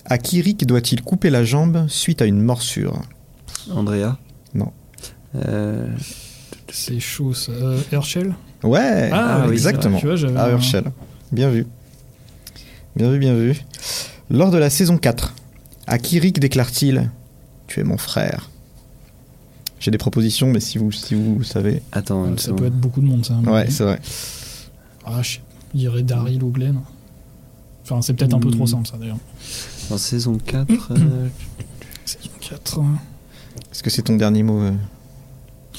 à 0.07 0.19
qui 0.19 0.41
Rick 0.41 0.67
doit-il 0.67 1.03
couper 1.03 1.29
la 1.31 1.45
jambe 1.45 1.87
suite 1.89 2.23
à 2.23 2.25
une 2.27 2.41
morsure? 2.41 3.01
Andrea? 3.71 4.17
Non. 4.55 4.71
Euh, 5.37 5.87
C'est 6.71 7.01
chaud, 7.01 7.35
ça. 7.35 7.53
Euh, 7.53 7.79
Herschel? 7.93 8.35
Ouais, 8.63 9.11
Ah 9.13 9.45
oui, 9.47 9.53
exactement. 9.55 9.99
Tu 9.99 10.07
vois, 10.07 10.17
j'avais 10.17 10.39
Ah, 10.39 10.47
un- 10.47 10.51
Herschel. 10.51 10.85
Bien 11.33 11.51
vu. 11.51 11.67
Bien 12.97 13.11
vu, 13.11 13.19
bien 13.19 13.35
vu. 13.35 13.61
Lors 14.33 14.51
de 14.51 14.57
la 14.59 14.71
saison 14.71 14.97
4, 14.97 15.35
à 15.87 15.99
qui 15.99 16.19
Rick 16.19 16.41
déclare-t-il 16.41 17.11
Tu 17.67 17.81
es 17.81 17.85
mon 17.85 17.99
frère 17.99 18.49
J'ai 19.79 19.91
des 19.91 19.99
propositions, 19.99 20.51
mais 20.51 20.61
si 20.61 20.79
vous, 20.79 20.91
si 20.91 21.15
vous 21.15 21.43
savez. 21.43 21.83
Attends, 21.93 22.37
Ça 22.39 22.53
peut 22.55 22.65
être 22.67 22.79
beaucoup 22.81 23.01
de 23.03 23.07
monde, 23.07 23.25
ça. 23.27 23.35
mon 23.35 23.53
Ouais, 23.53 23.69
c'est 23.71 23.85
vrai. 23.85 24.01
Ah, 25.05 25.21
je 25.23 25.39
il 25.75 25.81
dirait 25.81 26.03
Daryl 26.03 26.43
ou 26.43 26.51
Glenn. 26.51 26.81
Enfin, 27.85 28.01
c'est 28.03 28.15
peut-être 28.15 28.35
un 28.35 28.39
peu 28.41 28.51
trop 28.51 28.65
Hmm. 28.65 28.69
simple, 28.69 28.89
ça, 28.89 28.97
d'ailleurs. 28.99 29.19
Dans 29.91 29.99
saison 29.99 30.39
4, 30.39 30.93
euh, 30.93 31.29
Saison 32.07 32.31
4. 32.41 32.81
Est-ce 33.71 33.83
que 33.83 33.91
c'est 33.91 34.03
ton 34.03 34.17
dernier 34.17 34.43
mot 34.43 34.61
euh 34.61 34.73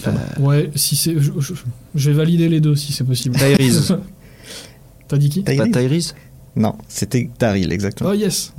euh, 0.07 0.11
Ouais, 0.39 0.71
si 0.75 0.95
c'est. 0.95 1.13
Je, 1.19 1.31
je- 1.39 1.53
je 1.95 2.09
vais 2.11 2.15
valider 2.15 2.49
les 2.49 2.59
deux 2.59 2.75
si 2.75 2.91
c'est 2.93 3.03
possible. 3.03 3.35
Tyrese. 3.35 3.97
T'as 5.07 5.17
dit 5.17 5.29
qui? 5.29 5.41
Pas 5.43 5.53
Tyrese 5.53 5.71
Tyrese 5.71 6.15
Non, 6.55 6.75
c'était 6.87 7.29
Daryl, 7.39 7.71
exactement. 7.71 8.11
Oh 8.11 8.13
yes 8.13 8.53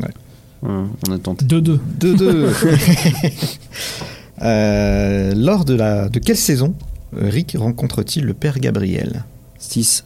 Hum, 0.62 0.90
On 1.09 1.12
a 1.12 1.18
tenté. 1.18 1.44
2-2. 1.44 1.78
2-2. 2.00 2.48
Euh, 4.42 5.33
lors 5.37 5.64
de 5.64 5.74
la 5.74 6.09
de 6.09 6.18
quelle 6.18 6.37
saison 6.37 6.74
Rick 7.16 7.54
rencontre-t-il 7.57 8.24
le 8.24 8.35
père 8.35 8.59
Gabriel? 8.59 9.24
6. 9.61 10.04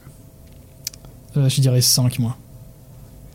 Euh, 1.38 1.48
je 1.48 1.61
dirais 1.62 1.81
5, 1.81 2.18
moi. 2.18 2.37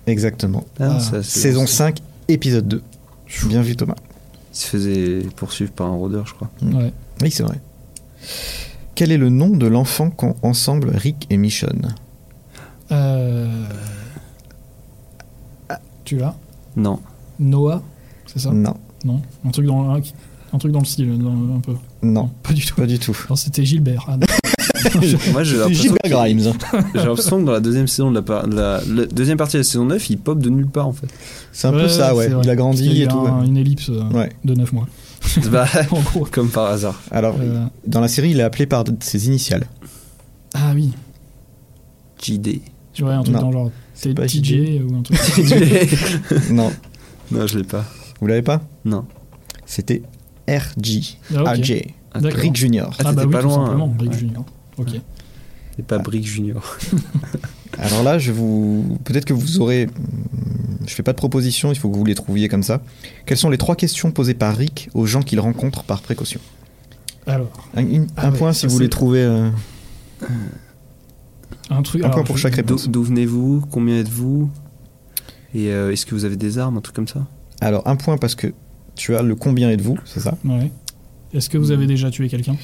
Exactement. 0.06 0.64
Ah, 0.80 1.00
Saison 1.24 1.66
5, 1.66 1.98
épisode 2.28 2.68
2. 2.68 2.84
Bien 3.48 3.64
vu 3.64 3.76
Thomas. 3.76 3.96
Il 4.54 4.58
se 4.58 4.68
faisait 4.68 5.20
poursuivre 5.36 5.72
par 5.72 5.88
un 5.88 5.96
rôdeur, 5.96 6.28
je 6.28 6.36
crois. 6.36 6.52
Ouais. 6.62 6.94
Oui, 7.22 7.32
c'est 7.32 7.44
vrai. 7.44 7.60
Quel 8.96 9.12
est 9.12 9.18
le 9.18 9.30
nom 9.30 9.50
de 9.50 9.66
l'enfant 9.66 10.12
qu'ont 10.12 10.36
ensemble 10.44 10.92
Rick 10.94 11.26
et 11.32 11.38
Michonne? 11.38 11.96
Euh... 12.92 13.66
Tu 16.06 16.18
l'as 16.18 16.36
Non. 16.76 17.00
Noah 17.40 17.82
c'est 18.26 18.40
ça 18.40 18.52
Non, 18.52 18.76
Non 19.06 19.22
un 19.46 19.50
truc, 19.52 19.66
dans, 19.68 19.90
un, 19.92 20.02
un 20.54 20.58
truc 20.58 20.72
dans 20.72 20.80
le 20.80 20.86
style, 20.86 21.18
dans- 21.18 21.56
un 21.56 21.60
peu. 21.60 21.74
non, 22.02 22.30
Pas 22.42 22.54
du 22.54 22.66
tout. 22.66 22.76
pas 22.76 22.86
du 22.88 22.98
tout. 23.00 23.16
Non, 23.30 23.36
c'était 23.36 23.64
Gilbert. 23.66 24.06
Ah, 24.08 24.18
Moi, 25.32 25.44
j'ai 25.44 25.58
l'impression 25.58 25.84
Gilbert 25.84 26.12
Grimes. 26.12 26.40
j'ai 26.94 27.06
l'impression 27.06 27.40
que 27.40 27.46
dans 27.46 27.52
la 27.52 27.60
deuxième 27.60 27.88
saison 27.88 28.10
de 28.10 28.16
la, 28.16 28.22
par- 28.22 28.48
de 28.48 28.56
la, 28.56 28.82
la 28.88 29.06
deuxième 29.06 29.38
partie 29.38 29.54
de 29.54 29.60
la 29.60 29.64
saison 29.64 29.86
9, 29.86 30.10
il 30.10 30.18
pop 30.18 30.40
de 30.40 30.50
nulle 30.50 30.68
part 30.68 30.88
en 30.88 30.94
fait. 30.94 31.08
C'est 31.52 31.68
un 31.68 31.72
peu 31.72 31.88
ça, 31.88 32.14
ouais. 32.16 32.26
c'est 32.26 32.32
vrai. 32.32 32.42
Il 32.44 32.50
a 32.50 32.54
Parce 32.54 32.58
grandi 32.58 32.84
qu'il 32.84 32.98
y 32.98 33.02
et 33.02 33.06
a 33.06 33.08
tout. 33.08 33.20
un- 33.20 33.42
ouais. 33.42 33.48
Une 33.48 33.58
ellipse 33.58 33.90
euh, 33.90 34.04
Ouais. 34.12 34.32
de 34.44 34.54
9 34.56 34.72
mois. 34.74 34.88
Bah, 35.52 35.66
En 35.92 36.02
gros. 36.02 36.28
comme 36.30 36.50
par 36.50 36.66
hasard. 36.72 37.02
Alors, 37.12 37.36
Euh, 37.40 37.66
dans 37.88 38.02
la 38.02 38.08
série, 38.10 38.32
il 38.32 38.40
est 38.40 38.44
appelé 38.44 38.66
par 38.66 38.84
ses 39.00 39.28
initiales. 39.28 39.66
ah 40.54 40.72
oui. 40.76 40.92
JD. 42.22 42.62
Tu 42.94 43.04
vois, 43.04 43.14
un 43.16 43.24
truc 43.24 43.36
Non. 43.36 43.42
dans 43.42 43.52
genre 43.52 43.72
C'est 44.04 44.14
pas 44.14 44.26
TJ 44.28 44.82
ou 44.88 44.96
un 44.96 45.02
truc. 45.02 45.18
non, 46.52 46.72
non, 47.32 47.48
je 47.48 47.58
l'ai 47.58 47.64
pas. 47.64 47.86
vous 48.20 48.28
l'avez 48.28 48.42
pas? 48.42 48.62
Non. 48.86 49.06
C'était 49.66 50.02
RG. 50.48 51.18
Ah. 51.36 51.54
RJ. 51.54 51.84
D'accord. 52.16 52.40
Rick 52.40 52.56
Junior. 52.56 52.96
Ah, 53.00 53.04
Ah 53.06 53.12
bah 53.14 53.24
oui, 53.26 53.32
pas 53.32 53.42
tout 53.42 53.48
loin, 53.48 53.66
simplement, 53.66 53.92
hein. 53.94 53.98
Rick 54.00 54.12
Ouais. 54.12 54.18
Junior. 54.20 54.46
Ok. 54.78 54.90
Et 55.80 55.82
pas 55.84 55.98
Brick 55.98 56.26
Junior. 56.28 56.78
Alors 57.80 58.04
là, 58.04 58.20
je 58.20 58.32
vous. 58.32 59.00
Peut-être 59.04 59.26
que 59.26 59.34
vous 59.34 59.60
aurez. 59.62 59.90
Je 60.86 60.94
fais 60.94 61.02
pas 61.02 61.14
de 61.14 61.18
proposition, 61.18 61.72
il 61.72 61.78
faut 61.80 61.90
que 61.90 61.96
vous 61.96 62.04
les 62.06 62.14
trouviez 62.14 62.50
comme 62.50 62.62
ça. 62.62 62.82
Quelles 63.26 63.38
sont 63.38 63.50
les 63.50 63.58
trois 63.58 63.76
questions 63.76 64.12
posées 64.12 64.34
par 64.34 64.56
Rick 64.56 64.90
aux 64.94 65.06
gens 65.06 65.22
qu'il 65.24 65.40
rencontre 65.40 65.84
par 65.84 66.02
précaution? 66.02 66.40
Alors, 67.26 67.70
Un, 67.76 67.82
une- 67.88 68.08
Ah 68.18 68.28
un 68.28 68.32
ouais, 68.34 68.38
point 68.38 68.52
si 68.54 68.68
vous 68.68 68.78
les 68.80 68.90
trouvez. 68.90 69.22
euh, 69.24 69.50
un 71.70 71.82
truc. 71.82 72.02
Un 72.02 72.06
alors, 72.06 72.16
point 72.18 72.24
pour 72.26 72.38
chaque 72.38 72.56
réponse. 72.56 72.90
d'où 72.90 73.04
venez-vous? 73.04 73.64
Combien 73.72 74.00
êtes-vous? 74.00 74.50
Et 75.56 75.68
euh, 75.72 75.92
est-ce 75.92 76.06
que 76.06 76.16
vous 76.16 76.26
avez 76.26 76.36
des 76.36 76.58
armes? 76.58 76.78
Un 76.78 76.82
truc 76.82 76.96
comme 76.96 77.08
ça? 77.08 77.26
Alors, 77.62 77.88
un 77.88 77.96
point 77.96 78.18
parce 78.18 78.36
que 78.36 78.48
tu 78.96 79.16
as 79.16 79.22
le 79.22 79.36
combien 79.36 79.70
êtes-vous, 79.70 79.98
c'est 80.06 80.20
ça? 80.20 80.38
Ouais. 80.46 80.72
Est-ce 81.34 81.50
que 81.50 81.58
vous 81.58 81.72
avez 81.72 81.88
déjà 81.88 82.12
tué 82.12 82.30
quelqu'un? 82.30 82.56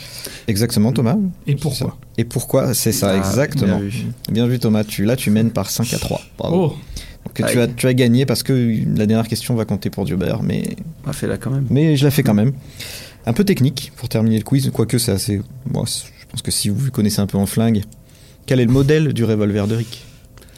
Exactement, 0.48 0.92
Thomas. 0.92 1.18
Et 1.48 1.56
pourquoi? 1.56 1.98
Et 2.20 2.24
pourquoi? 2.24 2.74
C'est 2.76 2.92
ça, 2.92 3.12
Ah, 3.12 3.18
exactement. 3.18 3.80
bien 3.80 3.88
vu. 3.90 4.04
Bien 4.32 4.48
vu, 4.48 4.60
Thomas. 4.60 4.84
Tu, 4.84 5.06
là, 5.06 5.16
tu 5.16 5.32
mènes 5.32 5.50
par 5.52 5.70
5 5.72 5.92
à 5.94 5.98
3. 5.98 6.22
Bravo. 6.38 6.56
Oh 6.56 6.76
Donc, 7.26 7.50
tu, 7.50 7.60
as, 7.60 7.68
tu 7.68 7.88
as 7.88 7.94
gagné 7.96 8.28
parce 8.28 8.44
que 8.44 8.54
la 8.96 9.08
dernière 9.08 9.28
question 9.28 9.56
va 9.56 9.66
compter 9.66 9.90
pour 9.90 10.06
Diobert, 10.06 10.44
mais, 10.44 10.76
Ah, 11.08 11.14
fais-la 11.14 11.38
quand 11.38 11.50
même. 11.50 11.66
mais 11.72 11.96
je 11.96 12.04
la 12.06 12.12
fais 12.12 12.22
quand 12.22 12.36
même. 12.36 12.52
Un 13.26 13.34
peu 13.34 13.44
technique 13.44 13.92
pour 13.96 14.08
terminer 14.08 14.38
le 14.38 14.44
quiz, 14.44 14.70
quoique 14.72 15.00
c'est 15.00 15.12
assez. 15.12 15.42
Bon, 15.66 15.86
c'est- 15.86 16.06
je 16.22 16.26
pense 16.28 16.42
que 16.44 16.52
si 16.52 16.70
vous 16.70 16.92
connaissez 16.92 17.22
un 17.22 17.28
peu 17.28 17.40
en 17.40 17.48
flingue, 17.48 17.82
quel 18.50 18.60
est 18.60 18.66
le 18.66 18.72
modèle 18.72 19.14
du 19.14 19.24
revolver 19.26 19.68
de 19.68 19.76
Rick 19.76 20.04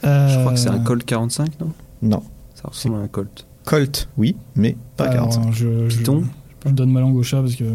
Je 0.02 0.40
crois 0.40 0.54
que 0.54 0.60
c'est 0.60 0.70
un 0.70 0.76
Euh, 0.76 0.80
Colt 0.80 1.04
45, 1.04 1.50
non? 1.60 1.72
Non. 2.02 2.24
Ça 2.56 2.70
ressemble 2.70 2.96
à 2.96 3.00
un 3.00 3.08
Colt. 3.10 3.46
Colt, 3.66 4.08
oui, 4.18 4.38
mais 4.56 4.78
pas 4.96 5.08
alors, 5.08 5.28
45. 5.28 5.52
je, 5.54 5.90
je- 5.90 5.98
Python? 5.98 6.24
je 6.66 6.72
donne 6.72 6.90
ma 6.90 7.02
langue 7.02 7.18
au 7.18 7.24
chat 7.24 7.42
parce 7.42 7.56
que. 7.56 7.66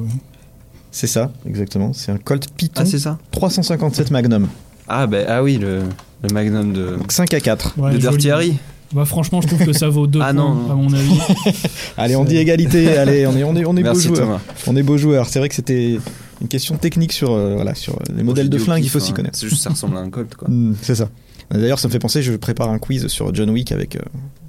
C'est 0.91 1.07
ça, 1.07 1.31
exactement. 1.47 1.93
C'est 1.93 2.13
un 2.13 2.17
Colt 2.17 2.49
Python 2.57 2.81
Ah, 2.83 2.87
c'est 2.87 2.99
ça 2.99 3.19
357 3.31 4.11
Magnum. 4.11 4.49
ah, 4.89 5.07
bah, 5.07 5.19
ah 5.29 5.43
oui, 5.43 5.59
le, 5.59 5.83
le 6.23 6.29
Magnum 6.33 6.73
de, 6.73 6.97
Donc 6.97 7.13
5 7.13 7.35
à 7.35 7.41
4. 7.41 7.75
Ouais, 7.79 7.93
de 7.93 7.99
Dirty. 7.99 8.31
Harry. 8.31 8.57
Bah, 8.95 9.05
franchement, 9.05 9.43
je 9.43 9.49
trouve 9.49 9.67
que 9.67 9.75
ça 9.75 9.91
vaut 9.91 10.07
deux 10.07 10.21
Ah, 10.23 10.33
points, 10.33 10.33
non. 10.33 10.71
à 10.71 10.75
mon 10.77 10.91
avis. 10.95 11.19
Allez, 11.99 12.17
on 12.17 12.25
dit 12.25 12.39
égalité. 12.39 12.97
Allez, 12.97 13.27
on 13.27 13.37
est, 13.37 13.45
on 13.45 13.55
est, 13.55 13.67
on 13.67 13.77
est 13.77 13.83
beaux 13.83 13.93
joueurs. 13.99 14.19
Thomas. 14.21 14.41
On 14.67 14.75
est 14.77 14.83
beaux 14.83 14.97
joueurs. 14.97 15.29
C'est 15.29 15.41
vrai 15.41 15.51
que 15.51 15.55
c'était 15.55 15.99
une 16.41 16.49
question 16.49 16.77
technique 16.77 17.13
sur, 17.13 17.33
euh, 17.33 17.55
voilà, 17.55 17.75
sur 17.75 17.99
les 18.15 18.23
modèles 18.23 18.49
de 18.49 18.57
Je 18.59 18.63
dis 18.63 18.63
au 18.63 18.67
flingue, 18.67 18.85
il 18.85 18.91
faut 18.91 19.01
s'y 19.01 19.11
hein. 19.13 19.15
connaître. 19.15 19.39
C'est 19.39 19.49
juste 19.49 19.63
ça 19.63 19.71
ressemble 19.71 19.97
à 19.97 20.01
un 20.01 20.11
Colt, 20.11 20.35
quoi. 20.35 20.49
Hmm, 20.51 20.75
c'est 20.83 20.95
ça. 20.95 21.09
D'ailleurs, 21.51 21.79
ça 21.79 21.89
me 21.89 21.93
fait 21.93 21.99
penser, 21.99 22.23
je 22.23 22.33
prépare 22.33 22.71
un 22.71 22.79
quiz 22.79 23.07
sur 23.07 23.33
John 23.35 23.51
Wick 23.51 23.71
avec. 23.73 23.97
euh, 23.97 24.01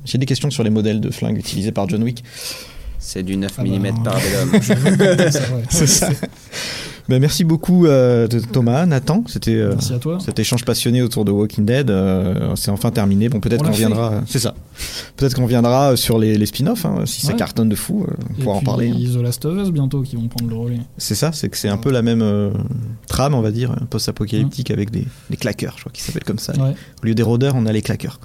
J'ai 0.05 0.17
des 0.17 0.25
questions 0.25 0.49
sur 0.49 0.63
les 0.63 0.69
modèles 0.71 0.99
de 0.99 1.11
flingues 1.11 1.37
utilisés 1.37 1.71
par 1.71 1.87
John 1.87 2.01
Wick. 2.03 2.23
C'est 2.99 3.23
du 3.23 3.37
9 3.37 3.51
Ah 3.57 3.63
bah, 3.63 3.69
mm 3.69 4.03
tenter 4.03 4.61
ça, 5.31 5.39
ouais. 5.39 5.63
C'est 5.69 5.87
ça. 5.87 6.09
Ben, 7.09 7.19
merci 7.21 7.45
beaucoup 7.45 7.85
euh, 7.85 8.27
Thomas, 8.51 8.85
Nathan. 8.85 9.23
C'était 9.27 9.55
euh, 9.55 9.75
cet 10.19 10.39
échange 10.39 10.65
passionné 10.65 11.01
autour 11.01 11.23
de 11.23 11.31
Walking 11.31 11.65
Dead. 11.65 11.89
euh, 11.89 12.53
c'est 12.55 12.69
enfin 12.69 12.91
terminé. 12.91 13.29
Bon, 13.29 13.39
peut-être 13.39 13.61
On 13.65 13.71
qu'on 13.71 13.97
euh, 13.97 14.19
C'est 14.27 14.39
ça. 14.39 14.53
Peut-être 15.15 15.33
qu'on 15.35 15.43
reviendra 15.43 15.95
sur 15.95 16.19
les, 16.19 16.37
les 16.37 16.45
spin-offs. 16.45 16.85
hein, 16.85 17.03
si 17.05 17.25
ça 17.25 17.31
cartonne 17.33 17.69
de 17.69 17.75
fou, 17.75 18.05
euh, 18.07 18.13
on 18.35 18.41
Et 18.41 18.43
pourra 18.43 18.57
en 18.57 18.61
parler. 18.61 18.89
hein. 18.89 18.97
The 19.13 19.21
Last 19.23 19.45
of 19.45 19.57
Us 19.57 19.71
bientôt 19.71 20.01
qui 20.01 20.17
vont 20.17 20.27
prendre 20.27 20.49
le 20.51 20.57
relais. 20.57 20.79
C'est 20.97 21.15
ça, 21.15 21.31
c'est 21.31 21.47
que 21.47 21.55
c'est 21.57 21.69
un 21.69 21.77
peu 21.77 21.91
la 21.91 22.01
même 22.01 22.21
euh, 22.21 22.51
trame, 23.07 23.33
on 23.35 23.41
va 23.41 23.51
dire, 23.51 23.73
post-apocalyptique 23.89 24.69
avec 24.71 24.91
des, 24.91 25.05
des 25.29 25.37
claqueurs, 25.37 25.75
je 25.77 25.81
crois 25.83 25.91
qu'ils 25.93 26.03
s'appellent 26.03 26.25
comme 26.25 26.39
ça. 26.39 26.53
Ouais. 26.53 26.75
Au 27.01 27.05
lieu 27.05 27.15
des 27.15 27.23
rôdeurs, 27.23 27.53
on 27.55 27.65
a 27.67 27.71
les 27.71 27.81
claqueurs. 27.81 28.19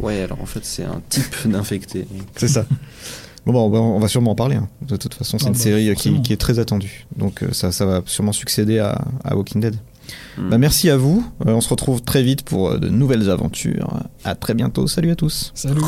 ouais, 0.00 0.22
alors 0.22 0.40
en 0.42 0.46
fait, 0.46 0.64
c'est 0.64 0.84
un 0.84 1.00
type 1.08 1.36
d'infecté. 1.46 2.06
C'est 2.36 2.48
ça. 2.48 2.66
Bon, 3.44 3.68
bon, 3.68 3.78
on 3.80 3.98
va 3.98 4.08
sûrement 4.08 4.30
en 4.32 4.34
parler. 4.36 4.56
hein. 4.56 4.68
De 4.86 4.96
toute 4.96 5.14
façon, 5.14 5.38
c'est 5.38 5.46
Ah 5.46 5.48
une 5.48 5.54
bah, 5.54 5.58
série 5.60 5.88
euh, 5.90 5.94
qui, 5.94 6.32
est 6.32 6.36
très 6.40 6.58
attendue. 6.60 7.06
Donc, 7.16 7.42
euh, 7.42 7.52
ça, 7.52 7.72
ça 7.72 7.84
va 7.86 8.02
sûrement 8.06 8.32
succéder 8.32 8.78
à, 8.78 9.04
à 9.24 9.34
Walking 9.36 9.60
Dead. 9.60 9.76
Hmm. 10.38 10.48
Bah, 10.50 10.58
merci 10.58 10.90
à 10.90 10.96
vous. 10.96 11.24
Euh, 11.46 11.52
on 11.52 11.60
se 11.60 11.68
retrouve 11.68 12.02
très 12.02 12.22
vite 12.22 12.42
pour 12.42 12.70
euh, 12.70 12.78
de 12.78 12.88
nouvelles 12.88 13.30
aventures. 13.30 14.00
À 14.24 14.34
très 14.36 14.54
bientôt. 14.54 14.86
Salut 14.86 15.10
à 15.10 15.16
tous. 15.16 15.50
Salut. 15.54 15.80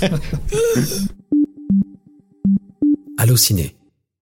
Allociné, 3.18 3.76